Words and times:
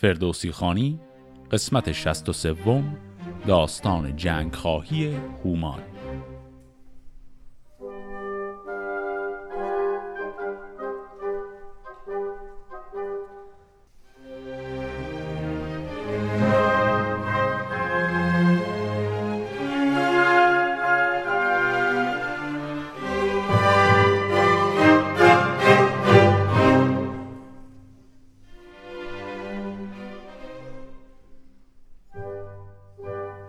فردوسی 0.00 0.52
خانی 0.52 1.00
قسمت 1.50 1.92
63 1.92 2.54
داستان 3.46 4.16
جنگ 4.16 4.54
خواهی 4.54 5.16
هومان. 5.44 5.80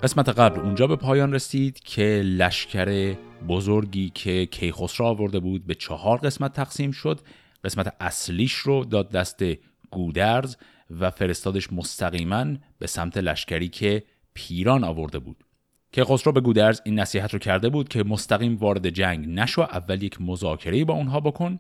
قسمت 0.10 0.30
قبل 0.30 0.60
اونجا 0.60 0.88
به 0.88 0.96
پایان 0.96 1.34
رسید 1.34 1.80
که 1.80 2.22
لشکر 2.26 3.16
بزرگی 3.48 4.10
که 4.10 4.46
کیخسرو 4.46 5.06
آورده 5.06 5.40
بود 5.40 5.66
به 5.68 5.76
چهار 5.76 6.18
قسمت 6.18 6.54
تقسیم 6.54 6.92
شد. 6.92 7.20
قسمت 7.64 7.96
اصلیش 8.00 8.54
رو 8.54 8.86
داد 8.86 9.12
دست 9.12 9.44
گودرز 9.92 10.56
و 11.00 11.10
فرستادش 11.10 11.74
مستقیما 11.74 12.46
به 12.80 12.88
سمت 12.88 13.18
لشکری 13.18 13.70
که 13.70 14.04
پیران 14.34 14.84
آورده 14.84 15.20
بود. 15.20 15.44
کیخسرو 15.92 16.32
به 16.32 16.42
گودرز 16.42 16.82
این 16.86 17.00
نصیحت 17.00 17.34
رو 17.34 17.40
کرده 17.40 17.70
بود 17.70 17.90
که 17.90 18.04
مستقیم 18.04 18.56
وارد 18.56 18.90
جنگ 18.90 19.28
نشو 19.28 19.62
اول 19.62 20.04
یک 20.04 20.22
مذاکره 20.22 20.86
با 20.86 20.94
اونها 20.94 21.20
بکن. 21.20 21.60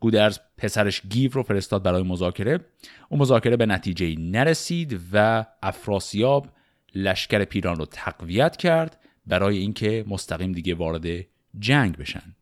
گودرز 0.00 0.38
پسرش 0.58 1.02
گیو 1.10 1.30
رو 1.32 1.42
فرستاد 1.42 1.82
برای 1.82 2.02
مذاکره. 2.02 2.60
اون 3.08 3.20
مذاکره 3.20 3.56
به 3.56 3.66
نتیجه 3.66 4.14
نرسید 4.18 5.00
و 5.12 5.46
افراسیاب 5.62 6.48
لشکر 6.94 7.44
پیران 7.44 7.76
رو 7.76 7.86
تقویت 7.86 8.56
کرد 8.56 8.98
برای 9.26 9.58
اینکه 9.58 10.04
مستقیم 10.08 10.52
دیگه 10.52 10.74
وارد 10.74 11.24
جنگ 11.58 11.96
بشن. 11.96 12.34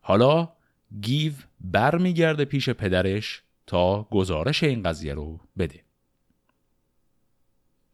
حالا 0.00 0.48
گیو 1.00 1.32
برمیگرده 1.60 2.44
پیش 2.44 2.70
پدرش 2.70 3.42
تا 3.66 4.02
گزارش 4.02 4.62
این 4.62 4.82
قضیه 4.82 5.14
رو 5.14 5.40
بده. 5.58 5.80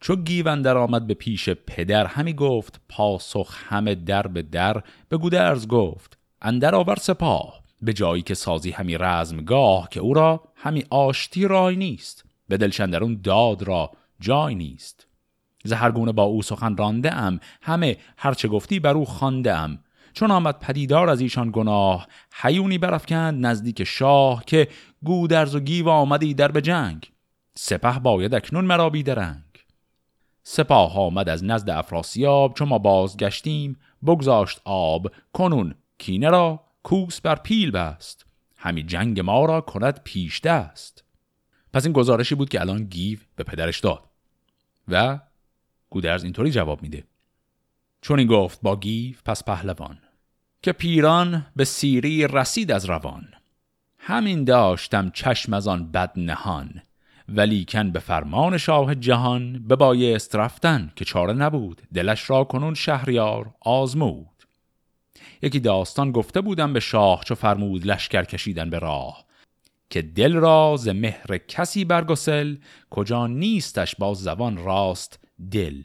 چو 0.00 0.16
گیو 0.16 0.48
اندر 0.48 0.76
آمد 0.76 1.06
به 1.06 1.14
پیش 1.14 1.48
پدر 1.48 2.06
همی 2.06 2.32
گفت 2.32 2.80
پاسخ 2.88 3.56
همه 3.68 3.94
در 3.94 4.26
به 4.26 4.42
در 4.42 4.82
به 5.08 5.16
گودرز 5.16 5.66
گفت. 5.68 6.18
اندر 6.42 6.74
آور 6.74 6.96
سپاه 6.96 7.62
به 7.82 7.92
جایی 7.92 8.22
که 8.22 8.34
سازی 8.34 8.70
همی 8.70 8.98
رزمگاه 8.98 9.88
که 9.90 10.00
او 10.00 10.14
را 10.14 10.42
همی 10.54 10.84
آشتی 10.90 11.48
رای 11.48 11.76
نیست. 11.76 12.24
به 12.48 12.56
دلشندرون 12.56 13.20
داد 13.22 13.62
را 13.62 13.90
جای 14.20 14.54
نیست. 14.54 15.05
زهرگونه 15.66 16.12
با 16.12 16.22
او 16.22 16.42
سخن 16.42 16.76
رانده 16.76 17.14
ام 17.14 17.40
همه 17.62 17.96
هرچه 18.16 18.48
گفتی 18.48 18.80
بر 18.80 18.94
او 18.94 19.04
خانده 19.04 19.54
ام 19.54 19.78
چون 20.12 20.30
آمد 20.30 20.58
پدیدار 20.58 21.10
از 21.10 21.20
ایشان 21.20 21.50
گناه 21.52 22.06
حیونی 22.32 22.78
برافکند 22.78 23.46
نزدیک 23.46 23.84
شاه 23.84 24.44
که 24.44 24.68
گودرز 25.04 25.54
و 25.54 25.60
گیو 25.60 25.88
آمدی 25.88 26.34
در 26.34 26.48
به 26.48 26.60
جنگ. 26.60 27.12
سپه 27.54 27.98
باید 27.98 28.34
اکنون 28.34 28.64
مرا 28.64 28.90
بیدرنگ 28.90 29.42
سپاه 30.48 30.98
آمد 30.98 31.28
از 31.28 31.44
نزد 31.44 31.70
افراسیاب 31.70 32.54
چون 32.54 32.68
ما 32.68 32.78
بازگشتیم. 32.78 33.76
بگذاشت 34.06 34.60
آب 34.64 35.06
کنون 35.32 35.74
کینه 35.98 36.28
را 36.28 36.60
کوس 36.82 37.20
بر 37.20 37.34
پیل 37.34 37.70
بست. 37.70 38.26
همی 38.56 38.82
جنگ 38.82 39.20
ما 39.20 39.44
را 39.44 39.60
کند 39.60 40.00
پیش 40.04 40.40
دست. 40.40 41.04
پس 41.72 41.84
این 41.84 41.92
گزارشی 41.92 42.34
بود 42.34 42.48
که 42.48 42.60
الان 42.60 42.84
گیو 42.84 43.18
به 43.36 43.44
پدرش 43.44 43.80
داد. 43.80 44.02
و 44.88 45.18
گودرز 45.90 46.24
اینطوری 46.24 46.50
جواب 46.50 46.82
میده. 46.82 47.04
چون 48.00 48.18
این 48.18 48.28
گفت 48.28 48.58
با 48.62 48.76
گیف 48.76 49.22
پس 49.24 49.44
پهلوان 49.44 49.98
که 50.62 50.72
پیران 50.72 51.46
به 51.56 51.64
سیری 51.64 52.26
رسید 52.26 52.72
از 52.72 52.84
روان. 52.84 53.28
همین 53.98 54.44
داشتم 54.44 55.10
چشم 55.10 55.52
از 55.52 55.68
آن 55.68 55.92
بد 55.92 56.12
نهان 56.16 56.82
ولیکن 57.28 57.90
به 57.90 57.98
فرمان 57.98 58.58
شاه 58.58 58.94
جهان 58.94 59.64
به 59.68 59.76
بایست 59.76 60.36
رفتن 60.36 60.92
که 60.96 61.04
چاره 61.04 61.32
نبود 61.32 61.82
دلش 61.94 62.30
را 62.30 62.44
کنون 62.44 62.74
شهریار 62.74 63.54
آزمود. 63.60 64.42
یکی 65.42 65.60
داستان 65.60 66.12
گفته 66.12 66.40
بودم 66.40 66.72
به 66.72 66.80
شاه 66.80 67.24
چو 67.24 67.34
فرمود 67.34 67.86
لشکر 67.86 68.24
کشیدن 68.24 68.70
به 68.70 68.78
راه 68.78 69.26
که 69.90 70.02
دل 70.02 70.32
را 70.32 70.76
ز 70.78 70.88
مهر 70.88 71.38
کسی 71.38 71.84
برگسل 71.84 72.56
کجا 72.90 73.26
نیستش 73.26 73.96
با 73.96 74.14
زبان 74.14 74.56
راست 74.56 75.25
دل. 75.50 75.82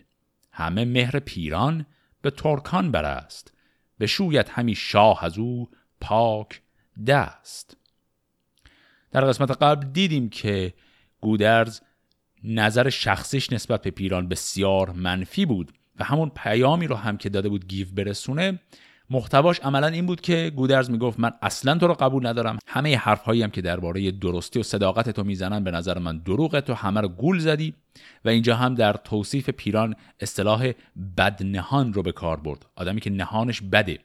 همه 0.52 0.86
مهر 0.86 1.20
پیران 1.20 1.86
به 2.22 2.32
ترکان 2.32 2.92
برست. 2.92 3.54
به 3.98 4.08
شویت 4.08 4.50
همی 4.50 4.76
شاه 4.76 5.26
از 5.26 5.38
او 5.38 5.70
پاک 6.02 6.62
دست. 7.08 7.78
در 9.12 9.26
قسمت 9.26 9.52
قبل 9.52 9.88
دیدیم 9.88 10.30
که 10.30 10.74
گودرز 11.22 11.82
نظر 12.44 12.90
شخصیش 12.90 13.52
نسبت 13.52 13.82
به 13.82 13.92
پیران 13.92 14.28
بسیار 14.28 14.92
منفی 14.92 15.46
بود 15.46 15.74
و 16.00 16.04
همون 16.04 16.30
پیامی 16.30 16.88
رو 16.88 16.96
هم 16.96 17.18
که 17.18 17.30
داده 17.30 17.50
بود 17.50 17.68
گیف 17.68 17.92
برسونه 17.92 18.60
محتواش 19.12 19.60
عملا 19.60 19.88
این 19.88 20.06
بود 20.06 20.22
که 20.22 20.52
گودرز 20.56 20.90
می‌گفت 20.90 21.20
من 21.20 21.32
اصلا 21.42 21.78
تو 21.78 21.88
رو 21.88 21.94
قبول 21.94 22.28
ندارم. 22.28 22.60
همه 22.68 22.98
حرف 22.98 23.24
هایی 23.24 23.44
هم 23.44 23.52
که 23.52 23.62
درباره 23.62 24.12
درستی 24.12 24.60
و 24.60 24.64
صداقت 24.64 25.10
تو 25.10 25.24
می‌زنن 25.24 25.64
به 25.64 25.72
نظر 25.72 26.00
من 26.00 26.18
دروغه. 26.18 26.62
تو 26.62 26.74
همه 26.74 27.02
رو 27.02 27.08
گول 27.08 27.40
زدی 27.40 27.74
و 28.26 28.30
اینجا 28.30 28.56
هم 28.56 28.76
در 28.76 28.94
توصیف 28.94 29.50
پیران 29.50 29.96
اصطلاح 30.20 30.72
بدنهان 31.18 31.94
رو 31.94 32.04
به 32.04 32.12
کار 32.12 32.40
برد. 32.40 32.66
آدمی 32.76 33.02
که 33.02 33.10
نهانش 33.10 33.62
بده. 33.62 34.00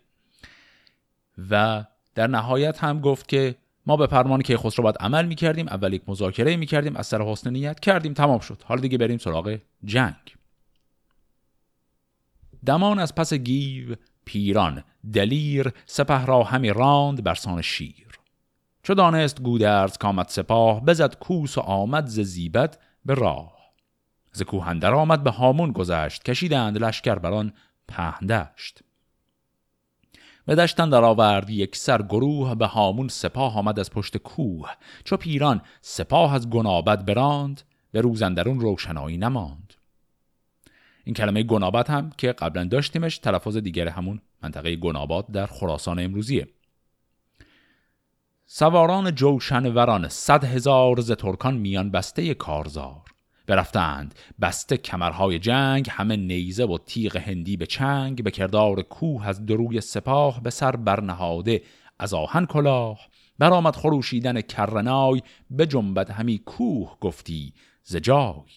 و 1.50 1.84
در 2.14 2.26
نهایت 2.26 2.84
هم 2.84 3.00
گفت 3.00 3.28
که 3.28 3.54
ما 3.86 3.96
به 3.96 4.06
فرمان 4.06 4.42
که 4.42 4.56
خسرو 4.56 4.82
باید 4.82 4.96
عمل 5.00 5.26
می‌کردیم 5.26 5.68
اول 5.68 5.92
یک 5.92 6.02
مذاکره 6.08 6.56
می‌کردیم 6.56 6.96
از 6.96 7.06
سر 7.06 7.22
حسن 7.22 7.50
نیت 7.50 7.80
کردیم 7.80 8.12
تمام 8.12 8.38
شد. 8.38 8.62
حالا 8.64 8.80
دیگه 8.80 8.98
بریم 8.98 9.18
سراغ 9.18 9.58
جنگ. 9.84 10.36
دمان 12.66 12.98
از 12.98 13.14
پس 13.14 13.34
گیو 13.34 13.94
پیران. 14.24 14.84
دلیر 15.12 15.72
سپه 15.86 16.26
را 16.26 16.42
همی 16.42 16.70
راند 16.70 17.24
برسان 17.24 17.62
شیر. 17.62 18.06
چو 18.82 18.94
دانست 18.94 19.42
گودرز 19.42 19.98
کامد 19.98 20.28
سپاه 20.28 20.84
بزد 20.84 21.18
کوس 21.18 21.58
و 21.58 21.60
آمد 21.60 22.06
ز 22.06 22.20
زیبت 22.20 22.78
به 23.04 23.14
راه. 23.14 23.56
ز 24.32 24.42
کوهندر 24.42 24.94
آمد 24.94 25.22
به 25.22 25.30
هامون 25.30 25.72
گذشت 25.72 26.22
کشیدند 26.22 26.78
لشکر 26.78 27.14
بران 27.14 27.52
پهندشت. 27.88 28.80
به 30.46 30.54
دشتن 30.54 30.90
در 30.90 31.04
آورد 31.04 31.50
یک 31.50 31.76
سر 31.76 32.02
گروه 32.02 32.54
به 32.54 32.66
هامون 32.66 33.08
سپاه 33.08 33.58
آمد 33.58 33.78
از 33.78 33.90
پشت 33.90 34.16
کوه. 34.16 34.70
چو 35.04 35.16
پیران 35.16 35.60
سپاه 35.80 36.34
از 36.34 36.50
گنابد 36.50 37.04
براند 37.04 37.62
به 37.92 38.00
روزندرون 38.00 38.60
روشنایی 38.60 39.16
نماند. 39.16 39.74
این 41.04 41.14
کلمه 41.14 41.42
گنابت 41.42 41.90
هم 41.90 42.10
که 42.10 42.32
قبلا 42.32 42.64
داشتیمش 42.64 43.18
تلفظ 43.18 43.56
دیگر 43.56 43.88
همون 43.88 44.20
منطقه 44.42 44.76
گنابات 44.76 45.26
در 45.32 45.46
خراسان 45.46 45.98
امروزیه. 45.98 46.48
سواران 48.46 49.14
جوشن 49.14 49.72
وران 49.72 50.08
صد 50.08 50.44
هزار 50.44 51.00
ز 51.00 51.12
ترکان 51.12 51.56
میان 51.56 51.90
بسته 51.90 52.34
کارزار. 52.34 53.02
برفتند 53.46 54.14
بسته 54.40 54.76
کمرهای 54.76 55.38
جنگ 55.38 55.88
همه 55.90 56.16
نیزه 56.16 56.64
و 56.64 56.78
تیغ 56.78 57.16
هندی 57.16 57.56
به 57.56 57.66
چنگ 57.66 58.24
به 58.24 58.30
کردار 58.30 58.82
کوه 58.82 59.26
از 59.26 59.46
دروی 59.46 59.80
سپاه 59.80 60.42
به 60.42 60.50
سر 60.50 60.76
برنهاده. 60.76 61.62
از 61.98 62.14
آهن 62.14 62.46
کلاه 62.46 63.00
برآمد 63.38 63.76
خروشیدن 63.76 64.40
کرنای 64.40 65.22
به 65.50 65.66
جنبت 65.66 66.10
همی 66.10 66.38
کوه 66.38 66.96
گفتی 67.00 67.54
ز 67.82 67.96
جای. 67.96 68.50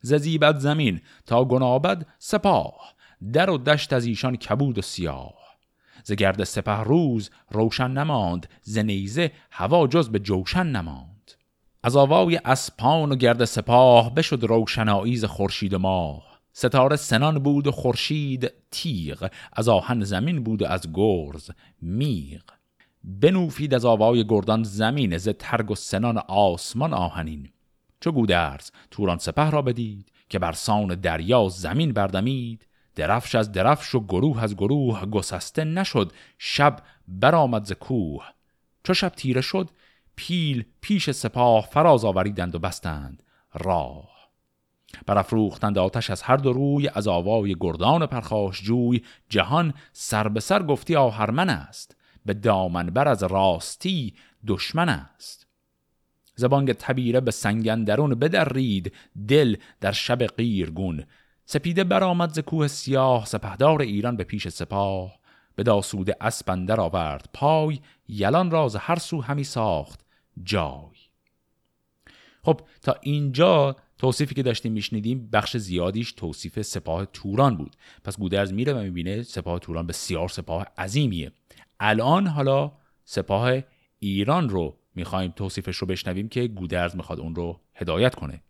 ز 0.00 0.14
زیبت 0.14 0.58
زمین 0.58 1.00
تا 1.26 1.44
گنابد 1.44 2.06
سپاه. 2.18 2.91
در 3.32 3.50
و 3.50 3.58
دشت 3.58 3.92
از 3.92 4.04
ایشان 4.06 4.36
کبود 4.36 4.78
و 4.78 4.82
سیاه. 4.82 5.34
ز 6.04 6.12
گرد 6.12 6.44
سپه 6.44 6.82
روز 6.82 7.30
روشن 7.50 7.90
نماند 7.90 8.48
ز 8.62 8.78
نیزه 8.78 9.32
هوا 9.50 9.86
جز 9.86 10.08
به 10.08 10.18
جوشن 10.18 10.66
نماند. 10.66 11.30
از 11.82 11.96
آوای 11.96 12.36
اسپان 12.44 13.12
و 13.12 13.16
گرد 13.16 13.44
سپاه 13.44 14.14
بشد 14.14 14.44
روشنایی 14.44 15.16
ز 15.16 15.24
خورشید 15.24 15.74
ماه. 15.74 16.40
ستاره 16.52 16.96
سنان 16.96 17.38
بود 17.38 17.66
و 17.66 17.72
خورشید 17.72 18.52
تیغ 18.70 19.30
از 19.52 19.68
آهن 19.68 20.04
زمین 20.04 20.42
بود 20.42 20.62
و 20.62 20.66
از 20.66 20.88
گرز 20.94 21.50
میغ. 21.82 22.42
بنوفید 23.04 23.74
از 23.74 23.84
آوای 23.84 24.26
گردان 24.26 24.62
زمین 24.62 25.18
ز 25.18 25.28
ترگ 25.28 25.70
و 25.70 25.74
سنان 25.74 26.18
آسمان 26.18 26.94
آهنین. 26.94 27.48
چو 28.00 28.12
گودرز 28.12 28.70
توران 28.90 29.18
سپه 29.18 29.50
را 29.50 29.62
بدید 29.62 30.12
که 30.28 30.38
بر 30.38 30.52
سان 30.52 30.94
دریا 30.94 31.48
زمین 31.48 31.92
بردمید 31.92 32.66
درفش 32.94 33.34
از 33.34 33.52
درفش 33.52 33.94
و 33.94 34.00
گروه 34.00 34.42
از 34.42 34.56
گروه 34.56 35.06
گسسته 35.06 35.64
نشد 35.64 36.12
شب 36.38 36.82
برآمد 37.08 37.64
ز 37.64 37.72
کوه. 37.72 38.24
چو 38.84 38.94
شب 38.94 39.08
تیره 39.08 39.40
شد 39.40 39.70
پیل 40.16 40.64
پیش 40.80 41.10
سپاه 41.10 41.66
فراز 41.66 42.04
آوریدند 42.04 42.54
و 42.54 42.58
بستند 42.58 43.22
راه. 43.54 44.12
برافروختند 45.06 45.78
آتش 45.78 46.10
از 46.10 46.22
هر 46.22 46.36
دو 46.36 46.52
روی 46.52 46.90
از 46.94 47.08
آوای 47.08 47.56
گردان 47.60 48.06
پرخاش 48.06 48.62
جوی. 48.62 49.02
جهان 49.28 49.74
سر 49.92 50.28
به 50.28 50.40
سر 50.40 50.62
گفتی 50.62 50.96
آهرمن 50.96 51.50
است 51.50 51.96
به 52.26 52.34
دامن 52.34 52.86
بر 52.86 53.08
از 53.08 53.22
راستی 53.22 54.14
دشمن 54.46 54.88
است. 54.88 55.46
زبانگ 56.34 56.72
تبیره 56.72 57.20
به 57.20 57.30
سنگن 57.30 57.84
درون 57.84 58.14
بدرید 58.14 58.92
دل 59.28 59.56
در 59.80 59.92
شب 59.92 60.22
قیرگون 60.22 61.04
سپیده 61.44 61.84
برآمد 61.84 62.32
ز 62.32 62.38
کوه 62.38 62.68
سیاه 62.68 63.24
سپهدار 63.26 63.82
ایران 63.82 64.16
به 64.16 64.24
پیش 64.24 64.48
سپاه. 64.48 65.18
به 65.54 65.62
داسود 65.62 66.10
اسپندر 66.20 66.80
آورد 66.80 67.28
پای 67.34 67.80
یلان 68.08 68.50
راز 68.50 68.76
هر 68.76 68.96
سو 68.98 69.20
همی 69.20 69.44
ساخت 69.44 70.00
جای. 70.42 70.96
خب 72.42 72.60
تا 72.82 72.96
اینجا 73.02 73.76
توصیفی 73.98 74.34
که 74.34 74.42
داشتیم 74.42 74.72
میشنیدیم 74.72 75.28
بخش 75.32 75.56
زیادیش 75.56 76.12
توصیف 76.12 76.62
سپاه 76.62 77.06
توران 77.06 77.56
بود. 77.56 77.76
پس 78.04 78.18
گودرز 78.18 78.52
میره 78.52 78.72
و 78.72 78.78
می‌بینه 78.78 79.22
سپاه 79.22 79.58
توران 79.58 79.86
بسیار 79.86 80.28
سپاه 80.28 80.66
عظیمیه. 80.78 81.32
الان 81.80 82.26
حالا 82.26 82.72
سپاه 83.04 83.52
ایران 83.98 84.48
رو 84.48 84.78
می‌خوایم 84.94 85.30
توصیفش 85.36 85.76
رو 85.76 85.86
بشنویم 85.86 86.28
که 86.28 86.46
گودرز 86.46 86.96
می‌خواد 86.96 87.20
اون 87.20 87.34
رو 87.34 87.60
هدایت 87.74 88.14
کنه. 88.14 88.42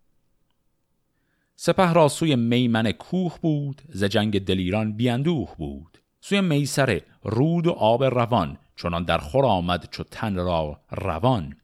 سپه 1.64 1.92
را 1.92 2.08
سوی 2.08 2.36
میمن 2.36 2.92
کوه 2.92 3.38
بود 3.40 3.82
ز 3.88 4.04
جنگ 4.04 4.44
دلیران 4.44 4.92
بیاندوه 4.92 5.56
بود. 5.58 5.98
سوی 6.20 6.40
میسره 6.40 7.02
رود 7.22 7.66
و 7.66 7.70
آب 7.70 8.04
روان 8.04 8.58
چنان 8.76 9.04
در 9.04 9.18
خور 9.18 9.46
آمد 9.46 9.88
چو 9.90 10.04
تن 10.04 10.34
را 10.34 10.80
روان. 10.90 11.56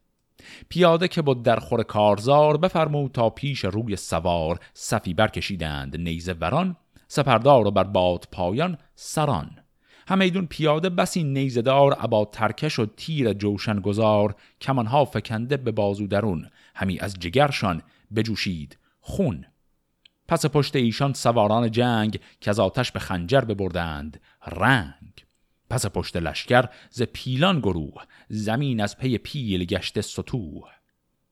پیاده 0.69 1.09
که 1.09 1.23
بود 1.23 1.43
در 1.43 1.57
خور 1.57 1.83
کارزار 1.83 2.57
بفرمود 2.57 3.13
تا 3.13 3.31
پیش 3.31 3.65
روی 3.65 3.97
سوار 3.97 4.61
صفی 4.75 5.15
برکشیدند 5.15 5.97
نیزه 5.97 6.33
وران 6.33 6.77
سپردار 7.09 7.67
و 7.67 7.71
بر 7.71 7.85
بادپایان 7.85 8.79
سران. 8.95 9.51
همیدون 10.09 10.47
پیاده 10.47 10.89
بسی 10.91 11.25
نیزدار 11.25 11.97
ابا 12.01 12.25
ترکش 12.25 12.79
و 12.79 12.87
تیر 12.87 13.33
جوشن 13.33 13.81
گذار 13.81 14.35
کمانها 14.61 15.05
فکنده 15.05 15.57
به 15.57 15.73
بازو 15.73 16.07
درون. 16.07 16.51
همی 16.75 16.99
از 16.99 17.15
جگرشان 17.15 17.83
بجوشید 18.15 18.79
خون. 19.01 19.45
پس 20.29 20.47
پشت 20.47 20.77
ایشان 20.77 21.13
سواران 21.13 21.71
جنگ 21.71 22.21
که 22.41 22.51
از 22.51 22.61
آتش 22.61 22.93
به 22.93 22.99
خنجر 22.99 23.41
ببردند 23.41 24.21
رنگ. 24.47 25.25
پس 25.71 25.87
پشت 25.87 26.17
لشکر 26.17 26.69
ز 26.91 27.03
پیلان 27.03 27.61
گروه 27.61 28.05
زمین 28.29 28.81
از 28.81 28.99
پی 28.99 29.19
پیل 29.19 29.65
گشته 29.65 30.01
ستوه. 30.03 30.63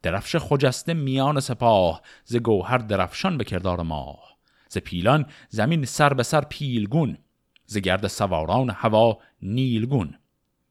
درفش 0.03 0.37
خجسته 0.37 0.95
میان 0.95 1.41
سپاه 1.41 2.03
ز 2.25 2.37
گوهر 2.37 2.79
درفشان 2.79 3.39
به 3.39 3.45
کردار 3.45 3.83
ماه 3.83 4.37
ز 4.69 4.79
پیلان 4.79 5.27
زمین 5.49 5.85
سر 5.85 6.15
به 6.15 6.23
سر 6.23 6.41
پیلگون 6.41 7.19
ز 7.67 7.79
گرد 7.79 8.07
سواران 8.07 8.71
هوا 8.71 9.19
نیلگون. 9.43 10.15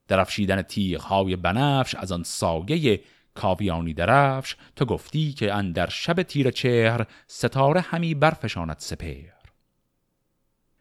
درفشیدن 0.07 0.63
های 1.01 1.35
بنفش 1.35 1.95
از 1.95 2.11
آن 2.11 2.23
ساگه 2.23 3.01
کاویانی 3.35 3.93
درفش 3.93 4.55
تو 4.75 4.85
گفتی 4.85 5.33
که 5.33 5.53
اندر 5.53 5.89
شب 5.89 6.23
تیر 6.23 6.51
چهر 6.51 7.05
ستاره 7.27 7.81
همی 7.81 8.13
برفشاند 8.13 8.75
سپر 8.79 9.15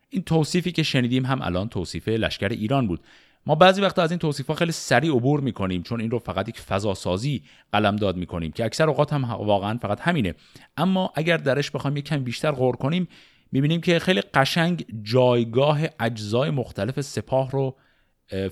این 0.08 0.22
توصیفی 0.22 0.72
که 0.72 0.82
شنیدیم 0.82 1.26
هم 1.26 1.42
الان 1.42 1.68
توصیف 1.68 2.08
لشکر 2.08 2.48
ایران 2.48 2.86
بود. 2.86 3.00
ما 3.46 3.54
بعضی 3.54 3.80
وقتا 3.80 4.02
از 4.02 4.10
این 4.10 4.18
توصیف 4.18 4.50
خیلی 4.50 4.72
سریع 4.72 5.14
عبور 5.16 5.40
می‌کنیم 5.40 5.82
چون 5.82 6.00
این 6.00 6.10
رو 6.10 6.18
فقط 6.18 6.48
یک 6.48 6.60
فضا 6.60 6.94
سازی 6.94 7.42
قلم 7.72 7.96
داد 7.96 8.16
می‌کنیم 8.16 8.52
که 8.52 8.64
اکثر 8.64 8.88
اوقات 8.88 9.12
هم 9.12 9.24
واقعا 9.24 9.78
فقط 9.78 10.00
همینه. 10.00 10.34
اما 10.76 11.12
اگر 11.14 11.36
درش 11.36 11.70
بخوایم 11.70 11.96
یک 11.96 12.04
کم 12.04 12.24
بیشتر 12.24 12.50
غور 12.50 12.76
کنیم 12.76 13.08
می‌بینیم 13.52 13.80
که 13.80 13.98
خیلی 13.98 14.20
قشنگ 14.20 14.86
جایگاه 15.02 15.80
اجزای 16.00 16.50
مختلف 16.50 17.00
سپاه 17.00 17.50
رو 17.50 17.76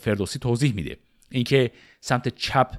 فردوسی 0.00 0.38
توضیح 0.38 0.75
میده. 0.75 0.96
اینکه 1.31 1.70
سمت 2.00 2.28
چپ 2.28 2.70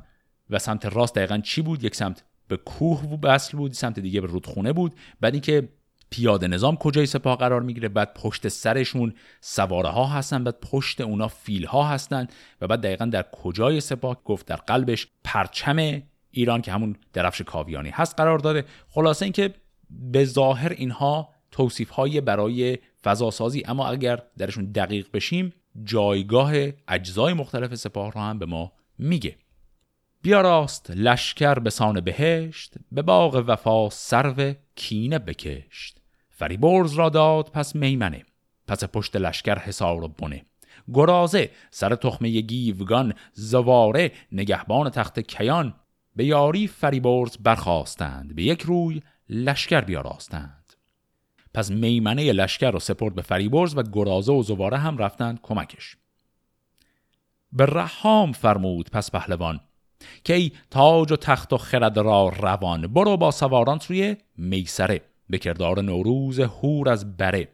و 0.54 0.60
سمت 0.60 0.86
راست 0.86 1.16
دقیقا 1.16 1.38
چی 1.38 1.62
بود؟ 1.62 1.84
یک 1.84 1.96
سمت 1.96 2.24
به 2.48 2.58
کوه 2.58 3.18
بسل 3.18 3.58
بود 3.58 3.74
سمت 3.74 4.00
دیگه 4.00 4.22
به 4.22 4.28
رودخونه 4.28 4.74
بود. 4.74 4.96
بعد 5.22 5.34
اینکه 5.34 5.70
پیاده 6.10 6.48
نظام 6.48 6.76
کجای 6.76 7.06
سپاه 7.06 7.38
قرار 7.38 7.62
می‌گیره 7.62 7.90
بعد 7.90 8.14
پشت 8.14 8.48
سرشون 8.48 9.14
سواره 9.42 9.90
ها 9.90 10.06
هستن 10.06 10.44
بعد 10.44 10.60
پشت 10.60 11.02
اونا 11.02 11.28
فیل 11.28 11.66
ها 11.66 11.84
هستن 11.84 12.28
و 12.62 12.68
بعد 12.68 12.82
دقیقا 12.82 13.06
در 13.06 13.26
کجای 13.32 13.82
سپاه؟ 13.82 14.24
گفت 14.24 14.46
در 14.46 14.56
قلبش 14.56 15.08
پرچم 15.24 16.02
ایران 16.32 16.62
که 16.62 16.72
همون 16.72 16.96
درفش 17.14 17.42
کاویانی 17.42 17.90
هست 17.90 18.16
قرار 18.18 18.40
داده. 18.40 18.66
خلاصه 18.90 19.26
اینکه 19.26 19.54
به 19.90 20.26
ظاهر 20.26 20.70
اینها 20.70 21.30
توصیف 21.52 21.90
های 21.90 22.22
برای 22.22 22.78
فضاسازی 23.04 23.64
اما 23.66 23.88
اگر 23.88 24.22
درشون 24.38 24.66
دقیق 24.66 25.08
بشیم 25.14 25.54
جایگاه 25.84 26.54
اجزای 26.88 27.34
مختلف 27.34 27.76
سپاه 27.76 28.12
رو 28.12 28.22
هم 28.22 28.40
به 28.40 28.46
ما 28.46 28.72
میگه. 28.98 29.36
بیا 30.24 30.42
راست 30.42 30.92
لشکر 30.92 31.60
به 31.60 31.70
سان 31.70 32.02
بهشت 32.02 32.74
به 32.92 33.02
باغ 33.02 33.44
وفا 33.48 33.90
سرو 33.90 34.54
کینه 34.75 35.20
بکشت. 35.20 36.02
فریبرز 36.30 36.94
را 36.94 37.10
داد 37.10 37.50
پس 37.54 37.75
میمنه 37.75 38.24
پس 38.68 38.84
پشت 38.84 39.16
لشکر 39.16 39.60
حسار 39.60 40.04
و 40.04 40.08
بنه. 40.08 40.46
گرازه 40.94 41.50
سر 41.72 41.96
تخمه 41.96 42.42
گیوگان 42.42 43.14
زواره 43.34 44.12
نگهبان 44.31 44.90
تخت 44.90 45.20
کیان. 45.20 45.74
به 46.16 46.26
یاری 46.26 46.68
فریبرز 46.68 47.38
برخواستند 47.38 48.36
به 48.36 48.44
یک 48.44 48.62
روی 48.62 49.02
لشکر 49.30 49.81
بیاراستند 49.81 50.74
پس 51.54 51.72
میمنه 51.72 52.31
لشکر 52.31 52.72
را 52.72 52.80
سپرد 52.80 53.16
به 53.16 53.22
فریبرز 53.22 53.78
و 53.78 53.84
گرازه 53.84 54.34
و 54.34 54.44
زواره 54.44 54.78
هم 54.78 54.98
رفتند 54.98 55.40
کمکش. 55.42 55.98
به 57.52 57.66
رحام 57.66 58.31
فرمود 58.31 58.90
پس 58.90 59.12
پهلوان 59.12 59.60
که 60.24 60.34
ای 60.34 60.52
تاج 60.72 61.12
و 61.12 61.16
تخت 61.16 61.54
و 61.54 61.58
خرد 61.58 61.98
را 61.98 62.30
روان. 62.40 62.88
برو 62.88 63.18
با 63.18 63.32
سواران 63.32 63.80
سوی 63.80 64.16
میسره 64.38 65.02
به 65.30 65.38
کردار 65.38 65.82
نوروز 65.82 66.40
هور 66.40 66.90
از 66.90 67.18
بره. 67.18 67.48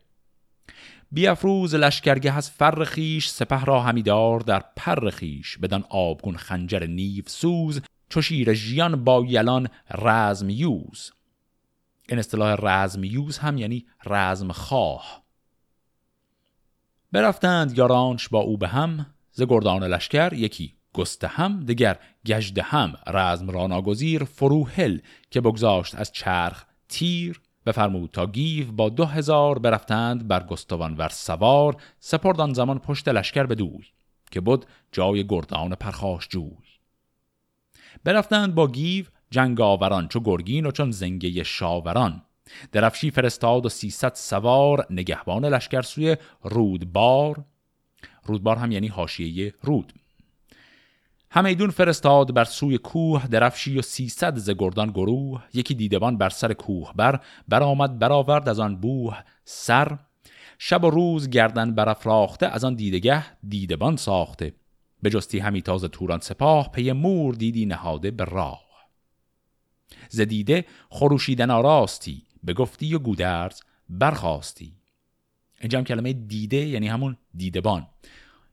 بیافروز 1.12 1.76
لشکرگه 1.76 2.38
از 2.38 2.52
فر 2.52 2.84
خیش 2.84 3.30
سپه 3.30 3.66
را 3.66 3.82
همیدار 3.82 4.40
در 4.40 4.64
پر 4.76 5.10
خیش 5.10 5.58
بدن 5.58 5.84
آبگون 5.90 6.38
خنجر 6.38 6.86
نیو 6.86 7.24
سوز 7.28 7.82
چو 8.10 8.22
شیر 8.22 8.54
ژیان 8.54 9.04
با 9.04 9.26
یلان 9.28 9.70
رزم 9.92 10.50
یوز. 10.50 11.12
این 12.10 12.20
اصطلاح 12.20 12.56
رزم 12.62 13.04
یوز 13.04 13.38
هم 13.38 13.58
یعنی 13.58 13.86
رزم 14.06 14.52
خواه. 14.52 15.24
برفتند 17.12 17.78
یارانش 17.78 18.30
با 18.30 18.40
او 18.40 18.58
به 18.58 18.68
هم 18.68 19.06
ز 19.32 19.42
گردان 19.42 19.84
لشکر 19.84 20.34
یکی. 20.34 20.79
گسته 21.00 21.28
هم 21.28 21.60
دگر 21.60 21.98
گجده 22.26 22.62
هم. 22.62 22.96
رزم 23.08 23.50
را 23.50 23.68
ناگزیر 23.68 24.24
فروهل 24.24 25.00
که 25.32 25.42
بگذاشت 25.42 25.96
از 25.96 26.12
چرخ 26.12 26.66
تیر. 26.90 27.42
بفرمود 27.66 28.10
تا 28.12 28.26
گیو 28.26 28.72
با 28.72 28.90
دو 28.90 29.06
هزار 29.06 29.60
برفتند 29.60 30.28
بر 30.28 30.44
گستوان 30.44 30.98
ور 30.98 31.10
سوار. 31.10 31.78
سپردان 32.00 32.54
زمان 32.54 32.80
پشت 32.80 33.08
لشکر 33.08 33.44
به 33.44 33.56
دوی 33.56 33.86
که 34.32 34.42
بود 34.42 34.66
جای 34.92 35.28
گردان 35.28 35.76
پرخاش 35.76 36.28
جوی. 36.28 36.70
برفتند 38.04 38.56
با 38.56 38.68
گیو 38.68 39.06
جنگاوران 39.32 40.08
چو 40.08 40.20
گرگین 40.20 40.66
و 40.66 40.72
چون 40.72 40.92
زنگه 40.92 41.44
شاوران. 41.44 42.22
درفشی 42.72 43.12
فرستاد 43.12 43.66
و 43.66 43.70
سیصد 43.70 44.14
سوار 44.16 44.88
نگهبان 44.90 45.46
لشکر 45.46 45.82
سوی 45.82 46.18
رودبار. 46.44 47.44
رودبار 48.24 48.58
هم 48.58 48.72
یعنی 48.72 48.88
حاشیه 48.88 49.54
رود. 49.62 49.94
همیدون 51.32 51.70
فرستاد 51.70 52.34
بر 52.34 52.44
سوی 52.44 52.78
کوه 52.78 53.28
درفشی 53.28 53.80
و 53.80 53.82
سیصد 53.82 54.38
ز 54.38 54.50
گردان 54.50 54.90
گروه. 54.92 55.44
یکی 55.54 55.74
دیدبان 55.74 56.18
بر 56.18 56.30
سر 56.30 56.54
کوه 56.54 56.94
بر 56.96 57.20
برآمد 57.48 58.00
برآورد 58.00 58.50
از 58.50 58.60
آن 58.60 58.82
بوه 58.82 59.18
سر. 59.44 59.98
شب 60.58 60.84
و 60.84 60.90
روز 60.90 61.30
گردن 61.30 61.76
برافراخته 61.76 62.48
از 62.48 62.64
آن 62.64 62.76
دیدگه 62.76 63.26
دیدبان 63.48 63.96
ساخته. 63.96 64.54
به 65.02 65.10
جستی 65.10 65.40
همی 65.40 65.62
تاز 65.62 65.84
توران 65.84 66.20
سپاه 66.20 66.72
پی 66.72 66.92
مور 66.92 67.36
دیدی 67.36 67.66
نهاده 67.66 68.12
به 68.12 68.24
راه. 68.24 68.70
ز 70.10 70.22
دیده 70.22 70.66
خروشیدن 70.90 71.50
آراستی 71.50 72.24
به 72.44 72.54
گفتی 72.54 72.96
و 72.96 73.00
گودرز 73.00 73.62
برخواستی. 73.90 74.74
اینجا 75.62 75.78
هم 75.78 75.86
کلمه 75.86 76.14
دیده 76.14 76.58
یعنی 76.58 76.88
همون 76.88 77.18
دیدبان. 77.36 77.88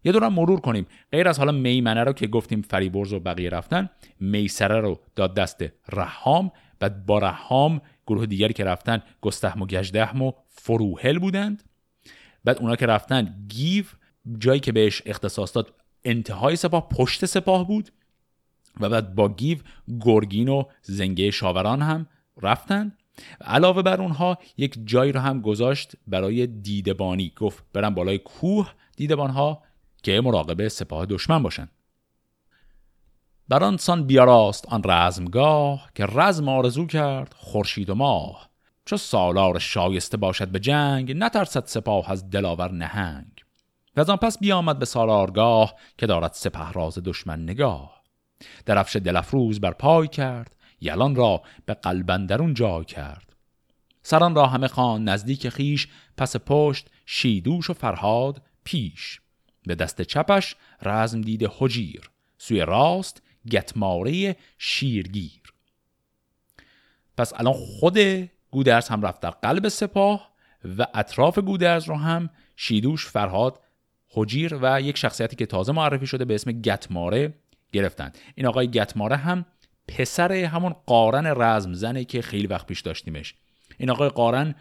یه 0.06 0.12
دورم 0.12 0.32
مرور 0.32 0.60
کنیم. 0.60 0.86
غیر 1.12 1.28
از 1.28 1.38
حالا 1.38 1.52
میمنه 1.52 2.04
رو 2.04 2.12
که 2.12 2.26
گفتیم 2.26 2.62
فریبرز 2.62 3.12
و 3.12 3.20
بقیه 3.20 3.50
رفتن 3.50 3.90
میسره 4.20 4.80
رو 4.80 5.00
داد 5.16 5.34
دست 5.34 5.64
رحام. 5.92 6.52
بعد 6.78 7.06
با 7.06 7.18
رحام 7.18 7.80
گروه 8.06 8.26
دیگری 8.26 8.52
که 8.52 8.64
رفتن 8.64 9.02
گستهم 9.20 9.62
و 9.62 9.66
گجدهم 9.66 10.22
و 10.22 10.32
فروهل 10.48 11.18
بودند. 11.18 11.62
بعد 12.44 12.58
اونا 12.58 12.76
که 12.76 12.86
رفتن 12.86 13.34
گیو 13.48 13.84
جایی 14.38 14.60
که 14.60 14.72
بهش 14.72 15.02
اختصاص 15.06 15.54
داد 15.56 15.74
انتهای 16.04 16.56
سپاه 16.56 16.88
پشت 16.88 17.24
سپاه 17.24 17.66
بود. 17.66 17.90
و 18.80 18.88
بعد 18.88 19.14
با 19.14 19.28
گیو 19.28 19.58
گرگین 20.00 20.48
و 20.48 20.64
زنگه 20.82 21.30
شاوران 21.30 21.82
هم 21.82 22.06
رفتن. 22.42 22.92
علاوه 23.40 23.82
بر 23.82 24.00
اونها 24.00 24.38
یک 24.56 24.78
جایی 24.84 25.12
رو 25.12 25.20
هم 25.20 25.40
گذاشت 25.40 25.92
برای 26.06 26.46
دیدبانی. 26.46 27.32
گفت 27.36 27.64
برن 27.72 27.90
بالای 27.90 28.18
کوه 28.18 28.72
دیدبانها. 28.96 29.65
که 30.06 30.20
مراقب 30.20 30.68
سپاه 30.68 31.06
دشمن 31.06 31.42
باشن 31.42 31.68
بر 33.48 33.64
آن 33.64 33.76
سان 33.76 34.06
بیاراست 34.06 34.66
آن 34.68 34.82
رزمگاه 34.84 35.90
که 35.94 36.06
رزم 36.06 36.48
آرزو 36.48 36.86
کرد 36.86 37.34
خورشید 37.36 37.90
و 37.90 37.94
ماه. 37.94 38.50
چو 38.84 38.96
سالار 38.96 39.58
شایسته 39.58 40.16
باشد 40.16 40.48
به 40.48 40.60
جنگ 40.60 41.12
نترسد 41.16 41.66
سپاه 41.66 42.10
از 42.10 42.30
دلاور 42.30 42.72
نهنگ. 42.72 43.32
و 43.96 44.00
از 44.00 44.10
آن 44.10 44.16
پس 44.16 44.38
بیامد 44.38 44.78
به 44.78 44.84
سالارگاه 44.84 45.74
که 45.98 46.06
دارد 46.06 46.32
سپه 46.32 46.72
راز 46.72 46.98
دشمن 47.04 47.42
نگاه. 47.42 48.02
درفش 48.66 48.96
دلفروز 48.96 49.60
بر 49.60 49.72
پای 49.72 50.08
کرد 50.08 50.56
یلان 50.80 51.14
را 51.14 51.42
به 51.64 51.74
قلبندرون 51.74 52.54
جای 52.54 52.84
کرد. 52.84 53.36
سران 54.02 54.34
را 54.34 54.46
همه 54.46 54.68
خان 54.68 55.04
نزدیک 55.08 55.48
خیش 55.48 55.88
پس 56.16 56.36
پشت 56.36 56.90
شیدوش 57.06 57.70
و 57.70 57.72
فرهاد 57.72 58.42
پیش. 58.64 59.20
به 59.66 59.74
دست 59.74 60.02
چپش 60.02 60.56
رزم 60.82 61.20
دیده 61.20 61.48
حجیر 61.58 62.10
سوی 62.38 62.60
راست 62.60 63.22
گتماره 63.50 64.36
شیرگیر. 64.58 65.42
پس 67.16 67.32
الان 67.36 67.52
خود 67.52 67.98
گودرز 68.50 68.88
هم 68.88 69.02
رفت 69.02 69.20
در 69.20 69.30
قلب 69.30 69.68
سپاه 69.68 70.30
و 70.78 70.86
اطراف 70.94 71.38
گودرز 71.38 71.84
رو 71.84 71.96
هم 71.96 72.30
شیدوش 72.56 73.06
فرهاد 73.06 73.60
حجیر 74.08 74.58
و 74.62 74.80
یک 74.80 74.98
شخصیتی 74.98 75.36
که 75.36 75.46
تازه 75.46 75.72
معرفی 75.72 76.06
شده 76.06 76.24
به 76.24 76.34
اسم 76.34 76.52
گتماره 76.52 77.34
گرفتن 77.72 78.12
این 78.34 78.46
آقای 78.46 78.68
گتماره 78.68 79.16
هم 79.16 79.44
پسر 79.88 80.32
همون 80.32 80.74
قارن 80.86 81.26
رزم 81.26 81.72
زنه 81.72 82.04
که 82.04 82.22
خیلی 82.22 82.46
وقت 82.46 82.66
پیش 82.66 82.80
داشتیمش. 82.80 83.34
این 83.78 83.90
آقای 83.90 84.08
قارن 84.08 84.54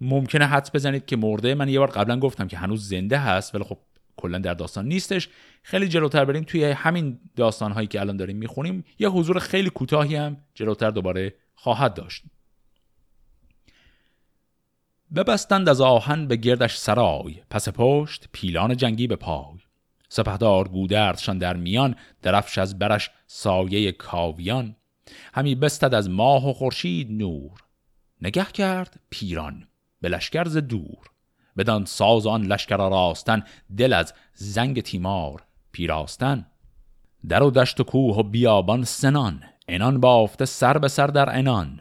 ممکنه 0.00 0.46
حدس 0.46 0.70
بزنید 0.74 1.06
که 1.06 1.16
مرده. 1.16 1.54
من 1.54 1.68
یه 1.68 1.78
بار 1.78 1.90
قبلا 1.90 2.18
گفتم 2.18 2.48
که 2.48 2.56
هنوز 2.56 2.88
زنده 2.88 3.18
هست 3.18 3.54
ولی 3.54 3.64
خب 3.64 3.78
کلا 4.16 4.38
در 4.38 4.54
داستان 4.54 4.88
نیستش. 4.88 5.28
خیلی 5.62 5.88
جلوتر 5.88 6.24
بریم 6.24 6.44
توی 6.44 6.64
همین 6.64 7.20
داستان 7.36 7.72
هایی 7.72 7.86
که 7.86 8.00
الان 8.00 8.16
داریم 8.16 8.36
می‌خونیم. 8.36 8.84
یه 8.98 9.08
حضور 9.08 9.38
خیلی 9.38 9.70
کوتاهی 9.70 10.16
هم 10.16 10.36
جلوتر 10.54 10.90
دوباره 10.90 11.34
خواهد 11.54 11.94
داشت. 11.94 12.22
ببستند 15.14 15.68
از 15.68 15.80
آهن 15.80 16.26
به 16.26 16.36
گردش 16.36 16.76
سرای 16.76 17.42
پس 17.50 17.68
پشت 17.68 18.28
پیلان 18.32 18.76
جنگی 18.76 19.06
به 19.06 19.16
پای. 19.16 19.58
سپهدار 20.08 20.68
گودردشان 20.68 21.38
در 21.38 21.56
میان 21.56 21.94
درفش 22.22 22.58
از 22.58 22.78
برش 22.78 23.10
سایه 23.26 23.92
کاویان. 23.92 24.76
همی 25.34 25.54
بستد 25.54 25.94
از 25.94 26.10
ماه 26.10 26.50
و 26.50 26.52
خورشید 26.52 27.10
نور. 27.10 27.50
نگه 28.22 28.44
کرد 28.44 29.00
پیران 29.10 29.68
به 30.00 30.08
لشکرز 30.08 30.56
دور. 30.56 31.13
بدان 31.56 31.84
ساز 31.84 32.26
آن 32.26 32.42
لشکر 32.42 32.76
راستن 32.76 33.42
دل 33.76 33.92
از 33.92 34.14
زنگ 34.34 34.80
تیمار 34.80 35.42
پیراستن. 35.72 36.46
در 37.28 37.42
و 37.42 37.50
دشت 37.50 37.80
و 37.80 37.84
کوه 37.84 38.16
و 38.16 38.22
بیابان 38.22 38.84
سنان 38.84 39.42
انان 39.68 40.00
بافته 40.00 40.44
سر 40.44 40.78
به 40.78 40.88
سر 40.88 41.06
در 41.06 41.38
انان 41.38 41.80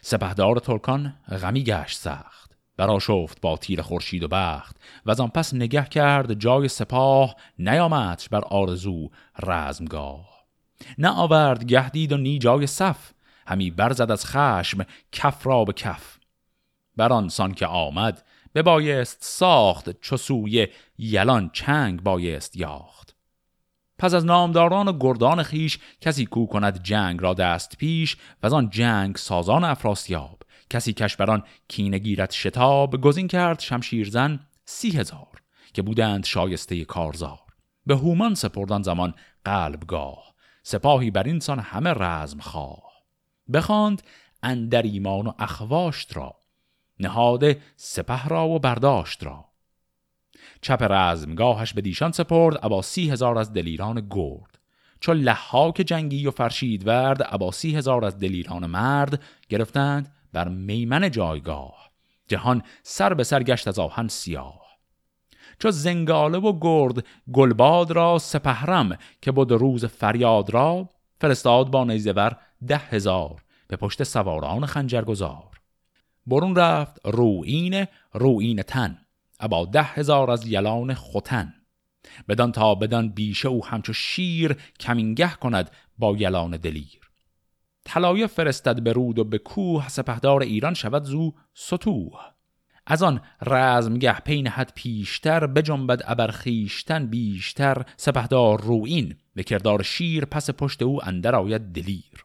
سپهدار 0.00 0.58
ترکان 0.58 1.14
غمی 1.42 1.64
گشت 1.64 1.98
سخت 1.98 2.44
برا 2.76 2.98
شفت 2.98 3.40
با 3.40 3.56
تیر 3.56 3.82
خورشید 3.82 4.22
و 4.22 4.28
بخت. 4.28 4.76
و 5.06 5.10
از 5.10 5.20
آن 5.20 5.28
پس 5.28 5.54
نگه 5.54 5.84
کرد 5.84 6.34
جای 6.34 6.68
سپاه 6.68 7.36
نیامدش 7.58 8.28
بر 8.28 8.44
آرزو 8.44 9.10
رزمگاه. 9.42 10.46
نه 10.98 11.08
آورد 11.08 11.64
گهدید 11.64 12.12
و 12.12 12.16
نی 12.16 12.38
جای 12.38 12.66
صف 12.66 13.12
همی 13.46 13.70
برزد 13.70 14.10
از 14.10 14.26
خشم 14.26 14.84
کف 15.12 15.46
را 15.46 15.64
به 15.64 15.72
کف. 15.72 16.18
بر 16.96 17.28
سان 17.28 17.54
که 17.54 17.66
آمد 17.66 18.24
ببایست 18.54 19.18
ساخت 19.20 20.00
چو 20.00 20.48
یلان 20.98 21.50
چنگ 21.52 22.02
بایست 22.02 22.56
یاخت. 22.56 23.14
پس 23.98 24.14
از 24.14 24.24
نامداران 24.24 24.88
و 24.88 24.92
گردان 25.00 25.42
خیش 25.42 25.78
کسی 26.00 26.26
کو 26.26 26.46
کند 26.46 26.82
جنگ 26.82 27.22
را 27.22 27.34
دست 27.34 27.76
پیش 27.76 28.16
و 28.42 28.46
از 28.46 28.52
آن 28.52 28.70
جنگ 28.70 29.16
سازان 29.16 29.64
افراسیاب 29.64 30.42
کسی 30.70 30.92
کش 30.92 31.16
بران 31.16 31.42
کینه 31.68 31.98
گیرت 31.98 32.32
شتاب 32.32 33.00
گزین 33.00 33.28
کرد 33.28 33.60
شمشیرزن 33.60 34.40
سی 34.64 34.90
هزار 34.90 35.42
که 35.74 35.82
بودند 35.82 36.24
شایسته 36.24 36.84
کارزار. 36.84 37.38
به 37.86 37.96
هومان 37.96 38.34
سپردان 38.34 38.82
زمان 38.82 39.14
قلبگاه 39.44 40.34
سپاهی 40.62 41.10
بر 41.10 41.22
اینسان 41.22 41.58
همه 41.58 41.90
رزم 41.90 42.40
خواه. 42.40 42.92
بخواند 43.52 44.02
اندر 44.42 44.82
ایمان 44.82 45.26
و 45.26 45.32
اخواشت 45.38 46.16
را 46.16 46.34
نهاده 47.00 47.60
سپه 47.76 48.28
را 48.28 48.48
و 48.48 48.58
برداشت 48.58 49.24
را. 49.24 49.44
چپ 50.60 50.86
رزمگاهش 50.90 51.72
به 51.72 51.80
دیشان 51.80 52.12
سپرد 52.12 52.58
ابا 52.62 52.82
سی 52.82 53.10
هزار 53.10 53.38
از 53.38 53.52
دلیران 53.52 54.08
گرد. 54.10 54.58
چو 55.00 55.12
لحاک 55.12 55.74
جنگی 55.74 56.26
و 56.26 56.30
فرشید 56.30 56.86
ورد 56.86 57.26
ابا 57.30 57.50
سی 57.50 57.76
هزار 57.76 58.04
از 58.04 58.18
دلیران 58.18 58.66
مرد 58.66 59.22
گرفتند 59.48 60.12
بر 60.32 60.48
میمن 60.48 61.10
جایگاه. 61.10 61.90
جهان 62.28 62.62
سر 62.82 63.14
به 63.14 63.24
سر 63.24 63.42
گشت 63.42 63.68
از 63.68 63.78
آهن 63.78 64.08
سیاه. 64.08 64.64
چو 65.58 65.70
زنگاله 65.70 66.38
و 66.38 66.58
گرد 66.60 67.04
گلباد 67.32 67.90
را 67.90 68.18
سپهرم 68.18 68.98
که 69.22 69.32
بود 69.32 69.52
روز 69.52 69.84
فریاد 69.84 70.50
را 70.50 70.88
فرستاد 71.20 71.70
با 71.70 71.84
نیزور 71.84 72.36
ده 72.66 72.76
هزار 72.76 73.42
به 73.68 73.76
پشت 73.76 74.02
سواران 74.02 74.66
خنجرگزار. 74.66 75.53
برون 76.26 76.56
رفت 76.56 77.00
روین 77.04 77.86
روین 78.12 78.62
تن. 78.62 78.98
ابا 79.40 79.64
ده 79.64 79.82
هزار 79.82 80.30
از 80.30 80.46
یلان 80.46 80.94
خوتن 80.94 81.54
بدان 82.28 82.52
تا 82.52 82.74
بدان 82.74 83.08
بیشه 83.08 83.48
او 83.48 83.66
همچو 83.66 83.92
شیر 83.92 84.56
کمینگه 84.80 85.30
کند 85.30 85.70
با 85.98 86.16
یلان 86.16 86.50
دلیر. 86.50 87.00
طلایه 87.84 88.26
فرستد 88.26 88.82
به 88.82 88.92
رود 88.92 89.18
و 89.18 89.24
به 89.24 89.38
کوه 89.38 89.88
سپهدار 89.88 90.42
ایران 90.42 90.74
شود 90.74 91.04
زو 91.04 91.32
سطوح. 91.54 92.12
از 92.86 93.02
آن 93.02 93.20
رزمگه 93.42 94.20
پین 94.20 94.46
حد 94.48 94.72
پیشتر 94.74 95.46
بجنبد 95.46 96.02
ابر 96.04 96.30
خیشتن 96.30 97.06
بیشتر. 97.06 97.84
سپهدار 97.96 98.60
روین 98.60 99.16
به 99.34 99.42
کردار 99.42 99.82
شیر 99.82 100.24
پس 100.24 100.50
پشت 100.50 100.82
او 100.82 101.04
اندر 101.04 101.34
آید 101.34 101.62
دلیر. 101.62 102.23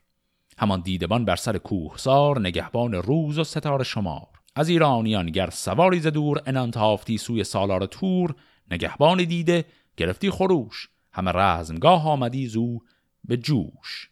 همان 0.60 0.82
دیدبان 0.82 1.26
بر 1.26 1.36
سر 1.36 1.58
کوهسار 1.58 2.40
نگهبان 2.40 2.94
روز 2.94 3.40
و 3.40 3.44
ستاره 3.44 3.84
شمار. 3.84 4.28
از 4.56 4.70
ایرانیان 4.70 5.32
گر 5.32 5.50
سواری 5.50 6.00
ز 6.00 6.08
دور 6.08 6.42
انان 6.46 6.72
تافتی 6.72 7.18
سوی 7.18 7.44
سالار 7.44 7.86
تور 7.86 8.36
نگهبان 8.72 9.24
دیده 9.24 9.66
گرفتی 9.98 10.30
خروش. 10.30 10.90
همه 11.12 11.32
رزمگاه 11.32 12.08
آمدی 12.08 12.48
زو 12.48 12.80
به 13.26 13.38
جوش. 13.38 14.10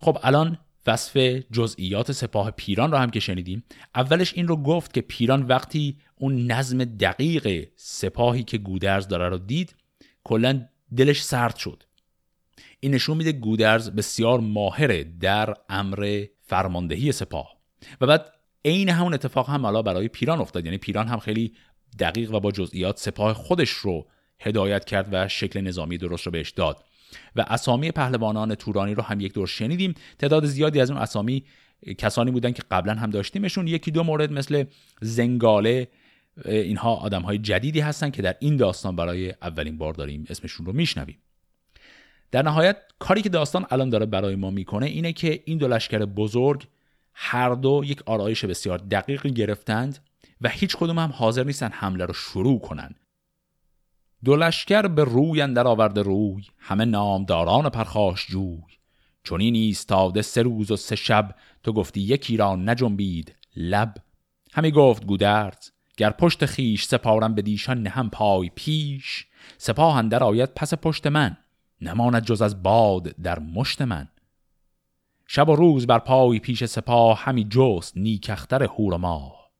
خب 0.00 0.18
الان 0.22 0.58
وصف 0.86 1.16
جزئیات 1.52 2.12
سپاه 2.12 2.50
پیران 2.50 2.92
را 2.92 2.98
هم 2.98 3.10
که 3.10 3.20
شنیدیم. 3.20 3.64
اولش 3.94 4.34
این 4.34 4.48
رو 4.48 4.56
گفت 4.56 4.94
که 4.94 5.00
پیران 5.00 5.42
وقتی 5.42 5.98
اون 6.16 6.52
نظم 6.52 6.84
دقیق 6.84 7.68
سپاهی 7.76 8.42
که 8.42 8.58
گودرز 8.58 9.08
داره 9.08 9.28
رو 9.28 9.38
دید 9.38 9.76
کلا 10.24 10.68
دلش 10.96 11.22
سرد 11.22 11.56
شد. 11.56 11.82
این 12.84 12.94
نشون 12.94 13.16
میده 13.16 13.32
گودرز 13.32 13.90
بسیار 13.90 14.40
ماهره 14.40 15.04
در 15.04 15.54
امر 15.68 16.24
فرماندهی 16.40 17.12
سپاه. 17.12 17.56
و 18.00 18.06
بعد 18.06 18.32
عین 18.64 18.88
همون 18.88 19.14
اتفاق 19.14 19.50
هم 19.50 19.62
حالا 19.62 19.82
برای 19.82 20.08
پیران 20.08 20.40
افتاد. 20.40 20.64
یعنی 20.64 20.78
پیران 20.78 21.08
هم 21.08 21.18
خیلی 21.18 21.52
دقیق 21.98 22.34
و 22.34 22.40
با 22.40 22.52
جزئیات 22.52 22.98
سپاه 22.98 23.34
خودش 23.34 23.70
رو 23.70 24.06
هدایت 24.40 24.84
کرد 24.84 25.08
و 25.12 25.28
شکل 25.28 25.60
نظامی 25.60 25.98
درست 25.98 26.26
رو 26.26 26.32
بهش 26.32 26.50
داد. 26.50 26.84
و 27.36 27.44
اسامی 27.48 27.90
پهلوانان 27.90 28.54
تورانی 28.54 28.94
رو 28.94 29.02
هم 29.02 29.20
یک 29.20 29.34
دور 29.34 29.46
شنیدیم. 29.46 29.94
تعداد 30.18 30.44
زیادی 30.44 30.80
از 30.80 30.90
اون 30.90 31.00
اسامی 31.00 31.44
کسانی 31.98 32.30
بودن 32.30 32.52
که 32.52 32.62
قبلا 32.70 32.94
هم 32.94 33.10
داشتیمشون. 33.10 33.68
یکی 33.68 33.90
دو 33.90 34.02
مورد 34.02 34.32
مثل 34.32 34.64
زنگاله 35.00 35.88
اینها 36.44 36.94
آدم 36.94 37.22
های 37.22 37.38
جدیدی 37.38 37.80
هستن 37.80 38.10
که 38.10 38.22
در 38.22 38.36
این 38.40 38.56
داستان 38.56 38.96
برای 38.96 39.34
اولین 39.42 39.78
بار 39.78 39.94
داریم 39.94 40.24
اسمشون 40.28 40.66
رو 40.66 40.72
میشنویم. 40.72 41.18
در 42.30 42.42
نهایت 42.42 42.76
کاری 42.98 43.22
که 43.22 43.28
داستان 43.28 43.66
الان 43.70 43.90
داره 43.90 44.06
برای 44.06 44.36
ما 44.36 44.50
می‌کنه 44.50 44.86
اینه 44.86 45.12
که 45.12 45.42
این 45.44 45.58
دو 45.58 45.68
لشکر 45.68 46.04
بزرگ 46.04 46.66
هر 47.14 47.54
دو 47.54 47.82
یک 47.84 48.02
آرایش 48.06 48.44
بسیار 48.44 48.78
دقیقی 48.78 49.30
گرفتند 49.30 49.98
و 50.40 50.48
هیچ 50.48 50.76
کدوم 50.76 50.98
هم 50.98 51.10
حاضر 51.10 51.44
نیستن 51.44 51.70
حمله 51.72 52.04
رو 52.04 52.14
شروع 52.14 52.60
کنن. 52.60 52.94
دو 54.24 54.36
لشکر 54.36 54.82
به 54.82 55.04
روی 55.04 55.42
اندر 55.42 55.66
آورده 55.66 56.02
روی 56.02 56.44
همه 56.58 56.84
نامداران 56.84 57.68
پرخاش 57.68 58.26
جوی. 58.26 58.62
چون 59.22 59.40
این 59.40 59.54
ایستاده 59.54 60.22
سه 60.22 60.42
روز 60.42 60.70
و 60.70 60.76
سه 60.76 60.96
شب 60.96 61.34
تو 61.62 61.72
گفتی 61.72 62.00
یکی 62.00 62.36
را 62.36 62.56
نجنبید 62.56 63.34
لب. 63.56 63.94
همی 64.52 64.70
گفت 64.70 65.06
گودرز 65.06 65.70
گر 65.96 66.10
پشت 66.10 66.46
خیش 66.46 66.84
سپارم 66.84 67.34
به 67.34 67.42
دیشان 67.42 67.82
نهم 67.82 68.10
پای 68.10 68.50
پیش. 68.54 69.26
سپاه 69.58 69.96
اندر 69.96 70.24
آید 70.24 70.54
پس 70.54 70.74
پشت 70.74 71.06
من. 71.06 71.36
نماند 71.84 72.24
جز 72.24 72.42
از 72.42 72.62
باد 72.62 73.02
در 73.02 73.38
مشت 73.38 73.82
من. 73.82 74.08
شب 75.26 75.48
و 75.48 75.56
روز 75.56 75.86
بر 75.86 75.98
پای 75.98 76.38
پیش 76.38 76.64
سپاه 76.64 77.22
همی 77.22 77.46
جست 77.50 77.96
نیکختر 77.96 78.62
هور 78.62 78.96
ماه. 78.96 79.50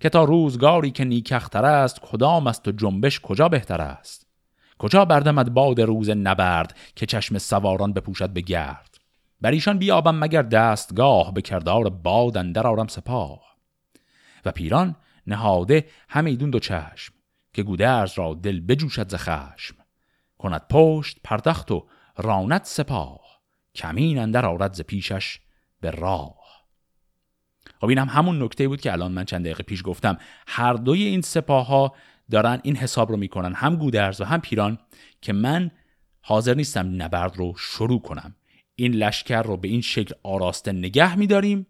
که 0.00 0.08
تا 0.08 0.24
روزگاری 0.24 0.90
که 0.90 1.04
نیکختر 1.04 1.64
است 1.64 2.00
کدام 2.00 2.46
است 2.46 2.68
و 2.68 2.72
جنبش 2.72 3.20
کجا 3.20 3.48
بهتر 3.48 3.80
است؟ 3.80 4.26
کجا 4.78 5.04
بردمد 5.04 5.54
باد 5.54 5.80
روز 5.80 6.10
نبرد 6.10 6.76
که 6.96 7.06
چشم 7.06 7.38
سواران 7.38 7.92
بپوشد 7.92 8.30
به 8.30 8.40
گرد؟ 8.40 8.98
بر 9.40 9.50
ایشان 9.50 9.78
بیابم 9.78 10.18
مگر 10.18 10.42
دستگاه 10.42 11.34
به 11.34 11.42
کردار 11.42 11.88
باد 11.90 12.36
اندر 12.36 12.66
آرم 12.66 12.86
سپاه؟ 12.86 13.56
و 14.44 14.50
پیران 14.50 14.96
نهاده 15.26 15.86
همیدون 16.08 16.50
دو 16.50 16.58
چشم 16.58 17.14
که 17.52 17.62
گودرز 17.62 18.18
را 18.18 18.34
دل 18.34 18.60
بجوشد 18.60 19.10
ز 19.10 19.14
خشم. 19.14 19.74
کند 20.38 20.62
پشت 20.70 21.18
پردخت 21.24 21.70
و 21.70 21.86
راند 22.16 22.64
سپاه. 22.64 23.20
کمین 23.74 24.18
اندر 24.18 24.46
آرد 24.46 24.74
ز 24.74 24.80
پیشش 24.80 25.38
به 25.80 25.90
راه. 25.90 26.46
خب 27.80 27.86
این 27.86 27.98
هم 27.98 28.08
همون 28.08 28.42
نکته 28.42 28.68
بود 28.68 28.80
که 28.80 28.92
الان 28.92 29.12
من 29.12 29.24
چند 29.24 29.44
دقیقه 29.44 29.62
پیش 29.62 29.82
گفتم. 29.84 30.18
هر 30.46 30.72
دوی 30.72 31.02
این 31.02 31.20
سپاه 31.20 31.66
ها 31.66 31.94
دارن 32.30 32.60
این 32.62 32.76
حساب 32.76 33.10
رو 33.10 33.16
می‌کنن 33.16 33.54
هم 33.54 33.76
گودرز 33.76 34.20
و 34.20 34.24
هم 34.24 34.40
پیران 34.40 34.78
که 35.20 35.32
من 35.32 35.70
حاضر 36.20 36.54
نیستم 36.54 37.02
نبرد 37.02 37.36
رو 37.36 37.54
شروع 37.56 38.00
کنم. 38.00 38.36
این 38.74 38.92
لشکر 38.92 39.42
رو 39.42 39.56
به 39.56 39.68
این 39.68 39.80
شکل 39.80 40.14
آراسته 40.22 40.72
نگه 40.72 41.16
میداریم 41.16 41.66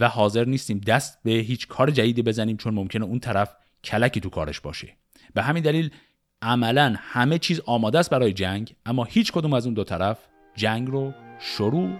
و 0.00 0.08
حاضر 0.08 0.44
نیستیم 0.44 0.78
دست 0.78 1.18
به 1.22 1.30
هیچ 1.30 1.68
کار 1.68 1.90
جدیدی 1.90 2.22
بزنیم 2.22 2.56
چون 2.56 2.74
ممکنه 2.74 3.04
اون 3.04 3.20
طرف 3.20 3.56
کلکی 3.84 4.20
تو 4.20 4.30
کارش 4.30 4.60
باشه. 4.60 4.96
به 5.34 5.42
همین 5.42 5.62
دلیل 5.62 5.90
عملا 6.44 6.94
همه 6.98 7.38
چیز 7.38 7.60
آماده 7.66 7.98
است 7.98 8.10
برای 8.10 8.32
جنگ 8.32 8.74
اما 8.86 9.04
هیچ 9.04 9.32
کدوم 9.32 9.52
از 9.52 9.66
اون 9.66 9.74
دو 9.74 9.84
طرف 9.84 10.18
جنگ 10.56 10.88
رو 10.88 11.12
شروع 11.38 11.90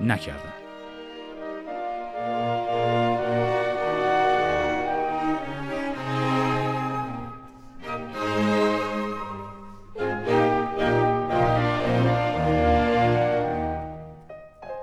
نکردن. 0.00 0.52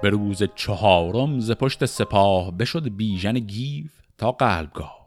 به 0.02 0.10
روز 0.10 0.44
چهارم 0.56 1.40
ز 1.40 1.52
پشت 1.52 1.86
سپاه 1.86 2.58
بشد 2.58 2.96
بیژن 2.96 3.34
گیو 3.34 3.86
تا 4.18 4.32
قلبگاه. 4.32 5.07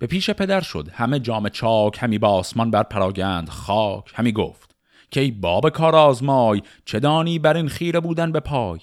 به 0.00 0.06
پیش 0.06 0.30
پدر 0.30 0.60
شد. 0.60 0.88
همه 0.92 1.18
جام 1.18 1.48
چاک 1.48 1.98
همی 2.00 2.18
با 2.18 2.28
آسمان 2.28 2.70
بر 2.70 2.82
پراگند 2.82 3.48
خاک. 3.48 4.12
همی 4.14 4.32
گفت 4.32 4.76
که 5.10 5.20
ای 5.20 5.30
باب 5.30 5.68
کار 5.68 5.96
آزمای 5.96 6.62
چه 6.84 7.00
دانی 7.00 7.38
بر 7.38 7.56
این 7.56 7.68
خیره 7.68 8.00
بودن 8.00 8.32
به 8.32 8.40
پای؟ 8.40 8.80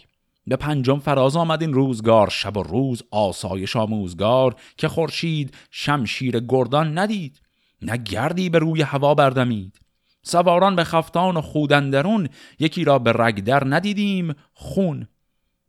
به 0.48 0.56
پنجم 0.56 1.00
فراز 1.00 1.36
آمد 1.36 1.62
این 1.62 1.74
روزگار 1.74 2.30
شب 2.30 2.58
و 2.58 2.64
روز 2.64 3.04
آسایش 3.12 3.76
آموزگار 3.76 4.56
که 4.78 4.88
خورشید 4.88 5.58
شمشیر 5.72 6.40
گردان 6.40 6.98
ندید 6.98 7.42
نه 7.82 7.98
گردی 7.98 8.50
به 8.50 8.60
روی 8.60 8.82
هوا 8.82 9.16
بردمید. 9.16 9.80
سواران 10.22 10.76
به 10.76 10.84
خفتان 10.84 11.38
و 11.38 11.42
خودندرون 11.42 12.30
یکی 12.60 12.84
را 12.84 13.00
به 13.00 13.14
رگدر 13.16 13.64
ندیدیم 13.66 14.34
خون. 14.54 15.08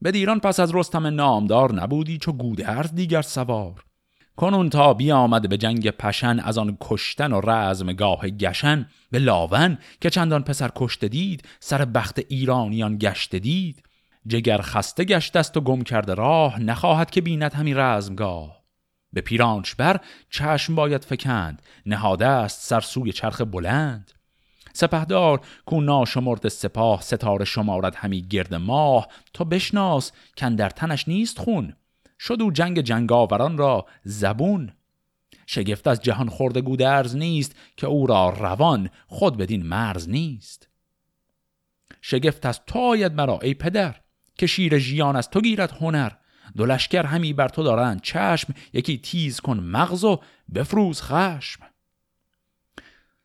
به 0.02 0.10
دیران 0.10 0.40
پس 0.40 0.60
از 0.60 0.74
رستم 0.74 1.06
نامدار 1.06 1.74
نبودی 1.74 2.18
چو 2.18 2.32
گودرز 2.32 2.94
دیگر 2.94 3.22
سوار. 3.22 3.87
کنون 4.38 4.70
تا 4.70 4.96
آمد 5.14 5.48
به 5.48 5.56
جنگ 5.56 5.90
پشن 5.90 6.40
از 6.40 6.58
آن 6.58 6.76
کشتن 6.80 7.32
و 7.32 7.40
رزمگاه 7.40 8.28
گشن. 8.28 8.88
به 9.10 9.18
لاون 9.18 9.78
که 10.00 10.10
چندان 10.10 10.42
پسر 10.42 10.70
کشته 10.76 11.08
دید 11.08 11.48
سر 11.60 11.84
بخت 11.84 12.18
ایرانیان 12.28 12.98
گشته 12.98 13.38
دید. 13.38 13.82
جگر 14.26 14.60
خسته 14.60 15.04
گشت 15.04 15.36
است 15.36 15.56
و 15.56 15.60
گم 15.60 15.82
کرده 15.82 16.14
راه 16.14 16.60
نخواهد 16.60 17.10
که 17.10 17.20
بیند 17.20 17.54
همین 17.54 17.76
رزمگاه. 17.76 18.62
به 19.12 19.20
پیرانش 19.20 19.74
بر 19.74 20.00
چشم 20.30 20.74
باید 20.74 21.04
فکند 21.04 21.62
نهاده 21.86 22.26
است 22.26 22.68
سر 22.68 22.80
سوی 22.80 23.12
چرخ 23.12 23.40
بلند. 23.40 24.12
سپهدار 24.72 25.40
کو 25.66 25.80
ناشمرد 25.80 26.48
سپاه 26.48 27.02
ستاره 27.02 27.44
شمارد 27.44 27.94
همی 27.94 28.22
گرد 28.22 28.54
ماه. 28.54 29.08
تا 29.34 29.44
بشناس 29.44 30.12
کن 30.36 30.54
در 30.54 30.70
تنش 30.70 31.08
نیست 31.08 31.38
خون 31.38 31.74
شد 32.18 32.42
او 32.42 32.50
جنگ 32.50 32.80
جنگاوران 32.80 33.58
را 33.58 33.86
زبون. 34.04 34.72
شگفت 35.46 35.88
از 35.88 36.02
جهان 36.02 36.28
خورده 36.28 36.60
گودرز 36.60 37.16
نیست 37.16 37.56
که 37.76 37.86
او 37.86 38.06
را 38.06 38.30
روان 38.30 38.90
خود 39.06 39.36
بدین 39.36 39.66
مرز 39.66 40.08
نیست. 40.08 40.68
شگفت 42.00 42.46
از 42.46 42.60
تو 42.66 42.78
آید 42.78 43.12
مرا 43.12 43.38
ای 43.38 43.54
پدر 43.54 44.00
که 44.38 44.46
شیر 44.46 44.78
ژیان 44.78 45.16
از 45.16 45.30
تو 45.30 45.40
گیرد 45.40 45.70
هنر. 45.80 46.12
دو 46.56 46.66
لشکر 46.66 47.06
همی 47.06 47.32
بر 47.32 47.48
تو 47.48 47.62
دارند 47.62 48.02
چشم 48.02 48.54
یکی 48.72 48.98
تیز 48.98 49.40
کن 49.40 49.60
مغز 49.60 50.04
و 50.04 50.20
بفروز 50.54 51.02
خشم. 51.02 51.60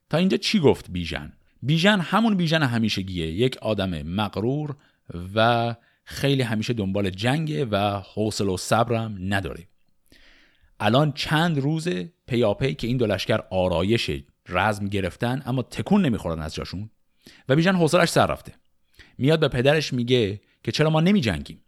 تا 0.09 0.17
اینجا 0.17 0.37
چی 0.37 0.59
گفت 0.59 0.91
بیژن؟ 0.91 1.33
بیژن 1.61 1.99
همون 1.99 2.35
بیژن 2.35 2.63
همیشگیه 2.63 3.31
یک 3.31 3.57
آدم 3.57 4.01
مغرور 4.01 4.75
و 5.35 5.75
خیلی 6.05 6.41
همیشه 6.41 6.73
دنبال 6.73 7.09
جنگه 7.09 7.65
و 7.65 8.01
حوصله 8.13 8.51
و 8.51 8.57
صبرم 8.57 9.17
نداره 9.19 9.67
الان 10.79 11.11
چند 11.11 11.59
روز 11.59 11.87
پیاپی 12.27 12.73
که 12.73 12.87
این 12.87 12.97
دو 12.97 13.05
لشکر 13.05 13.39
آرایش 13.51 14.11
رزم 14.49 14.87
گرفتن 14.87 15.43
اما 15.45 15.61
تکون 15.61 16.05
نمی‌خورن 16.05 16.41
از 16.41 16.55
جاشون 16.55 16.89
و 17.49 17.55
بیژن 17.55 17.75
حوصلش 17.75 18.09
سر 18.09 18.27
رفته. 18.27 18.53
میاد 19.17 19.39
به 19.39 19.47
پدرش 19.47 19.93
میگه 19.93 20.41
که 20.63 20.71
چرا 20.71 20.89
ما 20.89 21.01
نمی 21.01 21.21
جنگیم 21.21 21.61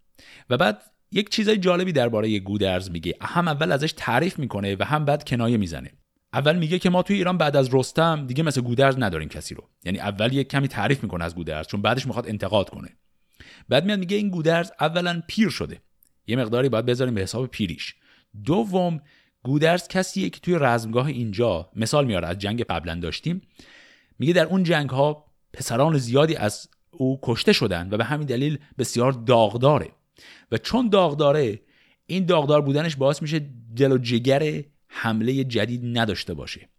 و 0.49 0.57
بعد 0.57 0.81
یک 1.11 1.29
چیزای 1.29 1.57
جالبی 1.57 1.91
درباره 1.91 2.39
گودرز 2.39 2.91
میگه. 2.91 3.13
هم 3.21 3.47
اول 3.47 3.71
ازش 3.71 3.93
تعریف 3.97 4.39
می‌کنه 4.39 4.75
و 4.79 4.83
هم 4.83 5.05
بعد 5.05 5.23
کنایه 5.23 5.57
می‌زنه. 5.57 5.91
اول 6.33 6.57
میگه 6.57 6.79
که 6.79 6.89
ما 6.89 7.03
توی 7.03 7.15
ایران 7.15 7.37
بعد 7.37 7.55
از 7.55 7.75
رستم 7.75 8.27
دیگه 8.27 8.43
مثل 8.43 8.61
گودرز 8.61 8.95
نداریم 8.99 9.29
کسی 9.29 9.55
رو. 9.55 9.69
یعنی 9.83 9.99
اول 9.99 10.33
یک 10.33 10.47
کمی 10.47 10.67
تعریف 10.67 11.03
می‌کنه 11.03 11.23
از 11.23 11.35
گودرز 11.35 11.67
چون 11.67 11.81
بعدش 11.81 12.05
می‌خواد 12.05 12.27
انتقاد 12.27 12.69
کنه. 12.69 12.89
بعد 13.69 13.85
میاد 13.85 13.99
میگه 13.99 14.17
این 14.17 14.29
گودرز 14.29 14.71
اولا 14.79 15.21
پیر 15.27 15.49
شده. 15.49 15.81
یه 16.27 16.35
مقداری 16.35 16.69
باید 16.69 16.85
بذاریم 16.85 17.13
به 17.13 17.21
حساب 17.21 17.47
پیریش. 17.47 17.95
دوم 18.45 19.01
گودرز 19.43 19.87
کسیه 19.87 20.29
که 20.29 20.39
توی 20.39 20.57
رزمگاه 20.59 21.07
اینجا 21.07 21.69
مثال 21.75 22.05
میاره 22.05 22.27
از 22.27 22.37
جنگ 22.37 22.63
قبلا 22.63 22.95
داشتیم. 22.95 23.41
میگه 24.19 24.33
در 24.33 24.45
اون 24.45 24.63
جنگ 24.63 24.89
ها 24.89 25.25
پسران 25.53 25.97
زیادی 25.97 26.35
از 26.35 26.69
او 26.91 27.19
کشته 27.23 27.53
شدن 27.53 27.89
و 27.91 27.97
به 27.97 28.03
همین 28.03 28.27
دلیل 28.27 28.57
بسیار 28.77 29.11
داغداره. 29.11 29.89
و 30.51 30.57
چون 30.57 30.89
داغداره 30.89 31.61
این 32.05 32.25
داغدار 32.25 32.61
بودنش 32.61 32.95
باعث 32.95 33.21
میشه 33.21 33.49
دل 33.75 33.91
و 33.91 33.97
جگر 33.97 34.63
حمله 34.87 35.43
جدید 35.43 35.97
نداشته 35.97 36.33
باشه. 36.33 36.69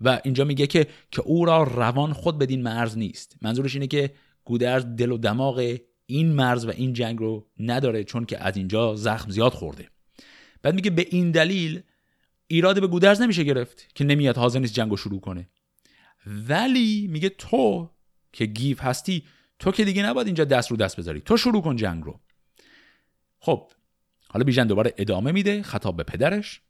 و 0.00 0.20
اینجا 0.24 0.44
میگه 0.44 0.66
که 0.66 0.86
که 1.10 1.22
او 1.22 1.44
را 1.44 1.62
روان 1.62 2.12
خود 2.12 2.38
بدین 2.38 2.62
مرز 2.62 2.98
نیست. 2.98 3.36
منظورش 3.42 3.74
اینه 3.74 3.86
که 3.86 4.10
گودرز 4.44 4.84
دل 4.84 5.12
و 5.12 5.18
دماغ 5.18 5.76
این 6.06 6.32
مرز 6.32 6.64
و 6.64 6.70
این 6.70 6.92
جنگ 6.92 7.18
رو 7.18 7.46
نداره 7.58 8.04
چون 8.04 8.24
که 8.24 8.44
از 8.44 8.56
اینجا 8.56 8.94
زخم 8.94 9.30
زیاد 9.30 9.52
خورده. 9.52 9.88
بعد 10.62 10.74
میگه 10.74 10.90
به 10.90 11.06
این 11.10 11.30
دلیل 11.30 11.82
ایراد 12.46 12.80
به 12.80 12.86
گودرز 12.86 13.20
نمیشه 13.20 13.44
گرفت 13.44 13.94
که 13.94 14.04
نمیاد 14.04 14.36
حاضر 14.36 14.58
نیست 14.58 14.74
جنگ 14.74 14.90
رو 14.90 14.96
شروع 14.96 15.20
کنه. 15.20 15.48
ولی 16.26 17.06
میگه 17.10 17.28
تو 17.28 17.90
که 18.32 18.46
گیف 18.46 18.82
هستی 18.82 19.24
تو 19.58 19.72
که 19.72 19.84
دیگه 19.84 20.02
نباید 20.02 20.26
اینجا 20.26 20.44
دست 20.44 20.70
رو 20.70 20.76
دست 20.76 20.96
بذاری. 20.96 21.20
تو 21.20 21.36
شروع 21.36 21.62
کن 21.62 21.76
جنگ 21.76 22.04
رو. 22.04 22.20
خب 23.38 23.70
حالا 24.28 24.44
بیژن 24.44 24.66
دوباره 24.66 24.94
ادامه 24.98 25.32
میده 25.32 25.62
خطاب 25.62 25.96
به 25.96 26.02
پدرش. 26.02 26.60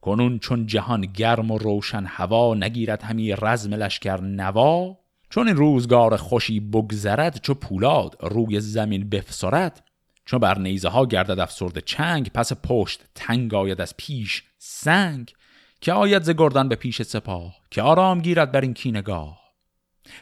کنون 0.00 0.38
چون 0.38 0.66
جهان 0.66 1.00
گرم 1.00 1.50
و 1.50 1.58
روشن 1.58 2.04
هوا 2.04 2.54
نگیرد 2.54 3.02
همی 3.02 3.32
رزم 3.32 3.74
لشکر 3.74 4.20
نوا. 4.20 5.01
چون 5.32 5.48
این 5.48 5.56
روزگار 5.56 6.16
خوشی 6.16 6.60
بگذرد 6.60 7.40
چو 7.42 7.54
پولاد 7.54 8.16
روی 8.20 8.60
زمین 8.60 9.08
بفسرد. 9.08 9.88
چون 10.24 10.40
بر 10.40 10.58
نیزه 10.58 10.88
ها 10.88 11.06
گردد 11.06 11.38
افسرد 11.38 11.78
چنگ 11.78 12.30
پس 12.34 12.52
پشت 12.52 13.04
تنگ 13.14 13.54
آید 13.54 13.80
از 13.80 13.96
پیش 13.96 14.42
سنگ. 14.58 15.32
که 15.80 15.92
آید 15.92 16.22
ز 16.22 16.30
گردن 16.30 16.68
به 16.68 16.76
پیش 16.76 17.02
سپاه 17.02 17.54
که 17.70 17.82
آرام 17.82 18.20
گیرد 18.20 18.52
بر 18.52 18.60
این 18.60 18.74
کینگاه. 18.74 19.40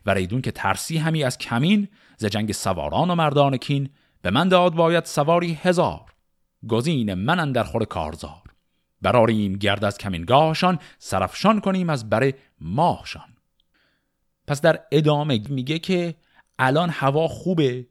و 0.06 0.14
ریدون 0.14 0.40
که 0.40 0.50
ترسی 0.50 0.98
همی 0.98 1.24
از 1.24 1.38
کمین 1.38 1.88
ز 2.16 2.24
جنگ 2.24 2.52
سواران 2.52 3.10
و 3.10 3.14
مردان 3.14 3.56
کین 3.56 3.90
به 4.22 4.30
من 4.30 4.48
داد 4.48 4.74
باید 4.74 5.04
سواری 5.04 5.58
هزار. 5.62 6.14
گزین 6.68 7.14
من 7.14 7.52
در 7.52 7.64
خور 7.64 7.84
کارزار. 7.84 8.42
براریم 9.02 9.52
گرد 9.52 9.84
از 9.84 9.98
کمینگاهشان 9.98 10.78
سرفشان 10.98 11.60
کنیم 11.60 11.90
از 11.90 12.10
بر 12.10 12.32
ماهشان. 12.60 13.39
پس 14.50 14.60
در 14.60 14.80
ادامه 14.92 15.40
میگه 15.48 15.78
که 15.78 16.14
الان 16.58 16.90
هوا 16.90 17.28
خوبه. 17.28 17.86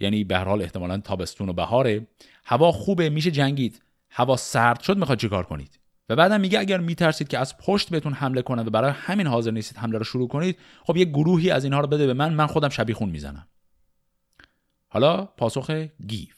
یعنی 0.00 0.24
به 0.24 0.38
حال 0.38 0.62
احتمالا 0.62 0.98
تابستون 0.98 1.48
و 1.48 1.52
بهاره. 1.52 2.06
هوا 2.44 2.72
خوبه 2.72 3.10
میشه 3.10 3.30
جنگید. 3.30 3.82
هوا 4.10 4.36
سرد 4.36 4.80
شد 4.80 4.96
می‌خواد 4.96 5.18
چیکار 5.18 5.44
کنید؟ 5.44 5.78
و 6.08 6.16
بعدم 6.16 6.40
میگه 6.40 6.58
اگر 6.58 6.78
میترسید 6.78 7.28
که 7.28 7.38
از 7.38 7.58
پشت 7.58 7.90
بهتون 7.90 8.12
حمله 8.12 8.42
کنند 8.42 8.66
و 8.66 8.70
برای 8.70 8.90
همین 8.90 9.26
حاضر 9.26 9.50
نیستید 9.50 9.78
حمله 9.78 9.98
رو 9.98 10.04
شروع 10.04 10.28
کنید 10.28 10.58
خب 10.84 10.96
یه 10.96 11.04
گروهی 11.04 11.50
از 11.50 11.64
اینها 11.64 11.80
رو 11.80 11.86
بده 11.86 12.06
به 12.06 12.14
من 12.14 12.34
من 12.34 12.46
خودم 12.46 12.68
شبیخون 12.68 13.08
می‌زنم. 13.08 13.46
حالا 14.88 15.24
پاسخ 15.24 15.70
گیف. 16.06 16.36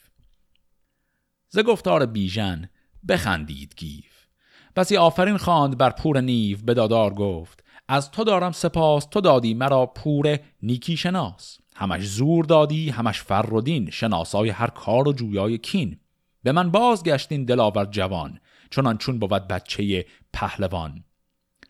ز 1.49 1.59
گفتار 1.59 2.07
بیژن 2.07 2.69
بخندید 3.09 3.75
گیو. 3.77 4.27
بسی 4.77 4.97
آفرین 4.97 5.37
خواند 5.37 5.79
بر 5.79 5.91
پور 5.91 6.21
نیو 6.21 6.59
به 6.65 6.75
دادار 6.75 7.15
گفت. 7.15 7.66
از 7.89 8.11
تو 8.11 8.25
دارم 8.25 8.53
سپاس 8.53 9.07
تو 9.07 9.21
دادی 9.21 9.55
مرا 9.55 9.87
پور 9.87 10.39
نیکی 10.63 10.97
شناس. 10.97 11.59
همش 11.77 12.07
زور 12.07 12.45
دادی 12.45 12.91
همش 12.91 13.23
فر 13.23 13.55
و 13.55 13.61
دین 13.61 13.91
شناسای 13.91 14.49
هر 14.49 14.67
کار 14.67 15.09
و 15.09 15.13
جویای 15.13 15.59
کین. 15.59 16.01
به 16.43 16.53
من 16.53 16.71
بازگشت 16.71 17.26
این 17.26 17.45
دلاور 17.45 17.85
جوان 17.85 18.41
چنان 18.71 18.99
چون 18.99 19.19
بود 19.19 19.49
بچه 19.49 20.07
پهلوان. 20.33 21.05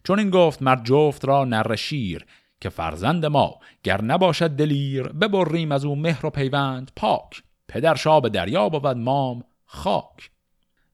چنین 0.04 0.30
گفت 0.30 0.62
مرد 0.62 0.84
جفت 0.84 1.24
را 1.24 1.44
نر 1.44 1.76
شیر 1.76 2.26
که 2.60 2.68
فرزند 2.68 3.26
ما 3.26 3.58
گر 3.82 4.02
نباشد 4.02 4.50
دلیر 4.50 5.02
ببریم 5.02 5.72
از 5.72 5.84
او 5.84 5.96
مهر 5.96 6.26
و 6.26 6.30
پیوند 6.30 6.90
پاک. 6.96 7.42
پدر 7.68 7.94
شاب 7.94 8.28
دریا 8.28 8.68
بود 8.68 8.86
مام 8.86 9.44
خاک. 9.64 10.30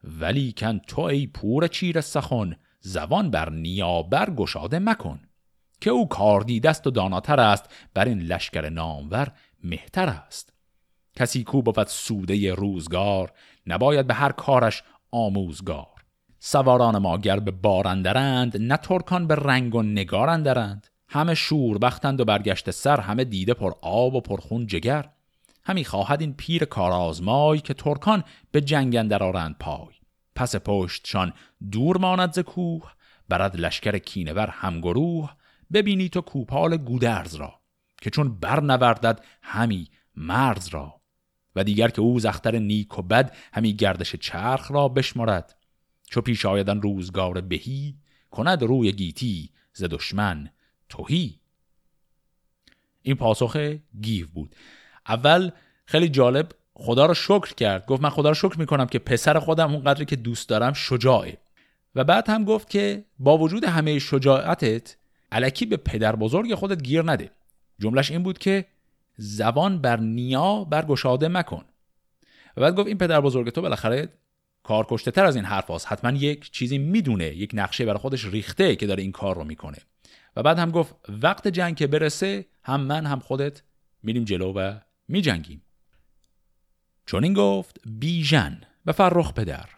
ولی 0.04 0.54
کن 0.56 0.78
تو 0.78 1.00
ای 1.00 1.26
پور 1.26 1.66
چیر 1.66 2.00
سخن 2.00 2.56
زبان 2.82 3.30
بر 3.30 3.50
نیابر 3.50 4.30
گشاده 4.30 4.78
مکن 4.78 5.20
که 5.80 5.90
او 5.90 6.08
کار 6.08 6.40
دیدست 6.40 6.86
و 6.86 6.90
داناتر 6.90 7.40
است 7.40 7.64
بر 7.94 8.04
این 8.04 8.18
لشکر 8.18 8.68
نامور 8.68 9.32
مهتر 9.64 10.08
است. 10.08 10.52
کسی 11.16 11.44
کو 11.44 11.62
بود 11.62 11.86
سوده 11.86 12.54
روزگار 12.54 13.32
نباید 13.66 14.06
به 14.06 14.14
هر 14.14 14.32
کارش 14.32 14.82
آموزگار. 15.10 15.86
سواران 16.38 16.98
ما 16.98 17.18
گر 17.18 17.40
به 17.40 17.50
بارندرند 17.50 18.56
نه 18.56 18.76
ترکان 18.76 19.26
به 19.26 19.34
رنگ 19.34 19.74
و 19.74 19.82
نگارندرند 19.82 20.86
همه 21.08 21.34
شور 21.34 21.78
بختند 21.78 22.20
و 22.20 22.24
برگشت 22.24 22.70
سر 22.70 23.00
همه 23.00 23.24
دیده 23.24 23.54
پر 23.54 23.72
آب 23.82 24.14
و 24.14 24.20
پر 24.20 24.40
خون 24.40 24.66
جگر. 24.66 25.10
همی 25.64 25.84
خواهد 25.84 26.20
این 26.20 26.34
پیر 26.34 26.64
کارآزمای 26.64 27.58
که 27.58 27.74
ترکان 27.74 28.24
به 28.52 28.60
جنگ 28.60 28.96
اندر 28.96 29.52
پای. 29.60 30.01
پس 30.34 30.56
پشتشان 30.56 31.32
دور 31.72 31.98
ماند 31.98 32.32
ز 32.32 32.38
کوه 32.38 32.92
برد 33.28 33.56
لشکر 33.56 33.98
کینور 33.98 34.46
همگروه 34.46 35.32
ببینی 35.72 36.08
تو 36.08 36.20
کوپال 36.20 36.76
گودرز 36.76 37.34
را 37.34 37.60
که 38.02 38.10
چون 38.10 38.34
برنوردد 38.40 39.24
همی 39.42 39.88
مرز 40.16 40.68
را. 40.68 41.00
و 41.56 41.64
دیگر 41.64 41.88
که 41.88 42.00
او 42.00 42.18
زختر 42.18 42.58
نیک 42.58 42.98
و 42.98 43.02
بد 43.02 43.36
همی 43.52 43.72
گردش 43.72 44.16
چرخ 44.16 44.70
را 44.70 44.88
بشمرد. 44.88 45.56
چو 46.10 46.20
پیش 46.20 46.46
آیدن 46.46 46.80
روزگار 46.80 47.40
بهی 47.40 47.96
کند 48.30 48.62
روی 48.62 48.92
گیتی 48.92 49.50
ز 49.72 49.84
دشمن 49.84 50.50
توهی 50.88 51.40
این 53.02 53.16
پاسخ 53.16 53.56
گیو 54.00 54.26
بود. 54.26 54.56
اول 55.06 55.50
خیلی 55.86 56.08
جالب 56.08 56.48
خدا 56.74 57.06
رو 57.06 57.14
شکر 57.14 57.54
کرد. 57.54 57.86
گفت 57.86 58.02
من 58.02 58.10
خدا 58.10 58.28
رو 58.28 58.34
شکر 58.34 58.58
می‌کنم 58.58 58.86
که 58.86 58.98
پسر 58.98 59.38
خودم 59.38 59.74
اون 59.74 59.84
قدری 59.84 60.04
که 60.04 60.16
دوست 60.16 60.48
دارم 60.48 60.72
شجاعه. 60.72 61.38
و 61.94 62.04
بعد 62.04 62.30
هم 62.30 62.44
گفت 62.44 62.70
که 62.70 63.04
با 63.18 63.38
وجود 63.38 63.64
همه 63.64 63.98
شجاعتت 63.98 64.96
علکی 65.32 65.66
به 65.66 65.76
پدر 65.76 66.16
بزرگ 66.16 66.54
خودت 66.54 66.82
گیر 66.82 67.02
نده. 67.02 67.30
جملش 67.78 68.10
این 68.10 68.22
بود 68.22 68.38
که 68.38 68.64
زبان 69.16 69.78
بر 69.78 70.00
نیا 70.00 70.64
برگشاده 70.64 71.28
مکن. 71.28 71.64
و 72.56 72.60
بعد 72.60 72.74
گفت 72.76 72.88
این 72.88 72.98
پدر 72.98 73.20
بزرگ 73.20 73.48
تو 73.48 73.62
بالاخره 73.62 74.08
کارکشته 74.62 75.10
تر 75.10 75.24
از 75.24 75.36
این 75.36 75.44
حرف 75.44 75.70
هست. 75.70 75.86
حتما 75.92 76.10
یک 76.10 76.50
چیزی 76.50 76.78
می‌دونه 76.78 77.24
یک 77.24 77.50
نقشه 77.54 77.84
برای 77.84 77.98
خودش 77.98 78.24
ریخته 78.24 78.76
که 78.76 78.86
داره 78.86 79.02
این 79.02 79.12
کار 79.12 79.36
رو 79.36 79.44
می‌کنه. 79.44 79.78
و 80.36 80.42
بعد 80.42 80.58
هم 80.58 80.70
گفت 80.70 80.94
وقت 81.08 81.48
جنگ 81.48 81.76
که 81.76 81.86
برسه 81.86 82.46
هم 82.62 82.80
من 82.80 83.06
هم 83.06 83.20
خودت 83.20 83.62
میریم 84.02 84.24
جلو 84.24 84.52
و 84.52 84.78
میجنگیم. 85.08 85.62
چون 87.06 87.24
این 87.24 87.32
گفت 87.32 87.80
بیژن 87.86 88.60
به 88.84 88.92
فرخ 88.92 89.32
پدر 89.32 89.68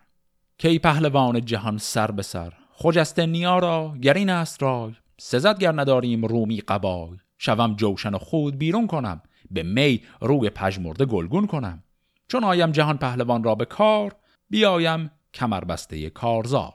کی 0.58 0.78
پهلوان 0.78 1.44
جهان 1.44 1.78
سر 1.78 2.10
به 2.10 2.22
سر 2.22 2.52
خجسته 2.72 3.26
نیا 3.26 3.58
را 3.58 3.94
گرین 4.02 4.30
است 4.30 4.62
رای 4.62 4.94
سزد 5.20 5.58
گر 5.58 5.72
نداریم 5.80 6.24
رومی 6.24 6.60
قبای 6.60 7.16
شوم 7.38 7.74
جوشن 7.74 8.14
و 8.14 8.18
خود 8.18 8.58
بیرون 8.58 8.86
کنم 8.86 9.22
به 9.50 9.62
می 9.62 10.02
روی 10.20 10.50
پژمرده 10.50 11.04
گلگون 11.04 11.46
کنم. 11.46 11.82
چون 12.28 12.44
آیم 12.44 12.72
جهان 12.72 12.98
پهلوان 12.98 13.44
را 13.44 13.54
به 13.54 13.64
کار 13.64 14.16
بیایم 14.50 15.10
کمربسته 15.34 16.10
کارزار. 16.10 16.74